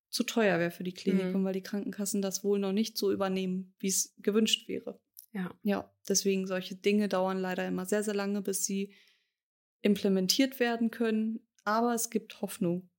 zu 0.09 0.23
teuer 0.23 0.59
wäre 0.59 0.71
für 0.71 0.83
die 0.83 0.93
Klinik 0.93 1.27
Mhm. 1.27 1.35
und 1.35 1.45
weil 1.45 1.53
die 1.53 1.63
Krankenkassen 1.63 2.21
das 2.21 2.43
wohl 2.43 2.59
noch 2.59 2.71
nicht 2.73 2.97
so 2.97 3.11
übernehmen, 3.11 3.73
wie 3.79 3.87
es 3.87 4.13
gewünscht 4.19 4.67
wäre. 4.67 4.99
Ja. 5.31 5.51
Ja, 5.63 5.91
deswegen 6.07 6.45
solche 6.45 6.75
Dinge 6.75 7.09
dauern 7.09 7.39
leider 7.39 7.67
immer 7.67 7.85
sehr, 7.85 8.03
sehr 8.03 8.13
lange, 8.13 8.41
bis 8.43 8.65
sie 8.65 8.93
implementiert 9.81 10.59
werden 10.59 10.91
können. 10.91 11.47
Aber 11.63 11.95
es 11.95 12.11
gibt 12.11 12.41
Hoffnung. 12.41 12.89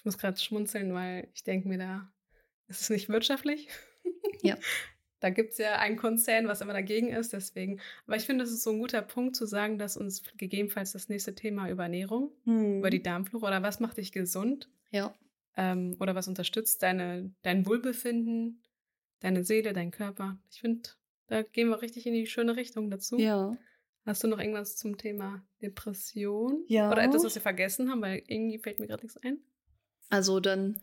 Ich 0.00 0.04
muss 0.06 0.16
gerade 0.16 0.40
schmunzeln, 0.40 0.94
weil 0.94 1.28
ich 1.34 1.44
denke 1.44 1.68
mir 1.68 1.76
da, 1.76 2.10
es 2.68 2.80
ist 2.80 2.90
nicht 2.90 3.08
wirtschaftlich. 3.10 3.68
Ja. 4.42 4.56
Da 5.22 5.28
gibt 5.28 5.52
es 5.52 5.58
ja 5.58 5.74
einen 5.74 5.98
Konzern, 5.98 6.48
was 6.48 6.62
immer 6.62 6.72
dagegen 6.72 7.08
ist, 7.08 7.34
deswegen. 7.34 7.78
Aber 8.06 8.16
ich 8.16 8.24
finde, 8.24 8.42
es 8.42 8.50
ist 8.50 8.62
so 8.62 8.70
ein 8.70 8.78
guter 8.78 9.02
Punkt 9.02 9.36
zu 9.36 9.44
sagen, 9.44 9.76
dass 9.76 9.98
uns 9.98 10.22
gegebenenfalls 10.38 10.92
das 10.92 11.10
nächste 11.10 11.34
Thema 11.34 11.68
über 11.68 11.82
Ernährung, 11.82 12.32
über 12.78 12.88
die 12.88 13.02
Darmflora 13.02 13.48
oder 13.48 13.62
was 13.62 13.80
macht 13.80 13.98
dich 13.98 14.12
gesund 14.12 14.70
Ja, 14.90 15.14
ähm, 15.58 15.94
oder 16.00 16.14
was 16.14 16.26
unterstützt 16.26 16.82
deine, 16.82 17.34
dein 17.42 17.66
Wohlbefinden, 17.66 18.62
deine 19.18 19.44
Seele, 19.44 19.74
dein 19.74 19.90
Körper. 19.90 20.38
Ich 20.50 20.60
finde, 20.60 20.88
da 21.26 21.42
gehen 21.42 21.68
wir 21.68 21.82
richtig 21.82 22.06
in 22.06 22.14
die 22.14 22.26
schöne 22.26 22.56
Richtung 22.56 22.90
dazu. 22.90 23.18
ja. 23.18 23.54
Hast 24.06 24.24
du 24.24 24.28
noch 24.28 24.38
irgendwas 24.38 24.76
zum 24.76 24.96
Thema 24.96 25.44
Depression? 25.60 26.64
Ja. 26.66 26.90
Oder 26.90 27.02
etwas, 27.04 27.22
was 27.22 27.34
wir 27.34 27.42
vergessen 27.42 27.90
haben, 27.90 28.00
weil 28.00 28.22
irgendwie 28.26 28.58
fällt 28.58 28.80
mir 28.80 28.86
gerade 28.86 29.02
nichts 29.02 29.18
ein. 29.18 29.38
Also 30.10 30.40
dann 30.40 30.80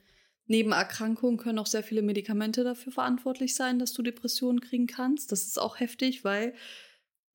neben 0.47 0.71
Erkrankungen 0.71 1.37
können 1.37 1.59
auch 1.59 1.67
sehr 1.67 1.83
viele 1.83 2.01
Medikamente 2.01 2.63
dafür 2.63 2.91
verantwortlich 2.91 3.53
sein, 3.55 3.79
dass 3.79 3.93
du 3.93 4.01
Depressionen 4.01 4.61
kriegen 4.61 4.87
kannst. 4.87 5.31
Das 5.31 5.45
ist 5.45 5.59
auch 5.59 5.79
heftig, 5.79 6.23
weil 6.23 6.53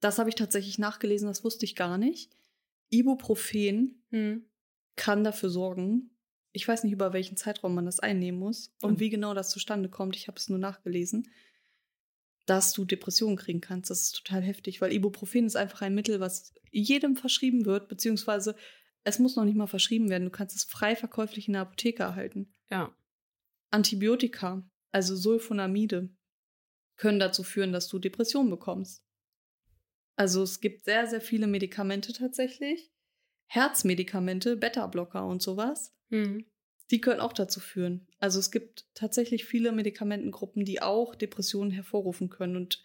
das 0.01 0.19
habe 0.19 0.29
ich 0.31 0.35
tatsächlich 0.35 0.79
nachgelesen, 0.79 1.29
das 1.29 1.45
wusste 1.45 1.65
ich 1.65 1.77
gar 1.77 1.99
nicht. 1.99 2.33
Ibuprofen 2.91 4.03
Hm. 4.11 4.45
kann 4.97 5.25
dafür 5.25 5.51
sorgen, 5.51 6.11
ich 6.53 6.67
weiß 6.69 6.85
nicht, 6.85 6.93
über 6.93 7.13
welchen 7.13 7.37
Zeitraum 7.37 7.75
man 7.75 7.87
das 7.87 8.01
einnehmen 8.01 8.39
muss 8.39 8.75
und 8.83 8.95
Mhm. 8.95 9.01
wie 9.01 9.11
genau 9.11 9.33
das 9.35 9.51
zustande 9.51 9.89
kommt, 9.89 10.17
ich 10.17 10.29
habe 10.29 10.39
es 10.39 10.49
nur 10.51 10.59
nachgelesen, 10.59 11.29
dass 12.47 12.73
du 12.73 12.85
Depressionen 12.85 13.37
kriegen 13.37 13.61
kannst. 13.61 13.91
Das 13.91 14.03
ist 14.03 14.13
total 14.17 14.43
heftig, 14.43 14.81
weil 14.81 14.93
Ibuprofen 14.93 15.47
ist 15.47 15.57
einfach 15.57 15.83
ein 15.83 15.95
Mittel, 15.95 16.21
was 16.21 16.55
jedem 16.71 17.17
verschrieben 17.17 17.65
wird, 17.65 17.89
beziehungsweise 17.89 18.57
es 19.05 19.19
muss 19.19 19.37
noch 19.37 19.45
nicht 19.45 19.57
mal 19.57 19.67
verschrieben 19.67 20.11
werden. 20.11 20.25
Du 20.25 20.31
kannst 20.31 20.57
es 20.57 20.65
frei 20.65 20.97
verkäuflich 20.97 21.49
in 21.49 21.55
der 21.55 21.63
Apotheke 21.63 22.03
erhalten. 22.03 22.53
Ja. 22.71 22.95
Antibiotika, 23.71 24.69
also 24.93 25.17
Sulfonamide, 25.17 26.15
können 26.97 27.19
dazu 27.19 27.43
führen, 27.43 27.73
dass 27.73 27.89
du 27.89 27.99
Depressionen 27.99 28.51
bekommst. 28.51 29.05
Also 30.17 30.43
es 30.43 30.61
gibt 30.61 30.85
sehr, 30.85 31.07
sehr 31.07 31.21
viele 31.21 31.47
Medikamente 31.47 32.13
tatsächlich. 32.13 32.93
Herzmedikamente, 33.47 34.57
Beta-Blocker 34.57 35.27
und 35.27 35.43
sowas, 35.43 35.95
Hm. 36.11 36.47
die 36.91 37.01
können 37.01 37.21
auch 37.21 37.33
dazu 37.33 37.61
führen. 37.61 38.07
Also 38.19 38.39
es 38.39 38.51
gibt 38.51 38.87
tatsächlich 38.95 39.45
viele 39.47 39.73
Medikamentengruppen, 39.73 40.65
die 40.65 40.81
auch 40.81 41.15
Depressionen 41.15 41.71
hervorrufen 41.71 42.29
können. 42.29 42.57
Und 42.57 42.83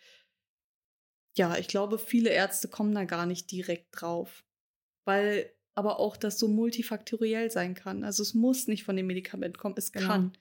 ja, 1.37 1.57
ich 1.57 1.67
glaube, 1.67 1.99
viele 1.99 2.29
Ärzte 2.29 2.67
kommen 2.69 2.95
da 2.95 3.03
gar 3.03 3.25
nicht 3.25 3.51
direkt 3.51 3.87
drauf. 3.91 4.45
Weil 5.05 5.53
aber 5.77 5.99
auch 5.99 6.17
das 6.17 6.39
so 6.39 6.47
multifaktoriell 6.47 7.51
sein 7.51 7.75
kann. 7.75 8.03
Also 8.03 8.23
es 8.23 8.33
muss 8.33 8.67
nicht 8.67 8.83
von 8.83 8.95
dem 8.95 9.07
Medikament 9.07 9.57
kommen, 9.57 9.75
es 9.77 9.91
Genau. 9.91 10.07
kann. 10.07 10.37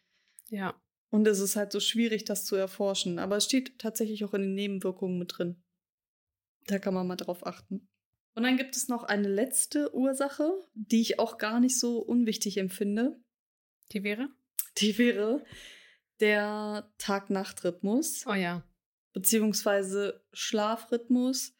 Ja. 0.49 0.80
Und 1.11 1.26
es 1.28 1.39
ist 1.41 1.57
halt 1.57 1.72
so 1.72 1.78
schwierig, 1.80 2.24
das 2.24 2.45
zu 2.47 2.57
erforschen. 2.57 3.18
Aber 3.18 3.37
es 3.37 3.45
steht 3.45 3.78
tatsächlich 3.78 4.24
auch 4.24 4.34
in 4.34 4.43
den 4.43 4.55
Nebenwirkungen 4.55 5.18
mit 5.18 5.37
drin. 5.39 5.62
Da 6.66 6.78
kann 6.78 6.95
man 6.95 7.07
mal 7.07 7.16
drauf 7.16 7.47
achten. 7.47 7.87
Und 8.34 8.43
dann 8.43 8.57
gibt 8.57 8.76
es 8.76 8.89
noch 8.89 9.05
eine 9.05 9.28
letzte 9.28 9.95
Ursache, 9.95 10.51
die 10.74 11.01
ich 11.01 11.18
auch 11.18 11.39
gar 11.39 11.61
nicht 11.61 11.78
so 11.78 11.99
unwichtig 11.99 12.57
empfinde. 12.59 13.20
Die 13.93 14.03
wäre? 14.03 14.28
Die 14.78 14.97
wäre 14.99 15.45
der 16.20 16.93
Tag-Nacht-Rhythmus, 16.99 18.24
Oh 18.26 18.34
ja. 18.34 18.62
beziehungsweise 19.12 20.24
Schlafrhythmus 20.32 21.55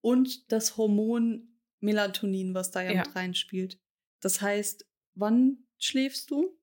und 0.00 0.50
das 0.52 0.76
Hormon 0.76 1.57
Melatonin, 1.80 2.54
was 2.54 2.70
da 2.70 2.82
ja, 2.82 2.92
Ja. 2.92 2.98
mit 3.04 3.14
reinspielt. 3.14 3.78
Das 4.20 4.40
heißt, 4.40 4.86
wann 5.14 5.66
schläfst 5.78 6.30
du? 6.30 6.58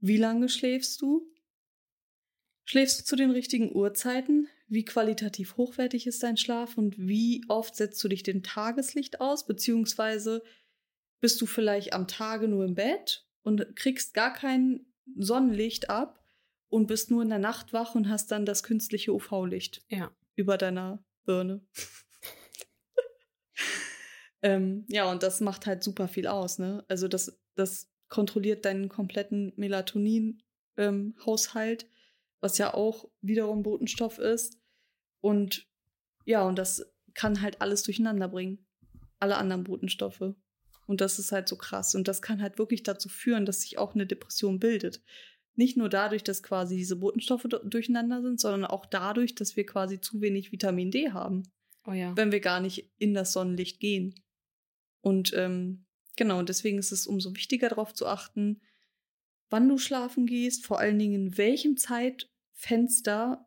Wie 0.00 0.16
lange 0.16 0.48
schläfst 0.48 1.00
du? 1.00 1.30
Schläfst 2.64 3.00
du 3.00 3.04
zu 3.04 3.16
den 3.16 3.30
richtigen 3.30 3.74
Uhrzeiten? 3.74 4.48
Wie 4.68 4.84
qualitativ 4.84 5.56
hochwertig 5.56 6.06
ist 6.06 6.22
dein 6.22 6.36
Schlaf 6.36 6.78
und 6.78 6.98
wie 6.98 7.44
oft 7.48 7.76
setzt 7.76 8.02
du 8.02 8.08
dich 8.08 8.22
dem 8.22 8.42
Tageslicht 8.42 9.20
aus? 9.20 9.46
Beziehungsweise 9.46 10.42
bist 11.20 11.40
du 11.40 11.46
vielleicht 11.46 11.92
am 11.92 12.08
Tage 12.08 12.48
nur 12.48 12.64
im 12.64 12.74
Bett 12.74 13.26
und 13.42 13.76
kriegst 13.76 14.14
gar 14.14 14.32
kein 14.32 14.86
Sonnenlicht 15.16 15.90
ab 15.90 16.24
und 16.68 16.86
bist 16.86 17.10
nur 17.10 17.22
in 17.22 17.28
der 17.28 17.38
Nacht 17.38 17.72
wach 17.72 17.94
und 17.94 18.08
hast 18.08 18.30
dann 18.30 18.46
das 18.46 18.62
künstliche 18.62 19.12
UV-Licht 19.12 19.82
ja. 19.88 20.10
über 20.34 20.56
deiner 20.56 21.04
Birne. 21.24 21.66
Ähm, 24.44 24.84
ja, 24.88 25.10
und 25.10 25.22
das 25.22 25.40
macht 25.40 25.64
halt 25.66 25.82
super 25.82 26.06
viel 26.06 26.26
aus, 26.26 26.58
ne? 26.58 26.84
Also 26.86 27.08
das, 27.08 27.40
das 27.54 27.90
kontrolliert 28.10 28.66
deinen 28.66 28.90
kompletten 28.90 29.54
Melatonin-Haushalt, 29.56 31.82
ähm, 31.82 31.88
was 32.40 32.58
ja 32.58 32.74
auch 32.74 33.08
wiederum 33.22 33.62
Botenstoff 33.62 34.18
ist. 34.18 34.60
Und 35.22 35.66
ja, 36.26 36.46
und 36.46 36.58
das 36.58 36.84
kann 37.14 37.40
halt 37.40 37.62
alles 37.62 37.84
durcheinander 37.84 38.28
bringen. 38.28 38.66
Alle 39.18 39.38
anderen 39.38 39.64
Botenstoffe. 39.64 40.34
Und 40.86 41.00
das 41.00 41.18
ist 41.18 41.32
halt 41.32 41.48
so 41.48 41.56
krass. 41.56 41.94
Und 41.94 42.06
das 42.06 42.20
kann 42.20 42.42
halt 42.42 42.58
wirklich 42.58 42.82
dazu 42.82 43.08
führen, 43.08 43.46
dass 43.46 43.62
sich 43.62 43.78
auch 43.78 43.94
eine 43.94 44.06
Depression 44.06 44.60
bildet. 44.60 45.02
Nicht 45.54 45.78
nur 45.78 45.88
dadurch, 45.88 46.22
dass 46.22 46.42
quasi 46.42 46.76
diese 46.76 46.96
Botenstoffe 46.96 47.46
durcheinander 47.64 48.20
sind, 48.20 48.38
sondern 48.40 48.66
auch 48.66 48.84
dadurch, 48.84 49.34
dass 49.34 49.56
wir 49.56 49.64
quasi 49.64 50.02
zu 50.02 50.20
wenig 50.20 50.52
Vitamin 50.52 50.90
D 50.90 51.12
haben. 51.12 51.44
Oh 51.86 51.92
ja. 51.92 52.14
Wenn 52.14 52.30
wir 52.30 52.40
gar 52.40 52.60
nicht 52.60 52.92
in 52.98 53.14
das 53.14 53.32
Sonnenlicht 53.32 53.80
gehen. 53.80 54.20
Und 55.04 55.34
ähm, 55.34 55.84
genau, 56.16 56.42
deswegen 56.42 56.78
ist 56.78 56.90
es 56.90 57.06
umso 57.06 57.36
wichtiger 57.36 57.68
darauf 57.68 57.92
zu 57.92 58.06
achten, 58.06 58.62
wann 59.50 59.68
du 59.68 59.76
schlafen 59.76 60.24
gehst, 60.24 60.64
vor 60.64 60.78
allen 60.78 60.98
Dingen 60.98 61.26
in 61.26 61.36
welchem 61.36 61.76
Zeitfenster 61.76 63.46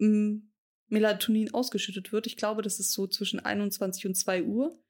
hm, 0.00 0.52
Melatonin 0.88 1.54
ausgeschüttet 1.54 2.10
wird. 2.10 2.26
Ich 2.26 2.36
glaube, 2.36 2.62
das 2.62 2.80
ist 2.80 2.92
so 2.92 3.06
zwischen 3.06 3.38
21 3.38 4.06
und 4.06 4.16
2 4.16 4.42
Uhr. 4.42 4.82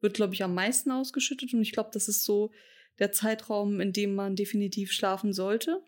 Wird, 0.00 0.14
glaube 0.14 0.34
ich, 0.34 0.44
am 0.44 0.54
meisten 0.54 0.92
ausgeschüttet. 0.92 1.52
Und 1.52 1.62
ich 1.62 1.72
glaube, 1.72 1.90
das 1.92 2.06
ist 2.06 2.22
so 2.22 2.52
der 3.00 3.10
Zeitraum, 3.10 3.80
in 3.80 3.92
dem 3.92 4.14
man 4.14 4.36
definitiv 4.36 4.92
schlafen 4.92 5.32
sollte. 5.32 5.84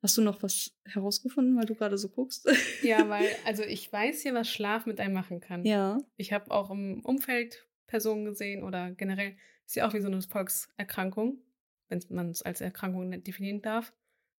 Hast 0.00 0.16
du 0.16 0.22
noch 0.22 0.42
was 0.42 0.74
herausgefunden, 0.86 1.58
weil 1.58 1.66
du 1.66 1.74
gerade 1.74 1.98
so 1.98 2.08
guckst? 2.08 2.48
Ja, 2.82 3.06
weil, 3.10 3.28
also 3.44 3.62
ich 3.62 3.92
weiß 3.92 4.24
ja, 4.24 4.32
was 4.32 4.50
Schlaf 4.50 4.86
mit 4.86 5.00
einem 5.00 5.12
machen 5.12 5.40
kann. 5.40 5.66
Ja. 5.66 5.98
Ich 6.16 6.32
habe 6.32 6.50
auch 6.50 6.70
im 6.70 7.04
Umfeld 7.04 7.68
Personen 7.94 8.24
gesehen 8.24 8.64
oder 8.64 8.90
generell 8.90 9.36
ist 9.66 9.76
ja 9.76 9.86
auch 9.86 9.94
wie 9.94 10.00
so 10.00 10.08
eine 10.08 10.20
Volkserkrankung, 10.20 11.38
wenn 11.88 12.02
man 12.08 12.30
es 12.30 12.42
als 12.42 12.60
Erkrankung 12.60 13.22
definieren 13.22 13.62
darf, 13.62 13.92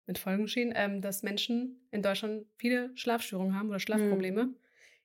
mit 0.07 0.17
Folgenschäden, 0.17 0.73
ähm, 0.75 1.01
dass 1.01 1.23
Menschen 1.23 1.79
in 1.89 2.01
Deutschland 2.01 2.45
viele 2.57 2.91
Schlafstörungen 2.97 3.55
haben 3.55 3.69
oder 3.69 3.79
Schlafprobleme. 3.79 4.47
Mhm. 4.47 4.55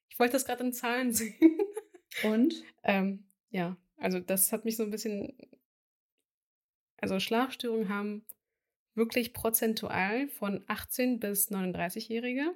Ich 0.08 0.18
wollte 0.18 0.32
das 0.32 0.46
gerade 0.46 0.64
in 0.64 0.72
Zahlen 0.72 1.12
sehen. 1.12 1.60
Und? 2.24 2.64
ähm, 2.82 3.22
ja, 3.50 3.76
also 3.98 4.18
das 4.18 4.50
hat 4.50 4.64
mich 4.64 4.76
so 4.76 4.82
ein 4.82 4.90
bisschen. 4.90 5.32
Also 6.96 7.20
Schlafstörungen 7.20 7.88
haben 7.88 8.24
wirklich 8.96 9.32
prozentual 9.32 10.26
von 10.26 10.64
18 10.66 11.20
bis 11.20 11.52
39-Jährige 11.52 12.52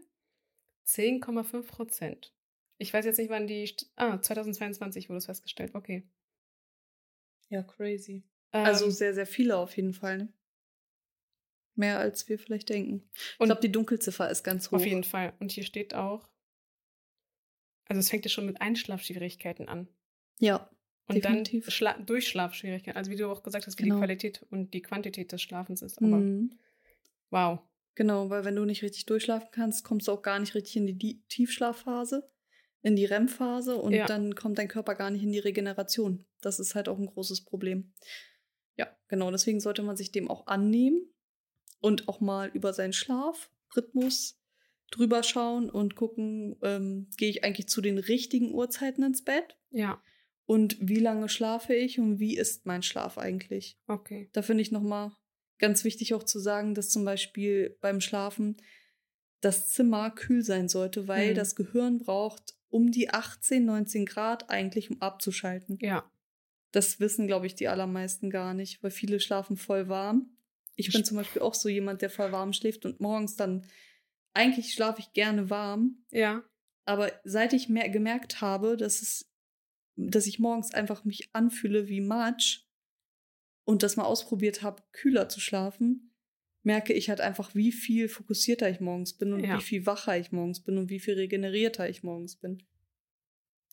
10,5 0.88 1.62
Prozent. 1.68 2.34
Ich 2.78 2.92
weiß 2.92 3.04
jetzt 3.04 3.18
nicht, 3.18 3.30
wann 3.30 3.46
die. 3.46 3.74
Ah, 3.96 4.20
2022 4.20 5.08
wurde 5.08 5.18
es 5.18 5.26
festgestellt. 5.26 5.74
Okay. 5.74 6.08
Ja, 7.48 7.62
crazy. 7.62 8.24
Ähm, 8.52 8.64
also 8.64 8.90
sehr, 8.90 9.14
sehr 9.14 9.26
viele 9.26 9.56
auf 9.56 9.76
jeden 9.76 9.92
Fall. 9.92 10.18
Ne? 10.18 10.32
Mehr 11.76 11.98
als 11.98 12.28
wir 12.28 12.38
vielleicht 12.38 12.68
denken. 12.68 13.08
Ich 13.14 13.38
glaube, 13.38 13.60
die 13.60 13.72
Dunkelziffer 13.72 14.30
ist 14.30 14.44
ganz 14.44 14.70
hoch. 14.70 14.76
Auf 14.76 14.86
jeden 14.86 15.04
Fall. 15.04 15.34
Und 15.40 15.52
hier 15.52 15.64
steht 15.64 15.94
auch. 15.94 16.28
Also 17.86 18.00
es 18.00 18.10
fängt 18.10 18.24
ja 18.24 18.30
schon 18.30 18.46
mit 18.46 18.60
Einschlafschwierigkeiten 18.60 19.68
an. 19.68 19.88
Ja. 20.38 20.70
Und 21.06 21.16
definitiv. 21.16 21.64
dann 21.64 21.72
Schla 21.72 21.98
Durchschlafschwierigkeiten. 21.98 22.96
Also 22.96 23.10
wie 23.10 23.16
du 23.16 23.30
auch 23.30 23.42
gesagt 23.42 23.66
hast, 23.66 23.78
wie 23.78 23.82
genau. 23.82 23.96
die 23.96 24.00
Qualität 24.00 24.42
und 24.50 24.72
die 24.72 24.82
Quantität 24.82 25.32
des 25.32 25.42
Schlafens 25.42 25.82
ist. 25.82 25.98
Aber 25.98 26.16
mhm. 26.16 26.58
wow. 27.30 27.60
Genau, 27.96 28.30
weil 28.30 28.44
wenn 28.44 28.56
du 28.56 28.64
nicht 28.64 28.82
richtig 28.82 29.06
durchschlafen 29.06 29.48
kannst, 29.52 29.84
kommst 29.84 30.08
du 30.08 30.12
auch 30.12 30.22
gar 30.22 30.38
nicht 30.38 30.54
richtig 30.54 30.76
in 30.76 30.98
die 30.98 31.22
Tiefschlafphase, 31.28 32.28
in 32.84 32.94
die 32.94 33.06
REM-Phase 33.06 33.74
und 33.74 33.92
ja. 33.92 34.06
dann 34.06 34.36
kommt 34.36 34.58
dein 34.58 34.68
Körper 34.68 34.94
gar 34.94 35.10
nicht 35.10 35.24
in 35.24 35.32
die 35.32 35.40
Regeneration. 35.40 36.24
Das 36.40 36.60
ist 36.60 36.76
halt 36.76 36.88
auch 36.88 36.98
ein 36.98 37.06
großes 37.06 37.44
Problem. 37.44 37.92
Ja, 38.76 38.96
genau, 39.08 39.32
deswegen 39.32 39.58
sollte 39.58 39.82
man 39.82 39.96
sich 39.96 40.12
dem 40.12 40.30
auch 40.30 40.46
annehmen 40.46 41.00
und 41.80 42.08
auch 42.08 42.20
mal 42.20 42.48
über 42.54 42.72
seinen 42.72 42.92
Schlafrhythmus 42.92 44.38
drüber 44.92 45.24
schauen 45.24 45.68
und 45.68 45.96
gucken, 45.96 46.56
ähm, 46.62 47.08
gehe 47.16 47.30
ich 47.30 47.42
eigentlich 47.42 47.68
zu 47.68 47.80
den 47.80 47.98
richtigen 47.98 48.54
Uhrzeiten 48.54 49.02
ins 49.02 49.24
Bett? 49.24 49.56
Ja 49.70 50.00
und 50.46 50.76
wie 50.80 51.00
lange 51.00 51.28
schlafe 51.28 51.74
ich 51.74 51.98
und 51.98 52.18
wie 52.18 52.36
ist 52.36 52.66
mein 52.66 52.82
Schlaf 52.82 53.18
eigentlich. 53.18 53.78
Okay. 53.86 54.28
Da 54.32 54.42
finde 54.42 54.62
ich 54.62 54.70
nochmal 54.70 55.12
ganz 55.58 55.84
wichtig 55.84 56.14
auch 56.14 56.22
zu 56.22 56.38
sagen, 56.38 56.74
dass 56.74 56.90
zum 56.90 57.04
Beispiel 57.04 57.76
beim 57.80 58.00
Schlafen 58.00 58.56
das 59.40 59.68
Zimmer 59.70 60.10
kühl 60.10 60.42
sein 60.42 60.68
sollte, 60.68 61.08
weil 61.08 61.30
mhm. 61.30 61.34
das 61.34 61.56
Gehirn 61.56 61.98
braucht 61.98 62.54
um 62.74 62.90
die 62.90 63.10
18, 63.10 63.64
19 63.64 64.04
Grad 64.04 64.50
eigentlich, 64.50 64.90
um 64.90 65.00
abzuschalten. 65.00 65.78
Ja. 65.80 66.10
Das 66.72 66.98
wissen, 66.98 67.28
glaube 67.28 67.46
ich, 67.46 67.54
die 67.54 67.68
allermeisten 67.68 68.30
gar 68.30 68.52
nicht, 68.52 68.82
weil 68.82 68.90
viele 68.90 69.20
schlafen 69.20 69.56
voll 69.56 69.88
warm. 69.88 70.36
Ich 70.74 70.92
bin 70.92 71.04
zum 71.04 71.16
Beispiel 71.16 71.40
auch 71.40 71.54
so 71.54 71.68
jemand, 71.68 72.02
der 72.02 72.10
voll 72.10 72.32
warm 72.32 72.52
schläft 72.52 72.84
und 72.84 72.98
morgens 72.98 73.36
dann, 73.36 73.64
eigentlich 74.32 74.74
schlafe 74.74 74.98
ich 74.98 75.12
gerne 75.12 75.50
warm. 75.50 76.04
Ja. 76.10 76.42
Aber 76.84 77.12
seit 77.22 77.52
ich 77.52 77.68
mehr 77.68 77.88
gemerkt 77.88 78.40
habe, 78.40 78.76
dass 78.76 79.02
es 79.02 79.30
dass 79.96 80.26
ich 80.26 80.40
morgens 80.40 80.74
einfach 80.74 81.04
mich 81.04 81.28
anfühle 81.32 81.86
wie 81.86 82.00
Matsch 82.00 82.66
und 83.64 83.84
das 83.84 83.94
mal 83.94 84.04
ausprobiert 84.04 84.62
habe, 84.62 84.82
kühler 84.90 85.28
zu 85.28 85.38
schlafen, 85.38 86.13
merke 86.64 86.92
ich 86.94 87.10
halt 87.10 87.20
einfach, 87.20 87.54
wie 87.54 87.72
viel 87.72 88.08
fokussierter 88.08 88.68
ich 88.68 88.80
morgens 88.80 89.12
bin 89.12 89.32
und 89.32 89.44
ja. 89.44 89.58
wie 89.58 89.62
viel 89.62 89.86
wacher 89.86 90.18
ich 90.18 90.32
morgens 90.32 90.60
bin 90.60 90.78
und 90.78 90.90
wie 90.90 90.98
viel 90.98 91.14
regenerierter 91.14 91.88
ich 91.88 92.02
morgens 92.02 92.36
bin. 92.36 92.62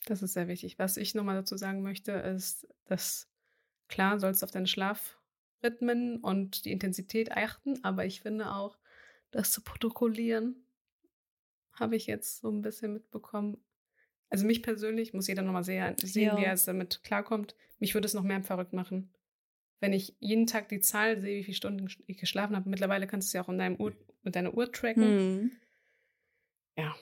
Das 0.05 0.21
ist 0.21 0.33
sehr 0.33 0.47
wichtig. 0.47 0.77
Was 0.77 0.97
ich 0.97 1.15
nochmal 1.15 1.35
dazu 1.35 1.55
sagen 1.57 1.81
möchte, 1.81 2.11
ist, 2.11 2.67
dass 2.85 3.31
klar 3.87 4.19
sollst 4.19 4.41
du 4.41 4.45
auf 4.45 4.51
deinen 4.51 4.67
Schlafrhythmen 4.67 6.17
und 6.17 6.65
die 6.65 6.71
Intensität 6.71 7.31
achten, 7.31 7.83
aber 7.83 8.05
ich 8.05 8.21
finde 8.21 8.51
auch, 8.51 8.77
das 9.31 9.51
zu 9.51 9.61
protokollieren, 9.61 10.67
habe 11.71 11.95
ich 11.95 12.07
jetzt 12.07 12.41
so 12.41 12.49
ein 12.49 12.61
bisschen 12.61 12.93
mitbekommen, 12.93 13.63
also 14.29 14.45
mich 14.45 14.63
persönlich, 14.63 15.13
muss 15.13 15.27
jeder 15.27 15.41
nochmal 15.43 15.63
sehen, 15.63 15.95
ja. 15.99 16.37
wie 16.37 16.43
er 16.43 16.53
es 16.53 16.65
damit 16.65 17.03
klarkommt, 17.03 17.55
mich 17.79 17.93
würde 17.93 18.05
es 18.05 18.13
noch 18.13 18.23
mehr 18.23 18.41
verrückt 18.43 18.73
machen. 18.73 19.13
Wenn 19.81 19.93
ich 19.93 20.15
jeden 20.19 20.47
Tag 20.47 20.69
die 20.69 20.79
Zahl 20.79 21.19
sehe, 21.19 21.39
wie 21.39 21.43
viele 21.43 21.57
Stunden 21.57 21.87
ich 22.07 22.17
geschlafen 22.17 22.55
habe, 22.55 22.69
mittlerweile 22.69 23.07
kannst 23.07 23.27
du 23.27 23.29
es 23.29 23.33
ja 23.33 23.43
auch 23.43 23.49
in 23.49 23.57
deinem 23.57 23.75
Uhr, 23.75 23.93
mit 24.23 24.35
deiner 24.35 24.53
Uhr 24.53 24.71
tracken. 24.71 25.03
Hm. 25.03 25.51
Ja. 26.77 26.95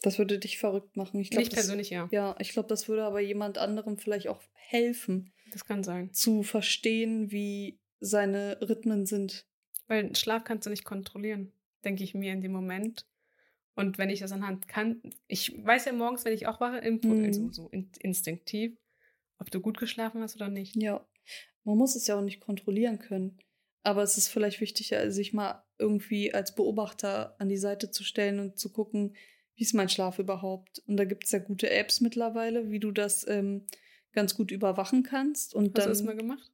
Das 0.00 0.18
würde 0.18 0.38
dich 0.38 0.58
verrückt 0.58 0.96
machen. 0.96 1.20
Ich 1.20 1.30
glaub, 1.30 1.40
Mich 1.40 1.50
persönlich, 1.50 1.90
ja. 1.90 2.08
Ja, 2.10 2.36
ich 2.38 2.50
glaube, 2.52 2.68
das 2.68 2.88
würde 2.88 3.04
aber 3.04 3.20
jemand 3.20 3.58
anderem 3.58 3.98
vielleicht 3.98 4.28
auch 4.28 4.40
helfen. 4.54 5.32
Das 5.50 5.64
kann 5.64 5.84
sein. 5.84 6.12
Zu 6.12 6.42
verstehen, 6.42 7.30
wie 7.30 7.78
seine 8.00 8.58
Rhythmen 8.60 9.04
sind. 9.04 9.46
Weil 9.88 10.14
Schlaf 10.16 10.44
kannst 10.44 10.66
du 10.66 10.70
nicht 10.70 10.84
kontrollieren, 10.84 11.52
denke 11.84 12.04
ich 12.04 12.14
mir 12.14 12.32
in 12.32 12.40
dem 12.40 12.52
Moment. 12.52 13.06
Und 13.74 13.98
wenn 13.98 14.10
ich 14.10 14.20
das 14.20 14.32
anhand 14.32 14.68
kann, 14.68 15.02
ich 15.26 15.52
weiß 15.64 15.86
ja 15.86 15.92
morgens, 15.92 16.24
wenn 16.24 16.34
ich 16.34 16.46
auch 16.46 16.60
wache, 16.60 16.80
mhm. 16.88 17.24
also 17.24 17.50
so 17.50 17.70
instinktiv, 17.70 18.76
ob 19.38 19.50
du 19.50 19.60
gut 19.60 19.78
geschlafen 19.78 20.22
hast 20.22 20.36
oder 20.36 20.48
nicht. 20.48 20.76
Ja, 20.76 21.04
man 21.64 21.78
muss 21.78 21.96
es 21.96 22.06
ja 22.06 22.16
auch 22.16 22.22
nicht 22.22 22.40
kontrollieren 22.40 22.98
können. 22.98 23.38
Aber 23.84 24.02
es 24.02 24.16
ist 24.16 24.28
vielleicht 24.28 24.60
wichtig, 24.60 24.94
sich 25.08 25.32
mal 25.32 25.64
irgendwie 25.78 26.32
als 26.32 26.54
Beobachter 26.54 27.34
an 27.40 27.48
die 27.48 27.56
Seite 27.56 27.90
zu 27.90 28.04
stellen 28.04 28.38
und 28.38 28.58
zu 28.58 28.70
gucken, 28.72 29.16
wie 29.56 29.64
ist 29.64 29.74
mein 29.74 29.88
Schlaf 29.88 30.18
überhaupt. 30.18 30.80
Und 30.86 30.96
da 30.96 31.04
gibt 31.04 31.24
es 31.24 31.32
ja 31.32 31.40
gute 31.40 31.68
Apps 31.68 32.00
mittlerweile, 32.00 32.70
wie 32.70 32.78
du 32.78 32.92
das 32.92 33.26
ähm, 33.26 33.66
ganz 34.12 34.36
gut 34.36 34.52
überwachen 34.52 35.02
kannst. 35.02 35.54
Und 35.54 35.66
Hast 35.66 35.78
dann, 35.78 35.84
du 35.84 35.90
das 35.90 36.02
mal 36.02 36.16
gemacht? 36.16 36.52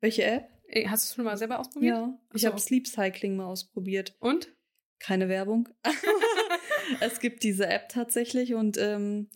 Welche 0.00 0.24
App? 0.24 0.48
Hast 0.86 1.04
du 1.04 1.08
es 1.08 1.14
schon 1.14 1.24
mal 1.24 1.36
selber 1.36 1.60
ausprobiert? 1.60 1.96
Ja, 1.96 2.18
ich 2.34 2.44
habe 2.44 2.58
Sleep 2.58 2.86
Cycling 2.86 3.36
mal 3.36 3.46
ausprobiert. 3.46 4.16
Und? 4.18 4.52
keine 5.00 5.28
Werbung. 5.28 5.68
es 7.00 7.18
gibt 7.18 7.42
diese 7.42 7.66
App 7.66 7.88
tatsächlich 7.88 8.54
und 8.54 8.78
ähm, 8.78 9.28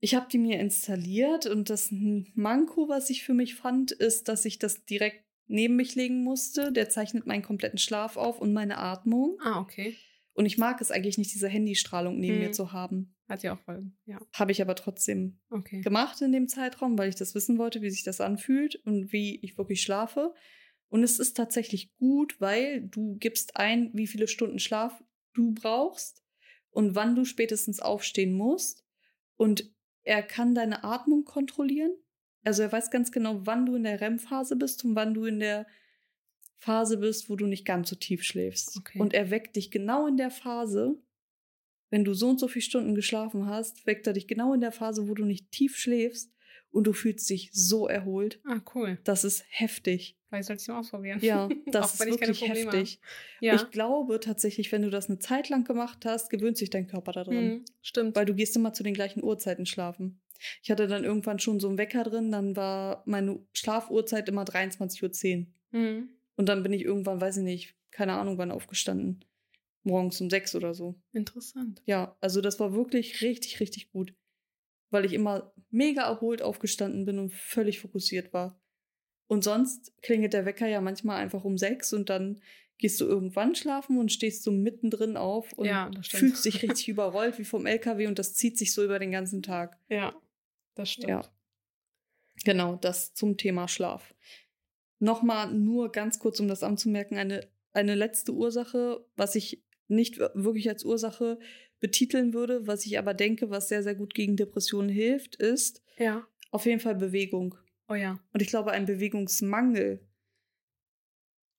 ich 0.00 0.14
habe 0.14 0.28
die 0.30 0.38
mir 0.38 0.58
installiert 0.58 1.46
und 1.46 1.70
das 1.70 1.88
Manko, 1.90 2.88
was 2.88 3.10
ich 3.10 3.22
für 3.22 3.34
mich 3.34 3.54
fand, 3.54 3.92
ist, 3.92 4.28
dass 4.28 4.44
ich 4.46 4.58
das 4.58 4.84
direkt 4.86 5.24
neben 5.46 5.76
mich 5.76 5.94
legen 5.94 6.24
musste. 6.24 6.72
Der 6.72 6.88
zeichnet 6.88 7.26
meinen 7.26 7.42
kompletten 7.42 7.78
Schlaf 7.78 8.16
auf 8.16 8.40
und 8.40 8.52
meine 8.52 8.78
Atmung. 8.78 9.38
Ah, 9.42 9.60
okay. 9.60 9.96
Und 10.32 10.46
ich 10.46 10.56
mag 10.56 10.80
es 10.80 10.90
eigentlich 10.90 11.18
nicht, 11.18 11.34
diese 11.34 11.48
Handystrahlung 11.48 12.18
neben 12.18 12.36
hm. 12.36 12.42
mir 12.44 12.52
zu 12.52 12.72
haben. 12.72 13.14
Hat 13.28 13.42
ja 13.42 13.54
auch 13.54 13.60
Folgen, 13.60 13.98
ja. 14.06 14.18
Habe 14.32 14.52
ich 14.52 14.62
aber 14.62 14.74
trotzdem 14.74 15.38
okay. 15.50 15.82
gemacht 15.82 16.20
in 16.22 16.32
dem 16.32 16.48
Zeitraum, 16.48 16.98
weil 16.98 17.10
ich 17.10 17.14
das 17.14 17.34
wissen 17.34 17.58
wollte, 17.58 17.82
wie 17.82 17.90
sich 17.90 18.02
das 18.02 18.20
anfühlt 18.20 18.76
und 18.86 19.12
wie 19.12 19.38
ich 19.42 19.58
wirklich 19.58 19.82
schlafe. 19.82 20.34
Und 20.88 21.04
es 21.04 21.18
ist 21.18 21.36
tatsächlich 21.36 21.94
gut, 21.96 22.40
weil 22.40 22.80
du 22.88 23.16
gibst 23.18 23.56
ein, 23.56 23.90
wie 23.92 24.06
viele 24.06 24.26
Stunden 24.26 24.58
Schlaf 24.58 25.04
du 25.34 25.52
brauchst 25.52 26.24
und 26.70 26.94
wann 26.94 27.14
du 27.14 27.24
spätestens 27.24 27.80
aufstehen 27.80 28.32
musst. 28.32 28.84
Und 29.36 29.72
er 30.04 30.22
kann 30.22 30.54
deine 30.54 30.84
Atmung 30.84 31.24
kontrollieren. 31.24 31.92
Also 32.44 32.62
er 32.62 32.72
weiß 32.72 32.90
ganz 32.90 33.12
genau, 33.12 33.40
wann 33.44 33.66
du 33.66 33.74
in 33.74 33.84
der 33.84 34.00
REM-Phase 34.00 34.56
bist 34.56 34.84
und 34.84 34.94
wann 34.94 35.14
du 35.14 35.26
in 35.26 35.40
der 35.40 35.66
Phase 36.56 36.98
bist, 36.98 37.28
wo 37.28 37.36
du 37.36 37.46
nicht 37.46 37.64
ganz 37.64 37.88
so 37.90 37.96
tief 37.96 38.22
schläfst. 38.22 38.76
Okay. 38.78 38.98
Und 38.98 39.14
er 39.14 39.30
weckt 39.30 39.56
dich 39.56 39.70
genau 39.70 40.06
in 40.06 40.16
der 40.16 40.30
Phase, 40.30 40.96
wenn 41.90 42.04
du 42.04 42.14
so 42.14 42.30
und 42.30 42.40
so 42.40 42.48
viele 42.48 42.62
Stunden 42.62 42.94
geschlafen 42.94 43.46
hast, 43.46 43.86
weckt 43.86 44.06
er 44.06 44.12
dich 44.12 44.28
genau 44.28 44.54
in 44.54 44.60
der 44.60 44.72
Phase, 44.72 45.08
wo 45.08 45.14
du 45.14 45.24
nicht 45.24 45.50
tief 45.50 45.76
schläfst 45.76 46.32
und 46.70 46.86
du 46.86 46.92
fühlst 46.92 47.28
dich 47.30 47.50
so 47.52 47.88
erholt. 47.88 48.40
Ah, 48.44 48.60
cool. 48.74 48.98
Das 49.04 49.24
ist 49.24 49.44
heftig. 49.48 50.16
Vielleicht 50.28 50.46
sollte 50.46 50.62
ich 50.62 50.68
mal 50.68 50.78
ausprobieren. 50.78 51.18
Ja, 51.22 51.48
das 51.66 51.94
ist 51.94 52.06
wirklich 52.06 52.46
heftig. 52.46 53.00
Ja. 53.40 53.56
Ich 53.56 53.70
glaube 53.70 54.20
tatsächlich, 54.20 54.70
wenn 54.70 54.82
du 54.82 54.90
das 54.90 55.08
eine 55.08 55.18
Zeit 55.18 55.48
lang 55.48 55.64
gemacht 55.64 56.04
hast, 56.04 56.30
gewöhnt 56.30 56.56
sich 56.56 56.70
dein 56.70 56.86
Körper 56.86 57.12
daran. 57.12 57.34
Mhm, 57.34 57.64
stimmt. 57.82 58.14
Weil 58.14 58.26
du 58.26 58.34
gehst 58.34 58.54
immer 58.54 58.72
zu 58.72 58.82
den 58.82 58.94
gleichen 58.94 59.22
Uhrzeiten 59.24 59.66
schlafen. 59.66 60.20
Ich 60.62 60.70
hatte 60.70 60.86
dann 60.86 61.04
irgendwann 61.04 61.38
schon 61.38 61.60
so 61.60 61.68
einen 61.68 61.78
Wecker 61.78 62.04
drin, 62.04 62.30
dann 62.30 62.56
war 62.56 63.02
meine 63.06 63.40
Schlafuhrzeit 63.52 64.28
immer 64.28 64.44
23.10 64.44 65.46
Uhr. 65.72 65.78
Mhm. 65.78 66.10
Und 66.36 66.48
dann 66.48 66.62
bin 66.62 66.72
ich 66.72 66.82
irgendwann, 66.82 67.20
weiß 67.20 67.38
ich 67.38 67.42
nicht, 67.42 67.76
keine 67.90 68.14
Ahnung 68.14 68.38
wann 68.38 68.50
aufgestanden. 68.50 69.24
Morgens 69.82 70.20
um 70.20 70.30
sechs 70.30 70.54
oder 70.54 70.74
so. 70.74 71.00
Interessant. 71.12 71.82
Ja, 71.86 72.16
also 72.20 72.40
das 72.40 72.60
war 72.60 72.72
wirklich 72.72 73.20
richtig, 73.22 73.60
richtig 73.60 73.90
gut. 73.90 74.14
Weil 74.90 75.04
ich 75.04 75.12
immer 75.12 75.52
mega 75.70 76.02
erholt 76.02 76.42
aufgestanden 76.42 77.04
bin 77.04 77.18
und 77.18 77.32
völlig 77.32 77.80
fokussiert 77.80 78.32
war. 78.32 78.60
Und 79.26 79.44
sonst 79.44 79.92
klingelt 80.02 80.32
der 80.32 80.44
Wecker 80.44 80.66
ja 80.66 80.80
manchmal 80.80 81.18
einfach 81.18 81.44
um 81.44 81.56
sechs 81.56 81.92
und 81.92 82.10
dann 82.10 82.42
gehst 82.78 83.00
du 83.00 83.04
irgendwann 83.04 83.54
schlafen 83.54 83.98
und 83.98 84.10
stehst 84.10 84.42
so 84.42 84.50
mittendrin 84.50 85.16
auf 85.16 85.52
und 85.52 85.66
ja, 85.66 85.90
fühlst 86.02 86.44
dich 86.46 86.62
richtig 86.62 86.88
überrollt 86.88 87.38
wie 87.38 87.44
vom 87.44 87.66
LKW 87.66 88.06
und 88.06 88.18
das 88.18 88.34
zieht 88.34 88.58
sich 88.58 88.72
so 88.72 88.82
über 88.82 88.98
den 88.98 89.12
ganzen 89.12 89.42
Tag. 89.42 89.78
Ja, 89.88 90.14
das 90.74 90.90
stimmt. 90.90 91.10
Ja. 91.10 91.22
Genau, 92.44 92.76
das 92.76 93.12
zum 93.14 93.36
Thema 93.36 93.68
Schlaf. 93.68 94.14
Nochmal 94.98 95.52
nur 95.52 95.92
ganz 95.92 96.18
kurz, 96.18 96.40
um 96.40 96.48
das 96.48 96.62
anzumerken, 96.62 97.18
eine, 97.18 97.48
eine 97.72 97.94
letzte 97.94 98.32
Ursache, 98.32 99.04
was 99.14 99.34
ich 99.34 99.62
nicht 99.88 100.18
wirklich 100.18 100.68
als 100.68 100.84
Ursache 100.84 101.38
betiteln 101.80 102.32
würde, 102.34 102.66
was 102.66 102.86
ich 102.86 102.98
aber 102.98 103.14
denke, 103.14 103.50
was 103.50 103.68
sehr, 103.68 103.82
sehr 103.82 103.94
gut 103.94 104.14
gegen 104.14 104.36
Depressionen 104.36 104.90
hilft, 104.90 105.36
ist 105.36 105.82
ja. 105.98 106.26
auf 106.50 106.66
jeden 106.66 106.80
Fall 106.80 106.94
Bewegung. 106.94 107.56
Oh 107.88 107.94
ja. 107.94 108.20
Und 108.32 108.42
ich 108.42 108.48
glaube, 108.48 108.72
ein 108.72 108.86
Bewegungsmangel 108.86 110.06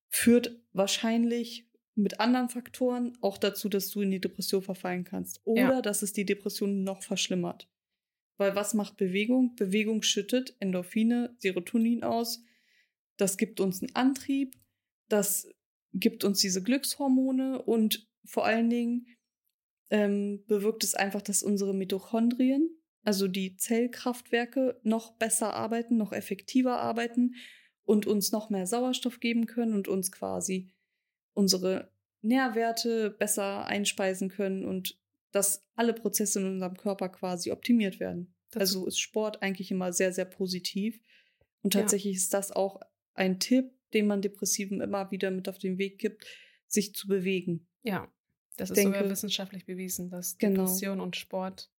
führt 0.09 0.59
wahrscheinlich 0.73 1.67
mit 1.95 2.19
anderen 2.19 2.49
Faktoren 2.49 3.17
auch 3.21 3.37
dazu, 3.37 3.67
dass 3.67 3.89
du 3.89 4.01
in 4.01 4.11
die 4.11 4.21
Depression 4.21 4.61
verfallen 4.61 5.03
kannst. 5.03 5.41
Oder 5.43 5.61
ja. 5.61 5.81
dass 5.81 6.01
es 6.03 6.13
die 6.13 6.25
Depression 6.25 6.83
noch 6.83 7.01
verschlimmert. 7.01 7.67
Weil 8.37 8.55
was 8.55 8.73
macht 8.73 8.97
Bewegung? 8.97 9.55
Bewegung 9.55 10.01
schüttet 10.01 10.55
Endorphine, 10.59 11.35
Serotonin 11.37 12.03
aus. 12.03 12.43
Das 13.17 13.37
gibt 13.37 13.59
uns 13.59 13.81
einen 13.81 13.95
Antrieb. 13.95 14.55
Das 15.09 15.49
gibt 15.93 16.23
uns 16.23 16.39
diese 16.39 16.63
Glückshormone 16.63 17.61
und 17.61 18.07
vor 18.25 18.45
allen 18.45 18.69
Dingen 18.69 19.07
ähm, 19.91 20.43
bewirkt 20.47 20.83
es 20.83 20.95
einfach, 20.95 21.21
dass 21.21 21.43
unsere 21.43 21.73
Mitochondrien, 21.73 22.69
also 23.03 23.27
die 23.27 23.57
Zellkraftwerke, 23.57 24.79
noch 24.83 25.17
besser 25.17 25.53
arbeiten, 25.53 25.97
noch 25.97 26.13
effektiver 26.13 26.79
arbeiten 26.79 27.35
und 27.83 28.07
uns 28.07 28.31
noch 28.31 28.49
mehr 28.49 28.65
Sauerstoff 28.65 29.19
geben 29.19 29.45
können 29.45 29.73
und 29.73 29.87
uns 29.87 30.11
quasi 30.11 30.71
unsere 31.33 31.91
Nährwerte 32.21 33.11
besser 33.11 33.65
einspeisen 33.65 34.29
können 34.29 34.65
und 34.65 34.97
dass 35.31 35.65
alle 35.75 35.93
Prozesse 35.93 36.39
in 36.39 36.45
unserem 36.47 36.77
Körper 36.77 37.09
quasi 37.09 37.51
optimiert 37.51 37.99
werden. 37.99 38.33
Das 38.51 38.61
also 38.61 38.87
ist 38.87 38.99
Sport 38.99 39.41
eigentlich 39.41 39.71
immer 39.71 39.93
sehr, 39.93 40.13
sehr 40.13 40.25
positiv. 40.25 41.01
Und 41.63 41.73
tatsächlich 41.73 42.15
ja. 42.15 42.17
ist 42.17 42.33
das 42.33 42.51
auch 42.51 42.81
ein 43.13 43.39
Tipp, 43.39 43.71
den 43.93 44.07
man 44.07 44.21
Depressiven 44.21 44.81
immer 44.81 45.11
wieder 45.11 45.31
mit 45.31 45.49
auf 45.49 45.57
den 45.57 45.77
Weg 45.77 45.99
gibt, 45.99 46.25
sich 46.67 46.93
zu 46.93 47.07
bewegen. 47.07 47.67
Ja, 47.83 48.11
das 48.57 48.69
ist 48.69 48.77
denke, 48.77 48.97
sogar 48.97 49.09
wissenschaftlich 49.09 49.65
bewiesen, 49.65 50.09
dass 50.09 50.37
genau. 50.37 50.65
Depression 50.65 50.99
und 50.99 51.15
Sport 51.15 51.71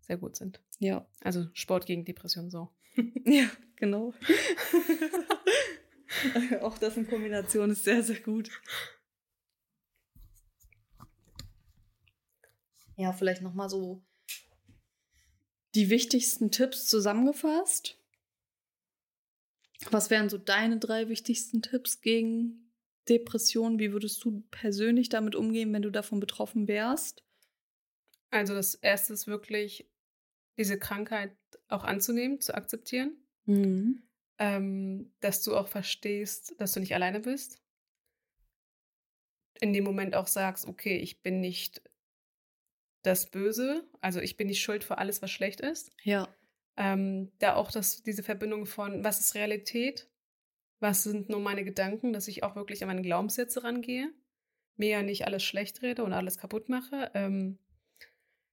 sehr 0.00 0.16
gut 0.16 0.36
sind. 0.36 0.60
Ja. 0.78 1.06
Also 1.20 1.46
Sport 1.52 1.86
gegen 1.86 2.04
Depression 2.04 2.50
so. 2.50 2.70
ja, 3.24 3.48
genau. 3.76 4.14
Auch 6.62 6.78
das 6.78 6.96
in 6.96 7.06
Kombination 7.06 7.70
ist 7.70 7.84
sehr, 7.84 8.02
sehr 8.02 8.18
gut. 8.20 8.50
Ja, 12.96 13.12
vielleicht 13.12 13.42
nochmal 13.42 13.70
so 13.70 14.02
die 15.74 15.90
wichtigsten 15.90 16.50
Tipps 16.50 16.86
zusammengefasst. 16.86 17.96
Was 19.90 20.10
wären 20.10 20.28
so 20.28 20.38
deine 20.38 20.78
drei 20.78 21.08
wichtigsten 21.08 21.62
Tipps 21.62 22.00
gegen 22.00 22.67
Depression? 23.08 23.78
Wie 23.78 23.92
würdest 23.92 24.24
du 24.24 24.42
persönlich 24.50 25.08
damit 25.08 25.34
umgehen, 25.34 25.72
wenn 25.72 25.82
du 25.82 25.90
davon 25.90 26.20
betroffen 26.20 26.68
wärst? 26.68 27.24
Also 28.30 28.54
das 28.54 28.74
Erste 28.74 29.12
ist 29.14 29.26
wirklich, 29.26 29.88
diese 30.58 30.78
Krankheit 30.78 31.36
auch 31.68 31.84
anzunehmen, 31.84 32.40
zu 32.40 32.54
akzeptieren. 32.54 33.16
Mhm. 33.46 34.02
Ähm, 34.38 35.12
dass 35.20 35.42
du 35.42 35.56
auch 35.56 35.68
verstehst, 35.68 36.54
dass 36.58 36.72
du 36.72 36.80
nicht 36.80 36.94
alleine 36.94 37.20
bist. 37.20 37.60
In 39.60 39.72
dem 39.72 39.84
Moment 39.84 40.14
auch 40.14 40.28
sagst, 40.28 40.66
okay, 40.66 40.96
ich 40.98 41.22
bin 41.22 41.40
nicht 41.40 41.82
das 43.02 43.30
Böse, 43.30 43.88
also 44.00 44.20
ich 44.20 44.36
bin 44.36 44.48
nicht 44.48 44.62
schuld 44.62 44.84
für 44.84 44.98
alles, 44.98 45.22
was 45.22 45.30
schlecht 45.30 45.60
ist. 45.60 45.90
Ja. 46.02 46.28
Ähm, 46.76 47.32
da 47.38 47.56
auch 47.56 47.72
das, 47.72 48.02
diese 48.02 48.22
Verbindung 48.22 48.66
von, 48.66 49.02
was 49.02 49.18
ist 49.18 49.34
Realität, 49.34 50.07
was 50.80 51.02
sind 51.02 51.28
nur 51.28 51.40
meine 51.40 51.64
Gedanken, 51.64 52.12
dass 52.12 52.28
ich 52.28 52.42
auch 52.42 52.56
wirklich 52.56 52.82
an 52.82 52.88
meine 52.88 53.02
Glaubenssätze 53.02 53.64
rangehe, 53.64 54.12
mir 54.76 54.88
ja 54.90 55.02
nicht 55.02 55.26
alles 55.26 55.42
schlecht 55.42 55.82
rede 55.82 56.04
und 56.04 56.12
alles 56.12 56.38
kaputt 56.38 56.68
mache, 56.68 57.10
ähm, 57.14 57.58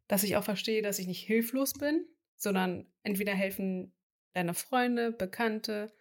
dass 0.08 0.24
ich 0.24 0.36
auch 0.36 0.44
verstehe, 0.44 0.82
dass 0.82 1.00
ich 1.00 1.08
nicht 1.08 1.26
hilflos 1.26 1.74
bin, 1.74 2.06
sondern 2.36 2.86
entweder 3.04 3.34
helfen 3.34 3.94
deine 4.34 4.54
Freunde, 4.54 5.12
Bekannte, 5.12 5.94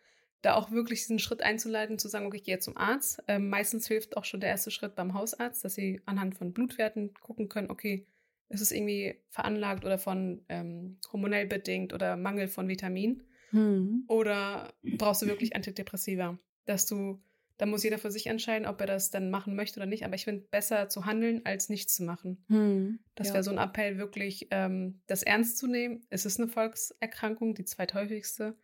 da 0.42 0.54
auch 0.54 0.70
wirklich 0.70 1.00
diesen 1.00 1.18
Schritt 1.18 1.42
einzuleiten, 1.42 1.98
zu 1.98 2.08
sagen, 2.08 2.26
okay, 2.26 2.36
ich 2.36 2.44
gehe 2.44 2.58
zum 2.58 2.76
Arzt. 2.76 3.22
Ähm, 3.28 3.48
meistens 3.48 3.86
hilft 3.86 4.16
auch 4.16 4.24
schon 4.24 4.40
der 4.40 4.50
erste 4.50 4.70
Schritt 4.70 4.94
beim 4.94 5.14
Hausarzt, 5.14 5.64
dass 5.64 5.74
sie 5.74 6.02
anhand 6.04 6.34
von 6.34 6.52
Blutwerten 6.52 7.14
gucken 7.14 7.48
können, 7.48 7.70
okay, 7.70 8.06
ist 8.50 8.60
es 8.60 8.72
irgendwie 8.72 9.18
veranlagt 9.30 9.84
oder 9.84 9.98
von 9.98 10.44
ähm, 10.48 10.98
hormonell 11.10 11.46
bedingt 11.46 11.92
oder 11.94 12.16
Mangel 12.16 12.48
von 12.48 12.68
Vitamin? 12.68 13.22
Hm. 13.55 14.05
Oder 14.09 14.74
brauchst 14.82 15.22
du 15.22 15.26
wirklich 15.26 15.55
Antidepressiva? 15.55 16.36
Dass 16.66 16.86
du, 16.86 17.22
da 17.57 17.66
muss 17.66 17.84
jeder 17.84 17.98
für 17.98 18.11
sich 18.11 18.26
entscheiden, 18.26 18.66
ob 18.66 18.80
er 18.80 18.88
das 18.88 19.11
dann 19.11 19.30
machen 19.30 19.55
möchte 19.55 19.78
oder 19.78 19.86
nicht. 19.86 20.05
Aber 20.05 20.16
ich 20.16 20.24
finde, 20.24 20.44
besser 20.50 20.88
zu 20.88 21.07
handeln, 21.07 21.42
als 21.44 21.68
nichts 21.68 21.94
zu 21.94 22.02
machen. 22.02 22.44
Hm. 22.48 22.98
Das 23.14 23.28
ja. 23.28 23.34
wäre 23.34 23.44
so 23.44 23.52
ein 23.52 23.59
Appell, 23.59 23.96
wirklich 23.96 24.48
ähm, 24.50 25.00
das 25.07 25.22
ernst 25.22 25.57
zu 25.57 25.68
nehmen. 25.68 26.05
Es 26.11 26.26
ist 26.26 26.40
eine 26.40 26.48
Volkserkrankung, 26.48 27.55
die 27.55 27.64
zweithäufigste. 27.64 28.57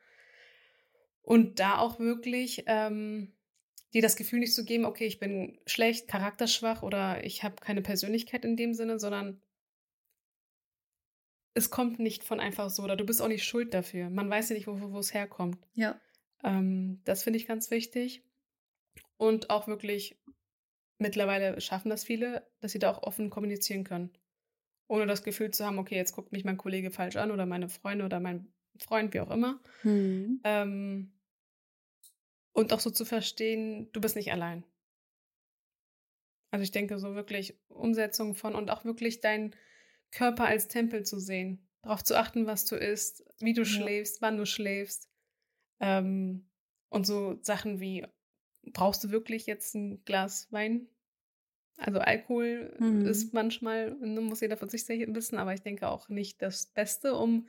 Und 1.22 1.60
da 1.60 1.78
auch 1.78 2.00
wirklich 2.00 2.64
ähm, 2.66 3.32
dir 3.94 4.02
das 4.02 4.16
Gefühl 4.16 4.40
nicht 4.40 4.54
zu 4.54 4.64
geben, 4.64 4.84
okay, 4.84 5.06
ich 5.06 5.20
bin 5.20 5.60
schlecht, 5.66 6.08
charakterschwach 6.08 6.82
oder 6.82 7.24
ich 7.24 7.44
habe 7.44 7.56
keine 7.60 7.82
Persönlichkeit 7.82 8.44
in 8.44 8.56
dem 8.56 8.74
Sinne, 8.74 8.98
sondern 8.98 9.40
es 11.54 11.70
kommt 11.70 11.98
nicht 11.98 12.24
von 12.24 12.40
einfach 12.40 12.70
so 12.70 12.82
oder 12.82 12.96
du 12.96 13.04
bist 13.04 13.20
auch 13.20 13.28
nicht 13.28 13.44
schuld 13.44 13.74
dafür. 13.74 14.10
Man 14.10 14.30
weiß 14.30 14.50
ja 14.50 14.54
nicht, 14.54 14.66
wo, 14.66 14.98
es 14.98 15.14
herkommt. 15.14 15.58
Ja. 15.74 16.00
Ähm, 16.44 17.00
das 17.04 17.22
finde 17.22 17.38
ich 17.38 17.46
ganz 17.46 17.70
wichtig. 17.70 18.24
Und 19.16 19.50
auch 19.50 19.66
wirklich, 19.66 20.18
mittlerweile 20.98 21.60
schaffen 21.60 21.90
das 21.90 22.04
viele, 22.04 22.46
dass 22.60 22.72
sie 22.72 22.78
da 22.78 22.90
auch 22.90 23.02
offen 23.02 23.30
kommunizieren 23.30 23.84
können. 23.84 24.10
Ohne 24.86 25.06
das 25.06 25.22
Gefühl 25.22 25.50
zu 25.50 25.64
haben, 25.66 25.78
okay, 25.78 25.96
jetzt 25.96 26.14
guckt 26.14 26.32
mich 26.32 26.44
mein 26.44 26.56
Kollege 26.56 26.90
falsch 26.90 27.16
an 27.16 27.30
oder 27.30 27.46
meine 27.46 27.68
Freunde 27.68 28.04
oder 28.04 28.20
mein 28.20 28.52
Freund, 28.78 29.12
wie 29.12 29.20
auch 29.20 29.30
immer. 29.30 29.60
Hm. 29.82 30.40
Ähm, 30.44 31.12
und 32.52 32.72
auch 32.72 32.80
so 32.80 32.90
zu 32.90 33.04
verstehen, 33.04 33.90
du 33.92 34.00
bist 34.00 34.16
nicht 34.16 34.32
allein. 34.32 34.64
Also 36.50 36.62
ich 36.64 36.72
denke 36.72 36.98
so 36.98 37.14
wirklich 37.14 37.56
Umsetzung 37.68 38.34
von 38.34 38.54
und 38.54 38.70
auch 38.70 38.84
wirklich 38.84 39.20
dein 39.20 39.54
Körper 40.10 40.46
als 40.46 40.68
Tempel 40.68 41.04
zu 41.04 41.18
sehen, 41.18 41.66
darauf 41.82 42.02
zu 42.02 42.18
achten, 42.18 42.46
was 42.46 42.64
du 42.64 42.76
isst, 42.76 43.24
wie 43.38 43.54
du 43.54 43.62
ja. 43.62 43.66
schläfst, 43.66 44.22
wann 44.22 44.36
du 44.36 44.46
schläfst. 44.46 45.08
Ähm, 45.80 46.48
und 46.88 47.06
so 47.06 47.38
Sachen 47.42 47.80
wie, 47.80 48.06
brauchst 48.72 49.04
du 49.04 49.10
wirklich 49.10 49.46
jetzt 49.46 49.74
ein 49.74 50.04
Glas 50.04 50.48
Wein? 50.50 50.88
Also 51.78 51.98
Alkohol 51.98 52.76
mhm. 52.78 53.06
ist 53.06 53.32
manchmal, 53.32 53.96
ne, 54.00 54.20
muss 54.20 54.40
jeder 54.40 54.56
von 54.56 54.68
sich 54.68 54.86
wissen, 54.88 55.38
aber 55.38 55.54
ich 55.54 55.62
denke 55.62 55.88
auch 55.88 56.08
nicht 56.08 56.42
das 56.42 56.66
Beste, 56.66 57.14
um 57.14 57.48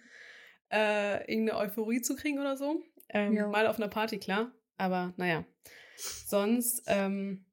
äh, 0.72 1.20
irgendeine 1.32 1.60
Euphorie 1.60 2.02
zu 2.02 2.16
kriegen 2.16 2.40
oder 2.40 2.56
so. 2.56 2.82
Ähm, 3.10 3.34
ja. 3.34 3.48
Mal 3.48 3.68
auf 3.68 3.78
einer 3.78 3.90
Party, 3.90 4.20
klar. 4.20 4.54
Aber 4.78 5.14
naja. 5.18 5.46
Sonst, 5.98 6.84
ähm, 6.88 7.46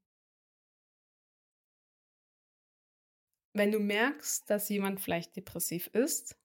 wenn 3.58 3.72
du 3.72 3.80
merkst, 3.80 4.48
dass 4.50 4.68
jemand 4.68 5.00
vielleicht 5.00 5.36
depressiv 5.36 5.88
ist, 5.88 6.36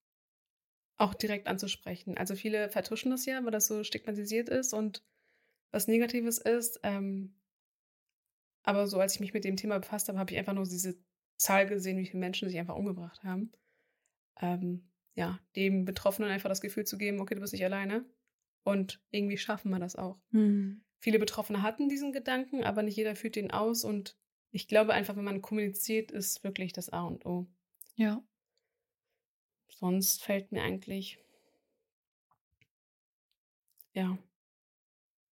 auch 0.98 1.14
direkt 1.14 1.48
anzusprechen. 1.48 2.18
Also 2.18 2.36
viele 2.36 2.70
vertuschen 2.70 3.12
das 3.12 3.26
ja, 3.26 3.44
weil 3.44 3.52
das 3.52 3.68
so 3.68 3.84
stigmatisiert 3.84 4.50
ist 4.50 4.74
und 4.74 5.04
was 5.72 5.88
Negatives 5.88 6.38
ist. 6.38 6.80
Ähm, 6.84 7.36
Aber 8.66 8.88
so 8.88 9.00
als 9.00 9.16
ich 9.16 9.20
mich 9.20 9.34
mit 9.34 9.44
dem 9.44 9.58
Thema 9.58 9.80
befasst 9.80 10.08
habe, 10.08 10.20
habe 10.20 10.32
ich 10.32 10.38
einfach 10.38 10.54
nur 10.54 10.66
diese 10.66 10.98
Zahl 11.38 11.68
gesehen, 11.68 11.98
wie 11.98 12.06
viele 12.06 12.20
Menschen 12.20 12.48
sich 12.48 12.58
einfach 12.60 12.76
umgebracht 12.76 13.24
haben. 13.24 13.52
Ähm, 14.40 14.90
ja, 15.16 15.40
dem 15.56 15.86
Betroffenen 15.86 16.32
einfach 16.32 16.50
das 16.50 16.62
Gefühl 16.62 16.86
zu 16.86 16.98
geben, 16.98 17.20
okay, 17.20 17.36
du 17.36 17.42
bist 17.42 17.54
nicht 17.54 17.66
alleine. 17.66 18.06
Und 18.64 19.02
irgendwie 19.12 19.38
schaffen 19.38 19.72
wir 19.72 19.80
das 19.80 19.96
auch. 19.96 20.22
Mhm. 20.32 20.84
Viele 21.00 21.20
Betroffene 21.20 21.62
hatten 21.62 21.90
diesen 21.90 22.14
Gedanken, 22.14 22.64
aber 22.64 22.82
nicht 22.84 22.96
jeder 22.96 23.16
führt 23.16 23.36
den 23.36 23.52
aus. 23.52 23.84
Und 23.84 24.18
ich 24.54 24.68
glaube 24.68 24.94
einfach, 24.94 25.16
wenn 25.16 25.24
man 25.24 25.42
kommuniziert, 25.42 26.12
ist 26.12 26.44
wirklich 26.44 26.74
das 26.74 26.90
A 26.90 27.02
und 27.02 27.26
O. 27.26 27.48
Ja. 27.96 28.24
Sonst 29.68 30.24
fällt 30.24 30.52
mir 30.52 30.62
eigentlich. 30.62 31.18
Ja. 33.94 34.18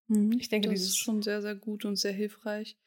Mhm, 0.07 0.33
ich 0.39 0.49
denke, 0.49 0.69
das 0.69 0.81
ist 0.81 0.97
schon 0.97 1.21
sehr, 1.21 1.41
sehr 1.43 1.55
gut 1.55 1.85
und 1.85 1.97
sehr 1.97 2.11
hilfreich. 2.11 2.77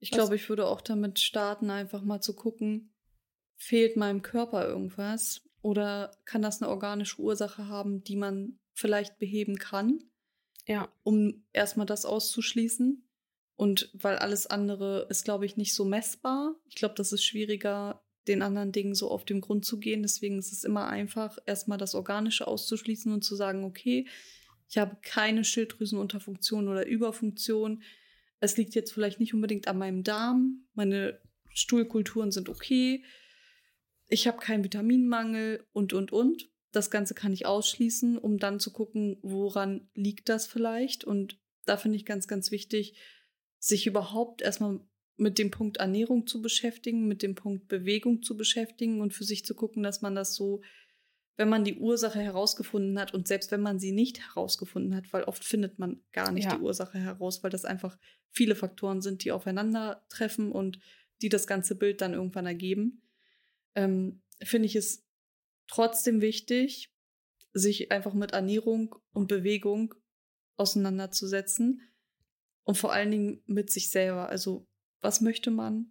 Ich 0.00 0.10
glaube, 0.10 0.34
ich 0.34 0.48
würde 0.48 0.66
auch 0.66 0.80
damit 0.80 1.20
starten, 1.20 1.70
einfach 1.70 2.02
mal 2.02 2.20
zu 2.20 2.34
gucken, 2.34 2.92
fehlt 3.56 3.96
meinem 3.96 4.22
Körper 4.22 4.66
irgendwas 4.66 5.42
oder 5.62 6.16
kann 6.24 6.42
das 6.42 6.60
eine 6.60 6.70
organische 6.70 7.20
Ursache 7.20 7.68
haben, 7.68 8.02
die 8.02 8.16
man 8.16 8.58
vielleicht 8.72 9.18
beheben 9.18 9.56
kann? 9.56 10.02
Ja. 10.66 10.92
Um 11.04 11.46
erstmal 11.52 11.86
das 11.86 12.04
auszuschließen. 12.04 13.07
Und 13.58 13.90
weil 13.92 14.16
alles 14.16 14.46
andere 14.46 15.06
ist, 15.10 15.24
glaube 15.24 15.44
ich, 15.44 15.58
nicht 15.58 15.74
so 15.74 15.84
messbar. 15.84 16.54
Ich 16.70 16.76
glaube, 16.76 16.94
das 16.94 17.12
ist 17.12 17.24
schwieriger, 17.24 18.02
den 18.26 18.40
anderen 18.40 18.72
Dingen 18.72 18.94
so 18.94 19.10
auf 19.10 19.26
den 19.26 19.42
Grund 19.42 19.66
zu 19.66 19.78
gehen. 19.78 20.02
Deswegen 20.02 20.38
ist 20.38 20.52
es 20.52 20.64
immer 20.64 20.88
einfach, 20.88 21.36
erstmal 21.44 21.76
das 21.76 21.94
Organische 21.94 22.46
auszuschließen 22.46 23.12
und 23.12 23.22
zu 23.22 23.36
sagen, 23.36 23.64
okay, 23.64 24.06
ich 24.70 24.78
habe 24.78 24.96
keine 25.02 25.44
Schilddrüsenunterfunktion 25.44 26.68
oder 26.68 26.86
Überfunktion 26.86 27.82
es 28.40 28.56
liegt 28.56 28.74
jetzt 28.74 28.92
vielleicht 28.92 29.20
nicht 29.20 29.34
unbedingt 29.34 29.68
an 29.68 29.78
meinem 29.78 30.02
Darm, 30.02 30.64
meine 30.74 31.20
Stuhlkulturen 31.52 32.30
sind 32.30 32.48
okay, 32.48 33.04
ich 34.08 34.26
habe 34.26 34.38
keinen 34.38 34.64
Vitaminmangel 34.64 35.66
und, 35.72 35.92
und, 35.92 36.12
und. 36.12 36.48
Das 36.72 36.90
Ganze 36.90 37.14
kann 37.14 37.32
ich 37.32 37.46
ausschließen, 37.46 38.16
um 38.16 38.38
dann 38.38 38.60
zu 38.60 38.72
gucken, 38.72 39.18
woran 39.22 39.88
liegt 39.94 40.28
das 40.28 40.46
vielleicht. 40.46 41.04
Und 41.04 41.38
da 41.66 41.76
finde 41.76 41.96
ich 41.96 42.06
ganz, 42.06 42.26
ganz 42.26 42.50
wichtig, 42.50 42.94
sich 43.58 43.86
überhaupt 43.86 44.42
erstmal 44.42 44.80
mit 45.16 45.38
dem 45.38 45.50
Punkt 45.50 45.78
Ernährung 45.78 46.26
zu 46.26 46.40
beschäftigen, 46.40 47.08
mit 47.08 47.22
dem 47.22 47.34
Punkt 47.34 47.68
Bewegung 47.68 48.22
zu 48.22 48.36
beschäftigen 48.36 49.00
und 49.00 49.12
für 49.14 49.24
sich 49.24 49.44
zu 49.44 49.54
gucken, 49.54 49.82
dass 49.82 50.00
man 50.00 50.14
das 50.14 50.34
so 50.34 50.62
wenn 51.38 51.48
man 51.48 51.62
die 51.62 51.76
Ursache 51.76 52.20
herausgefunden 52.20 52.98
hat 52.98 53.14
und 53.14 53.28
selbst 53.28 53.52
wenn 53.52 53.60
man 53.62 53.78
sie 53.78 53.92
nicht 53.92 54.18
herausgefunden 54.18 54.94
hat, 54.96 55.12
weil 55.12 55.22
oft 55.22 55.44
findet 55.44 55.78
man 55.78 56.02
gar 56.12 56.32
nicht 56.32 56.46
ja. 56.46 56.56
die 56.56 56.62
Ursache 56.62 56.98
heraus, 56.98 57.44
weil 57.44 57.50
das 57.50 57.64
einfach 57.64 57.96
viele 58.32 58.56
Faktoren 58.56 59.00
sind, 59.00 59.22
die 59.22 59.30
aufeinandertreffen 59.30 60.50
und 60.50 60.80
die 61.22 61.28
das 61.28 61.46
ganze 61.46 61.76
Bild 61.76 62.00
dann 62.00 62.12
irgendwann 62.12 62.46
ergeben, 62.46 63.02
ähm, 63.76 64.20
finde 64.42 64.66
ich 64.66 64.74
es 64.74 65.06
trotzdem 65.68 66.20
wichtig, 66.20 66.92
sich 67.52 67.92
einfach 67.92 68.14
mit 68.14 68.32
Ernährung 68.32 68.96
und 69.12 69.28
Bewegung 69.28 69.94
auseinanderzusetzen 70.56 71.87
und 72.68 72.76
vor 72.76 72.92
allen 72.92 73.10
Dingen 73.10 73.42
mit 73.46 73.70
sich 73.70 73.88
selber. 73.88 74.28
Also 74.28 74.68
was 75.00 75.22
möchte 75.22 75.50
man? 75.50 75.90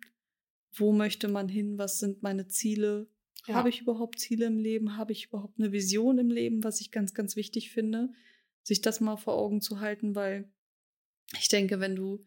Wo 0.71 0.91
möchte 0.93 1.27
man 1.27 1.49
hin? 1.49 1.79
Was 1.79 1.97
sind 1.97 2.21
meine 2.21 2.49
Ziele? 2.49 3.09
Ja. 3.47 3.55
Habe 3.55 3.69
ich 3.69 3.81
überhaupt 3.81 4.19
Ziele 4.19 4.45
im 4.45 4.59
Leben? 4.59 4.95
Habe 4.95 5.11
ich 5.11 5.25
überhaupt 5.25 5.57
eine 5.57 5.71
Vision 5.71 6.19
im 6.19 6.29
Leben, 6.29 6.63
was 6.63 6.79
ich 6.79 6.91
ganz, 6.91 7.15
ganz 7.15 7.35
wichtig 7.35 7.71
finde, 7.71 8.13
sich 8.61 8.81
das 8.81 8.99
mal 8.99 9.17
vor 9.17 9.33
Augen 9.33 9.59
zu 9.59 9.79
halten, 9.79 10.13
weil 10.13 10.53
ich 11.39 11.49
denke, 11.49 11.79
wenn 11.79 11.95
du 11.95 12.23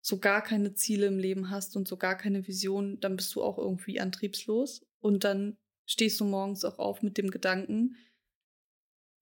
so 0.00 0.20
gar 0.20 0.40
keine 0.40 0.72
Ziele 0.74 1.08
im 1.08 1.18
Leben 1.18 1.50
hast 1.50 1.74
und 1.76 1.88
so 1.88 1.96
gar 1.96 2.16
keine 2.16 2.46
Vision, 2.46 3.00
dann 3.00 3.16
bist 3.16 3.34
du 3.34 3.42
auch 3.42 3.58
irgendwie 3.58 3.98
antriebslos 3.98 4.86
und 5.00 5.24
dann 5.24 5.58
stehst 5.84 6.20
du 6.20 6.26
morgens 6.26 6.64
auch 6.64 6.78
auf 6.78 7.02
mit 7.02 7.18
dem 7.18 7.32
Gedanken, 7.32 7.96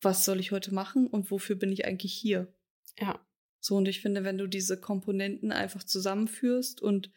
was 0.03 0.27
soll 0.27 0.41
ich 0.41 0.53
heute 0.53 0.75
machen 0.75 1.07
und 1.07 1.31
wofür 1.31 1.57
bin 1.57 1.73
ich 1.73 1.87
eigentlich 1.87 2.13
hier? 2.13 2.55
Ja. 2.99 3.19
So, 3.61 3.77
und 3.77 3.89
ich 3.89 4.01
finde, 4.01 4.25
wenn 4.25 4.39
du 4.39 4.47
diese 4.47 4.81
Komponenten 4.81 5.53
einfach 5.53 5.85
zusammenführst 5.85 6.81
und 6.81 7.11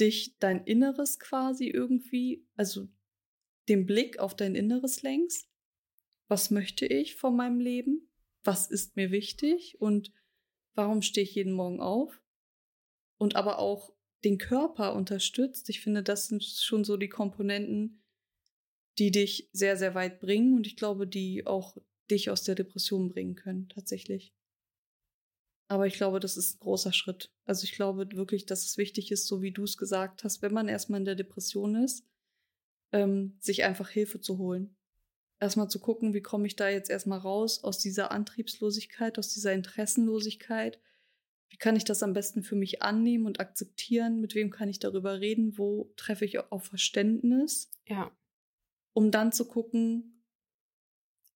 dich 0.00 0.38
dein 0.38 0.64
Inneres 0.64 1.18
quasi 1.18 1.68
irgendwie, 1.68 2.46
also 2.56 2.88
den 3.68 3.86
Blick 3.86 4.18
auf 4.18 4.34
dein 4.34 4.54
Inneres 4.54 5.02
lenkst. 5.02 5.48
Was 6.28 6.50
möchte 6.50 6.86
ich 6.86 7.16
von 7.16 7.36
meinem 7.36 7.60
Leben? 7.60 8.10
Was 8.42 8.70
ist 8.70 8.96
mir 8.96 9.10
wichtig? 9.10 9.80
Und 9.80 10.12
warum 10.74 11.02
stehe 11.02 11.24
ich 11.24 11.34
jeden 11.34 11.52
Morgen 11.52 11.80
auf? 11.80 12.20
Und 13.18 13.36
aber 13.36 13.58
auch 13.58 13.94
den 14.24 14.38
Körper 14.38 14.94
unterstützt. 14.94 15.68
Ich 15.68 15.80
finde, 15.80 16.02
das 16.02 16.26
sind 16.26 16.42
schon 16.42 16.84
so 16.84 16.96
die 16.96 17.08
Komponenten, 17.08 18.02
die 18.98 19.10
dich 19.10 19.48
sehr, 19.52 19.76
sehr 19.76 19.94
weit 19.94 20.20
bringen 20.20 20.54
und 20.54 20.66
ich 20.66 20.76
glaube, 20.76 21.06
die 21.06 21.46
auch 21.46 21.76
dich 22.10 22.30
aus 22.30 22.42
der 22.44 22.54
Depression 22.54 23.08
bringen 23.08 23.36
können, 23.36 23.68
tatsächlich. 23.68 24.34
Aber 25.72 25.86
ich 25.86 25.94
glaube, 25.94 26.20
das 26.20 26.36
ist 26.36 26.56
ein 26.56 26.60
großer 26.60 26.92
Schritt. 26.92 27.32
Also 27.46 27.64
ich 27.64 27.72
glaube 27.72 28.06
wirklich, 28.12 28.44
dass 28.44 28.66
es 28.66 28.76
wichtig 28.76 29.10
ist, 29.10 29.26
so 29.26 29.40
wie 29.40 29.52
du 29.52 29.64
es 29.64 29.78
gesagt 29.78 30.22
hast, 30.22 30.42
wenn 30.42 30.52
man 30.52 30.68
erstmal 30.68 31.00
in 31.00 31.06
der 31.06 31.14
Depression 31.14 31.76
ist, 31.76 32.06
ähm, 32.92 33.38
sich 33.40 33.64
einfach 33.64 33.88
Hilfe 33.88 34.20
zu 34.20 34.36
holen. 34.36 34.76
Erstmal 35.40 35.70
zu 35.70 35.80
gucken, 35.80 36.12
wie 36.12 36.20
komme 36.20 36.46
ich 36.46 36.56
da 36.56 36.68
jetzt 36.68 36.90
erstmal 36.90 37.20
raus 37.20 37.64
aus 37.64 37.78
dieser 37.78 38.10
Antriebslosigkeit, 38.10 39.18
aus 39.18 39.32
dieser 39.32 39.54
Interessenlosigkeit. 39.54 40.78
Wie 41.48 41.56
kann 41.56 41.74
ich 41.74 41.84
das 41.84 42.02
am 42.02 42.12
besten 42.12 42.42
für 42.42 42.54
mich 42.54 42.82
annehmen 42.82 43.24
und 43.24 43.40
akzeptieren? 43.40 44.20
Mit 44.20 44.34
wem 44.34 44.50
kann 44.50 44.68
ich 44.68 44.78
darüber 44.78 45.20
reden? 45.20 45.56
Wo 45.56 45.90
treffe 45.96 46.26
ich 46.26 46.38
auf 46.38 46.66
Verständnis? 46.66 47.70
Ja. 47.86 48.14
Um 48.92 49.10
dann 49.10 49.32
zu 49.32 49.48
gucken, 49.48 50.22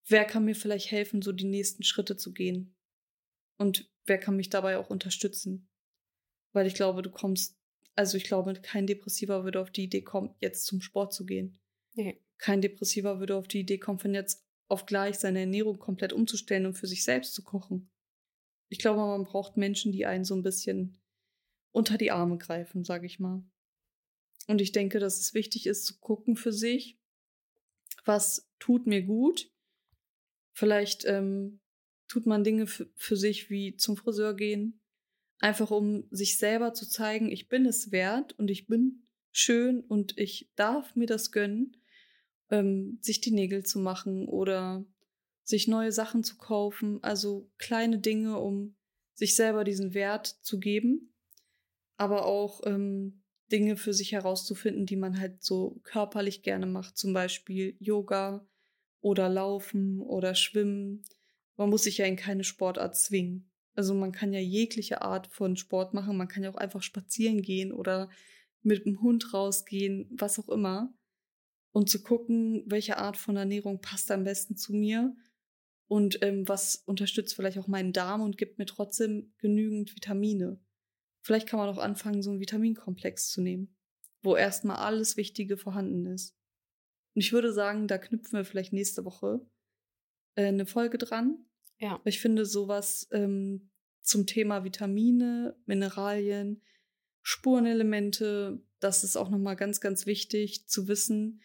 wer 0.05 0.25
kann 0.25 0.45
mir 0.45 0.53
vielleicht 0.53 0.91
helfen, 0.91 1.23
so 1.23 1.31
die 1.31 1.45
nächsten 1.45 1.81
Schritte 1.81 2.17
zu 2.17 2.33
gehen? 2.33 2.75
Und 3.57 3.89
wer 4.07 4.17
kann 4.17 4.35
mich 4.35 4.49
dabei 4.49 4.77
auch 4.77 4.89
unterstützen? 4.89 5.69
Weil 6.53 6.67
ich 6.67 6.73
glaube, 6.73 7.01
du 7.01 7.11
kommst 7.11 7.57
also 7.97 8.15
ich 8.15 8.25
glaube, 8.25 8.53
kein 8.53 8.85
Depressiver 8.85 9.43
würde 9.43 9.59
auf 9.59 9.71
die 9.71 9.85
Idee 9.85 10.03
kommen, 10.03 10.35
jetzt 10.39 10.67
zum 10.67 10.81
Sport 10.81 11.13
zu 11.13 11.25
gehen. 11.25 11.59
Nee. 11.95 12.21
Kein 12.37 12.61
Depressiver 12.61 13.19
würde 13.19 13.35
auf 13.35 13.47
die 13.47 13.61
Idee 13.61 13.79
kommen, 13.79 13.97
von 13.97 14.13
jetzt 14.13 14.45
auf 14.67 14.85
gleich 14.85 15.17
seine 15.17 15.39
Ernährung 15.39 15.79
komplett 15.79 16.13
umzustellen 16.13 16.67
und 16.67 16.75
für 16.75 16.85
sich 16.85 17.03
selbst 17.03 17.33
zu 17.33 17.43
kochen. 17.43 17.89
Ich 18.69 18.77
glaube, 18.77 18.99
man 18.99 19.23
braucht 19.23 19.57
Menschen, 19.57 19.91
die 19.91 20.05
einen 20.05 20.25
so 20.25 20.35
ein 20.35 20.43
bisschen 20.43 20.99
unter 21.71 21.97
die 21.97 22.11
Arme 22.11 22.37
greifen, 22.37 22.83
sage 22.83 23.07
ich 23.07 23.19
mal. 23.19 23.43
Und 24.45 24.61
ich 24.61 24.73
denke, 24.73 24.99
dass 24.99 25.19
es 25.19 25.33
wichtig 25.33 25.65
ist 25.65 25.85
zu 25.87 25.97
gucken 25.99 26.35
für 26.35 26.53
sich, 26.53 26.99
was 28.05 28.47
tut 28.59 28.85
mir 28.85 29.01
gut. 29.01 29.51
Vielleicht 30.53 31.03
ähm, 31.05 31.61
tut 32.07 32.25
man 32.25 32.43
Dinge 32.43 32.67
für 32.67 33.17
sich 33.17 33.49
wie 33.49 33.75
zum 33.75 33.97
Friseur 33.97 34.33
gehen, 34.35 34.79
Einfach 35.39 35.69
um 35.69 36.07
sich 36.09 36.37
selber 36.39 36.73
zu 36.73 36.87
zeigen, 36.87 37.31
ich 37.31 37.47
bin 37.47 37.65
es 37.65 37.91
wert 37.91 38.33
und 38.39 38.49
ich 38.49 38.65
bin 38.65 39.03
schön 39.31 39.81
und 39.81 40.17
ich 40.17 40.51
darf 40.55 40.95
mir 40.95 41.05
das 41.05 41.31
gönnen, 41.31 41.77
ähm, 42.49 42.97
sich 43.01 43.21
die 43.21 43.31
Nägel 43.31 43.63
zu 43.63 43.77
machen 43.77 44.27
oder 44.27 44.83
sich 45.43 45.67
neue 45.67 45.91
Sachen 45.91 46.23
zu 46.23 46.37
kaufen. 46.37 47.03
Also 47.03 47.51
kleine 47.59 47.99
Dinge, 47.99 48.39
um 48.39 48.75
sich 49.13 49.35
selber 49.35 49.63
diesen 49.63 49.93
Wert 49.93 50.25
zu 50.41 50.59
geben, 50.59 51.13
aber 51.97 52.25
auch 52.25 52.61
ähm, 52.65 53.21
Dinge 53.51 53.77
für 53.77 53.93
sich 53.93 54.13
herauszufinden, 54.13 54.87
die 54.87 54.95
man 54.95 55.19
halt 55.19 55.43
so 55.43 55.79
körperlich 55.83 56.41
gerne 56.41 56.65
macht, 56.65 56.97
zum 56.97 57.13
Beispiel 57.13 57.75
Yoga 57.79 58.47
oder 59.01 59.29
Laufen 59.29 60.01
oder 60.01 60.33
Schwimmen. 60.33 61.03
Man 61.57 61.69
muss 61.69 61.83
sich 61.83 61.97
ja 61.97 62.05
in 62.05 62.15
keine 62.15 62.43
Sportart 62.43 62.95
zwingen. 62.95 63.51
Also 63.73 63.93
man 63.93 64.11
kann 64.11 64.33
ja 64.33 64.39
jegliche 64.39 65.01
Art 65.01 65.27
von 65.27 65.57
Sport 65.57 65.93
machen. 65.93 66.17
Man 66.17 66.27
kann 66.27 66.43
ja 66.43 66.49
auch 66.51 66.55
einfach 66.55 66.81
spazieren 66.81 67.41
gehen 67.41 67.71
oder 67.71 68.09
mit 68.63 68.85
dem 68.85 69.01
Hund 69.01 69.33
rausgehen, 69.33 70.09
was 70.11 70.39
auch 70.39 70.49
immer. 70.49 70.93
Und 71.71 71.89
zu 71.89 72.01
gucken, 72.01 72.63
welche 72.65 72.97
Art 72.97 73.17
von 73.17 73.35
Ernährung 73.35 73.81
passt 73.81 74.09
am 74.11 74.23
besten 74.23 74.55
zu 74.55 74.73
mir 74.73 75.15
und 75.87 76.19
ähm, 76.21 76.47
was 76.47 76.75
unterstützt 76.85 77.35
vielleicht 77.35 77.57
auch 77.57 77.67
meinen 77.67 77.93
Darm 77.93 78.21
und 78.21 78.37
gibt 78.37 78.57
mir 78.57 78.65
trotzdem 78.65 79.33
genügend 79.37 79.95
Vitamine. 79.95 80.59
Vielleicht 81.21 81.47
kann 81.47 81.59
man 81.59 81.69
auch 81.69 81.77
anfangen, 81.77 82.21
so 82.21 82.31
einen 82.31 82.39
Vitaminkomplex 82.39 83.29
zu 83.29 83.41
nehmen, 83.41 83.75
wo 84.21 84.35
erstmal 84.35 84.77
alles 84.77 85.17
Wichtige 85.17 85.57
vorhanden 85.57 86.05
ist. 86.07 86.35
Und 87.13 87.21
ich 87.21 87.31
würde 87.31 87.53
sagen, 87.53 87.87
da 87.87 87.97
knüpfen 87.97 88.37
wir 88.37 88.45
vielleicht 88.45 88.73
nächste 88.73 89.05
Woche 89.05 89.45
äh, 90.35 90.45
eine 90.45 90.65
Folge 90.65 90.97
dran, 90.97 91.46
ja. 91.79 91.99
Ich 92.05 92.19
finde 92.19 92.45
sowas 92.45 93.07
ähm, 93.11 93.69
zum 94.01 94.25
Thema 94.25 94.63
Vitamine, 94.63 95.55
Mineralien, 95.65 96.61
Spurenelemente, 97.21 98.61
das 98.79 99.03
ist 99.03 99.17
auch 99.17 99.29
nochmal 99.29 99.55
ganz, 99.55 99.81
ganz 99.81 100.05
wichtig 100.05 100.67
zu 100.67 100.87
wissen. 100.87 101.41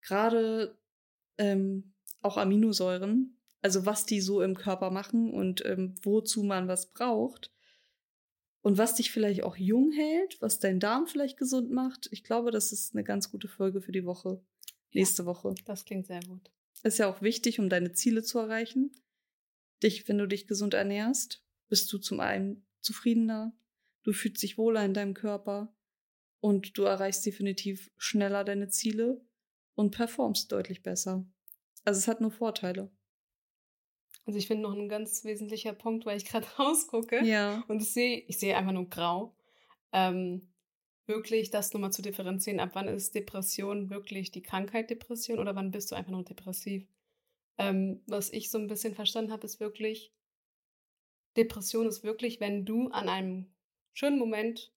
Gerade 0.00 0.78
ähm, 1.36 1.92
auch 2.22 2.36
Aminosäuren, 2.36 3.38
also 3.60 3.84
was 3.84 4.06
die 4.06 4.20
so 4.20 4.40
im 4.42 4.56
Körper 4.56 4.90
machen 4.90 5.30
und 5.32 5.64
ähm, 5.66 5.94
wozu 6.02 6.42
man 6.44 6.68
was 6.68 6.92
braucht. 6.92 7.52
und 8.62 8.76
was 8.78 8.94
dich 8.94 9.10
vielleicht 9.10 9.44
auch 9.44 9.56
jung 9.56 9.92
hält, 9.92 10.40
was 10.40 10.58
deinen 10.58 10.80
Darm 10.80 11.06
vielleicht 11.06 11.38
gesund 11.38 11.70
macht. 11.70 12.08
Ich 12.12 12.24
glaube, 12.24 12.50
das 12.50 12.72
ist 12.72 12.94
eine 12.94 13.04
ganz 13.04 13.30
gute 13.30 13.48
Folge 13.48 13.80
für 13.80 13.92
die 13.92 14.04
Woche. 14.04 14.42
Nächste 14.92 15.26
Woche. 15.26 15.54
Das 15.64 15.84
klingt 15.84 16.06
sehr 16.06 16.20
gut. 16.22 16.50
Ist 16.82 16.98
ja 16.98 17.08
auch 17.08 17.22
wichtig, 17.22 17.60
um 17.60 17.68
deine 17.68 17.92
Ziele 17.92 18.22
zu 18.22 18.38
erreichen. 18.38 18.92
Dich, 19.82 20.08
wenn 20.08 20.18
du 20.18 20.26
dich 20.26 20.46
gesund 20.46 20.74
ernährst, 20.74 21.44
bist 21.68 21.92
du 21.92 21.98
zum 21.98 22.20
einen 22.20 22.66
zufriedener, 22.80 23.56
du 24.02 24.12
fühlst 24.12 24.42
dich 24.42 24.58
wohler 24.58 24.84
in 24.84 24.94
deinem 24.94 25.14
Körper 25.14 25.74
und 26.40 26.76
du 26.78 26.82
erreichst 26.84 27.24
definitiv 27.26 27.90
schneller 27.96 28.44
deine 28.44 28.68
Ziele 28.68 29.20
und 29.74 29.90
performst 29.90 30.50
deutlich 30.50 30.82
besser. 30.82 31.26
Also 31.84 31.98
es 31.98 32.08
hat 32.08 32.20
nur 32.20 32.30
Vorteile. 32.30 32.90
Also 34.24 34.38
ich 34.38 34.46
finde 34.46 34.64
noch 34.64 34.74
ein 34.74 34.88
ganz 34.88 35.24
wesentlicher 35.24 35.72
Punkt, 35.72 36.04
weil 36.04 36.16
ich 36.16 36.24
gerade 36.24 36.46
rausgucke 36.58 37.24
ja. 37.24 37.64
und 37.68 37.82
ich 37.82 37.92
sehe, 37.92 38.18
ich 38.26 38.38
sehe 38.38 38.56
einfach 38.56 38.72
nur 38.72 38.88
grau. 38.88 39.36
Ähm, 39.92 40.52
wirklich 41.06 41.50
das 41.50 41.72
nochmal 41.72 41.92
zu 41.92 42.02
differenzieren, 42.02 42.60
ab 42.60 42.70
wann 42.74 42.88
ist 42.88 43.14
Depression 43.14 43.88
wirklich 43.88 44.30
die 44.30 44.42
Krankheit 44.42 44.90
Depression 44.90 45.38
oder 45.38 45.56
wann 45.56 45.70
bist 45.70 45.90
du 45.90 45.94
einfach 45.94 46.12
nur 46.12 46.24
depressiv? 46.24 46.86
Ähm, 47.58 48.02
was 48.06 48.32
ich 48.32 48.50
so 48.50 48.58
ein 48.58 48.68
bisschen 48.68 48.94
verstanden 48.94 49.32
habe, 49.32 49.44
ist 49.44 49.60
wirklich, 49.60 50.12
Depression 51.36 51.86
ist 51.86 52.04
wirklich, 52.04 52.40
wenn 52.40 52.64
du 52.64 52.88
an 52.88 53.08
einem 53.08 53.46
schönen 53.92 54.18
Moment 54.18 54.72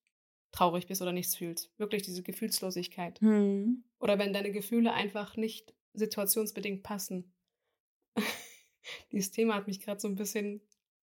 traurig 0.50 0.86
bist 0.86 1.00
oder 1.00 1.12
nichts 1.12 1.36
fühlst. 1.36 1.72
Wirklich 1.78 2.02
diese 2.02 2.22
Gefühlslosigkeit. 2.22 3.20
Hm. 3.20 3.84
Oder 3.98 4.18
wenn 4.18 4.32
deine 4.32 4.52
Gefühle 4.52 4.92
einfach 4.92 5.36
nicht 5.36 5.74
situationsbedingt 5.94 6.82
passen. 6.82 7.32
Dieses 9.12 9.30
Thema 9.30 9.54
hat 9.54 9.66
mich 9.66 9.80
gerade 9.80 10.00
so 10.00 10.08
ein 10.08 10.16
bisschen 10.16 10.60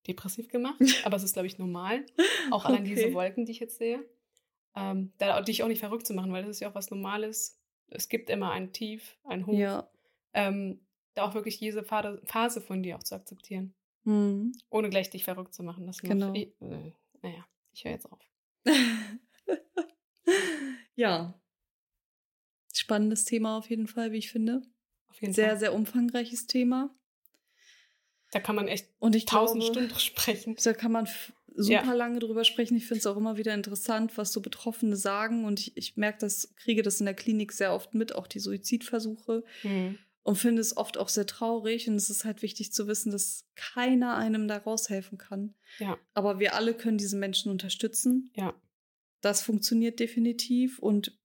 depressiv 0.08 0.50
gemacht, 0.50 0.80
aber 1.04 1.18
es 1.18 1.24
ist, 1.24 1.34
glaube 1.34 1.48
ich, 1.48 1.58
normal. 1.58 2.06
Auch 2.52 2.66
allein 2.66 2.82
okay. 2.82 2.96
diese 2.96 3.14
Wolken, 3.14 3.46
die 3.46 3.52
ich 3.52 3.60
jetzt 3.60 3.78
sehe. 3.78 4.06
Ähm, 4.76 5.14
da, 5.18 5.42
dich 5.42 5.64
auch 5.64 5.68
nicht 5.68 5.80
verrückt 5.80 6.06
zu 6.06 6.14
machen, 6.14 6.32
weil 6.32 6.44
das 6.44 6.52
ist 6.52 6.60
ja 6.60 6.70
auch 6.70 6.76
was 6.76 6.92
Normales. 6.92 7.60
Es 7.88 8.08
gibt 8.08 8.30
immer 8.30 8.52
ein 8.52 8.72
Tief, 8.72 9.18
ein 9.24 9.46
Hoch. 9.46 9.58
Ja. 9.58 9.90
Ähm, 10.34 10.80
da 11.20 11.26
auch 11.28 11.34
wirklich 11.34 11.60
diese 11.60 11.84
Phase 11.84 12.62
von 12.62 12.82
dir 12.82 12.96
auch 12.96 13.04
zu 13.04 13.16
akzeptieren. 13.16 13.74
Mhm. 14.04 14.54
Ohne 14.70 14.90
gleich 14.90 15.10
dich 15.10 15.24
verrückt 15.24 15.54
zu 15.54 15.64
machen. 15.64 15.86
Das 15.86 16.00
genau. 16.00 16.34
Äh, 16.34 16.52
naja, 17.22 17.46
ich 17.74 17.84
höre 17.84 17.92
jetzt 17.92 18.12
auf. 18.12 18.20
ja. 20.96 21.40
Spannendes 22.74 23.26
Thema 23.26 23.58
auf 23.58 23.70
jeden 23.70 23.88
Fall, 23.88 24.12
wie 24.12 24.18
ich 24.18 24.32
finde. 24.32 24.62
Auf 25.10 25.22
jeden 25.22 25.34
sehr, 25.34 25.50
Fall. 25.50 25.60
sehr 25.60 25.74
umfangreiches 25.74 26.48
Thema. 26.48 26.96
Da 28.32 28.40
kann 28.40 28.56
man 28.56 28.68
echt 28.68 28.90
und 29.00 29.16
ich 29.16 29.26
tausend 29.26 29.64
glaube, 29.64 29.80
Stunden 29.80 30.00
sprechen. 30.00 30.56
Da 30.64 30.74
kann 30.74 30.92
man 30.92 31.08
super 31.56 31.84
ja. 31.84 31.94
lange 31.94 32.20
drüber 32.20 32.44
sprechen. 32.44 32.78
Ich 32.78 32.86
finde 32.86 33.00
es 33.00 33.08
auch 33.08 33.18
immer 33.18 33.38
wieder 33.38 33.54
interessant, 33.56 34.18
was 34.18 34.32
so 34.32 34.40
Betroffene 34.42 34.96
sagen. 34.96 35.46
Und 35.46 35.60
ich, 35.60 35.76
ich 35.76 35.98
merke 35.98 36.20
das, 36.20 36.56
kriege 36.56 36.84
das 36.84 37.00
in 37.00 37.06
der 37.06 37.16
Klinik 37.16 37.52
sehr 37.52 37.74
oft 37.74 37.96
mit, 37.96 38.14
auch 38.14 38.28
die 38.28 38.40
Suizidversuche. 38.40 39.44
Mhm. 39.64 39.98
Und 40.30 40.36
finde 40.36 40.62
es 40.62 40.78
oft 40.78 41.00
auch 41.00 41.10
sehr 41.10 41.26
traurig. 41.26 41.90
Und 41.90 41.96
es 41.96 42.12
ist 42.12 42.24
halt 42.24 42.44
wichtig 42.44 42.72
zu 42.72 42.86
wissen, 42.86 43.12
dass 43.12 43.48
keiner 43.56 44.16
einem 44.16 44.48
da 44.48 44.58
raushelfen 44.58 45.18
kann. 45.18 45.56
Ja. 45.80 45.98
Aber 46.14 46.38
wir 46.38 46.54
alle 46.54 46.76
können 46.76 47.00
diese 47.00 47.18
Menschen 47.18 47.52
unterstützen. 47.52 48.30
Ja. 48.36 48.54
Das 49.22 49.42
funktioniert 49.42 50.00
definitiv. 50.00 50.78
Und 50.78 51.20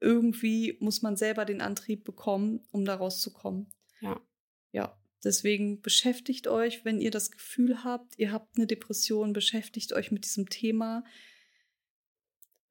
irgendwie 0.00 0.76
muss 0.80 1.00
man 1.00 1.14
selber 1.14 1.44
den 1.44 1.60
Antrieb 1.60 2.02
bekommen, 2.02 2.66
um 2.72 2.84
da 2.84 2.96
rauszukommen. 2.96 3.72
Ja. 4.00 4.20
Ja. 4.72 5.00
Deswegen 5.22 5.80
beschäftigt 5.80 6.48
euch, 6.48 6.84
wenn 6.84 7.00
ihr 7.00 7.12
das 7.12 7.30
Gefühl 7.30 7.84
habt, 7.84 8.18
ihr 8.18 8.32
habt 8.32 8.56
eine 8.56 8.66
Depression, 8.66 9.32
beschäftigt 9.32 9.92
euch 9.92 10.10
mit 10.10 10.24
diesem 10.24 10.48
Thema. 10.48 11.04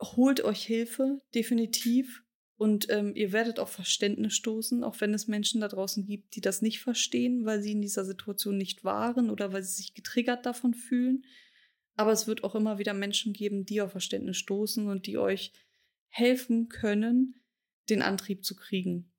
Holt 0.01 0.41
euch 0.41 0.65
Hilfe, 0.65 1.21
definitiv. 1.33 2.25
Und 2.57 2.89
ähm, 2.89 3.15
ihr 3.15 3.31
werdet 3.31 3.59
auf 3.59 3.71
Verständnis 3.71 4.33
stoßen, 4.33 4.83
auch 4.83 4.99
wenn 4.99 5.13
es 5.13 5.27
Menschen 5.27 5.61
da 5.61 5.67
draußen 5.67 6.05
gibt, 6.05 6.35
die 6.35 6.41
das 6.41 6.63
nicht 6.63 6.79
verstehen, 6.79 7.45
weil 7.45 7.61
sie 7.61 7.73
in 7.73 7.83
dieser 7.83 8.03
Situation 8.03 8.57
nicht 8.57 8.83
waren 8.83 9.29
oder 9.29 9.53
weil 9.53 9.61
sie 9.61 9.75
sich 9.75 9.93
getriggert 9.93 10.45
davon 10.45 10.73
fühlen. 10.73 11.23
Aber 11.95 12.11
es 12.11 12.25
wird 12.25 12.43
auch 12.43 12.55
immer 12.55 12.79
wieder 12.79 12.93
Menschen 12.93 13.33
geben, 13.33 13.65
die 13.65 13.81
auf 13.81 13.91
Verständnis 13.91 14.37
stoßen 14.37 14.87
und 14.87 15.05
die 15.05 15.19
euch 15.19 15.53
helfen 16.09 16.67
können, 16.67 17.35
den 17.89 18.01
Antrieb 18.01 18.43
zu 18.43 18.55
kriegen. 18.55 19.11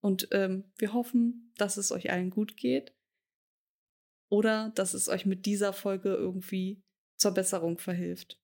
Und 0.00 0.28
ähm, 0.30 0.72
wir 0.78 0.92
hoffen, 0.92 1.52
dass 1.56 1.76
es 1.76 1.90
euch 1.92 2.10
allen 2.10 2.30
gut 2.30 2.56
geht 2.56 2.94
oder 4.28 4.70
dass 4.76 4.94
es 4.94 5.08
euch 5.08 5.26
mit 5.26 5.44
dieser 5.44 5.72
Folge 5.72 6.14
irgendwie 6.14 6.82
zur 7.16 7.32
Besserung 7.32 7.78
verhilft. 7.78 8.39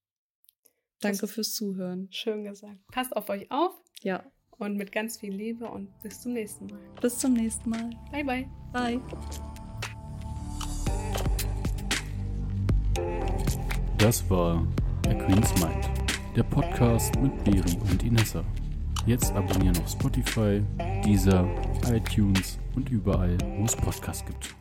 Danke 1.01 1.27
fürs 1.27 1.53
Zuhören. 1.55 2.09
Schön 2.11 2.45
gesagt. 2.45 2.79
Passt 2.91 3.15
auf 3.17 3.29
euch 3.29 3.51
auf. 3.51 3.73
Ja. 4.03 4.25
Und 4.59 4.77
mit 4.77 4.91
ganz 4.93 5.19
viel 5.19 5.35
Liebe 5.35 5.67
und 5.67 5.91
bis 6.03 6.23
zum 6.23 6.33
nächsten 6.33 6.67
Mal. 6.67 6.81
Bis 7.01 7.19
zum 7.19 7.35
nächsten 7.35 7.69
Mal. 7.69 7.91
Bye, 8.11 8.25
bye. 8.25 8.49
Bye. 8.73 9.01
Das 13.99 14.29
war 14.31 14.67
A 15.07 15.15
Queen's 15.15 15.53
Mind, 15.61 15.91
der 16.35 16.45
Podcast 16.45 17.15
mit 17.21 17.45
Beri 17.45 17.77
und 17.91 18.03
Inessa. 18.03 18.45
Jetzt 19.07 19.33
abonnieren 19.33 19.77
auf 19.79 19.89
Spotify, 19.89 20.63
Deezer, 21.05 21.47
iTunes 21.93 22.59
und 22.75 22.89
überall, 22.91 23.37
wo 23.59 23.65
es 23.65 23.77
Podcasts 23.77 24.25
gibt. 24.25 24.55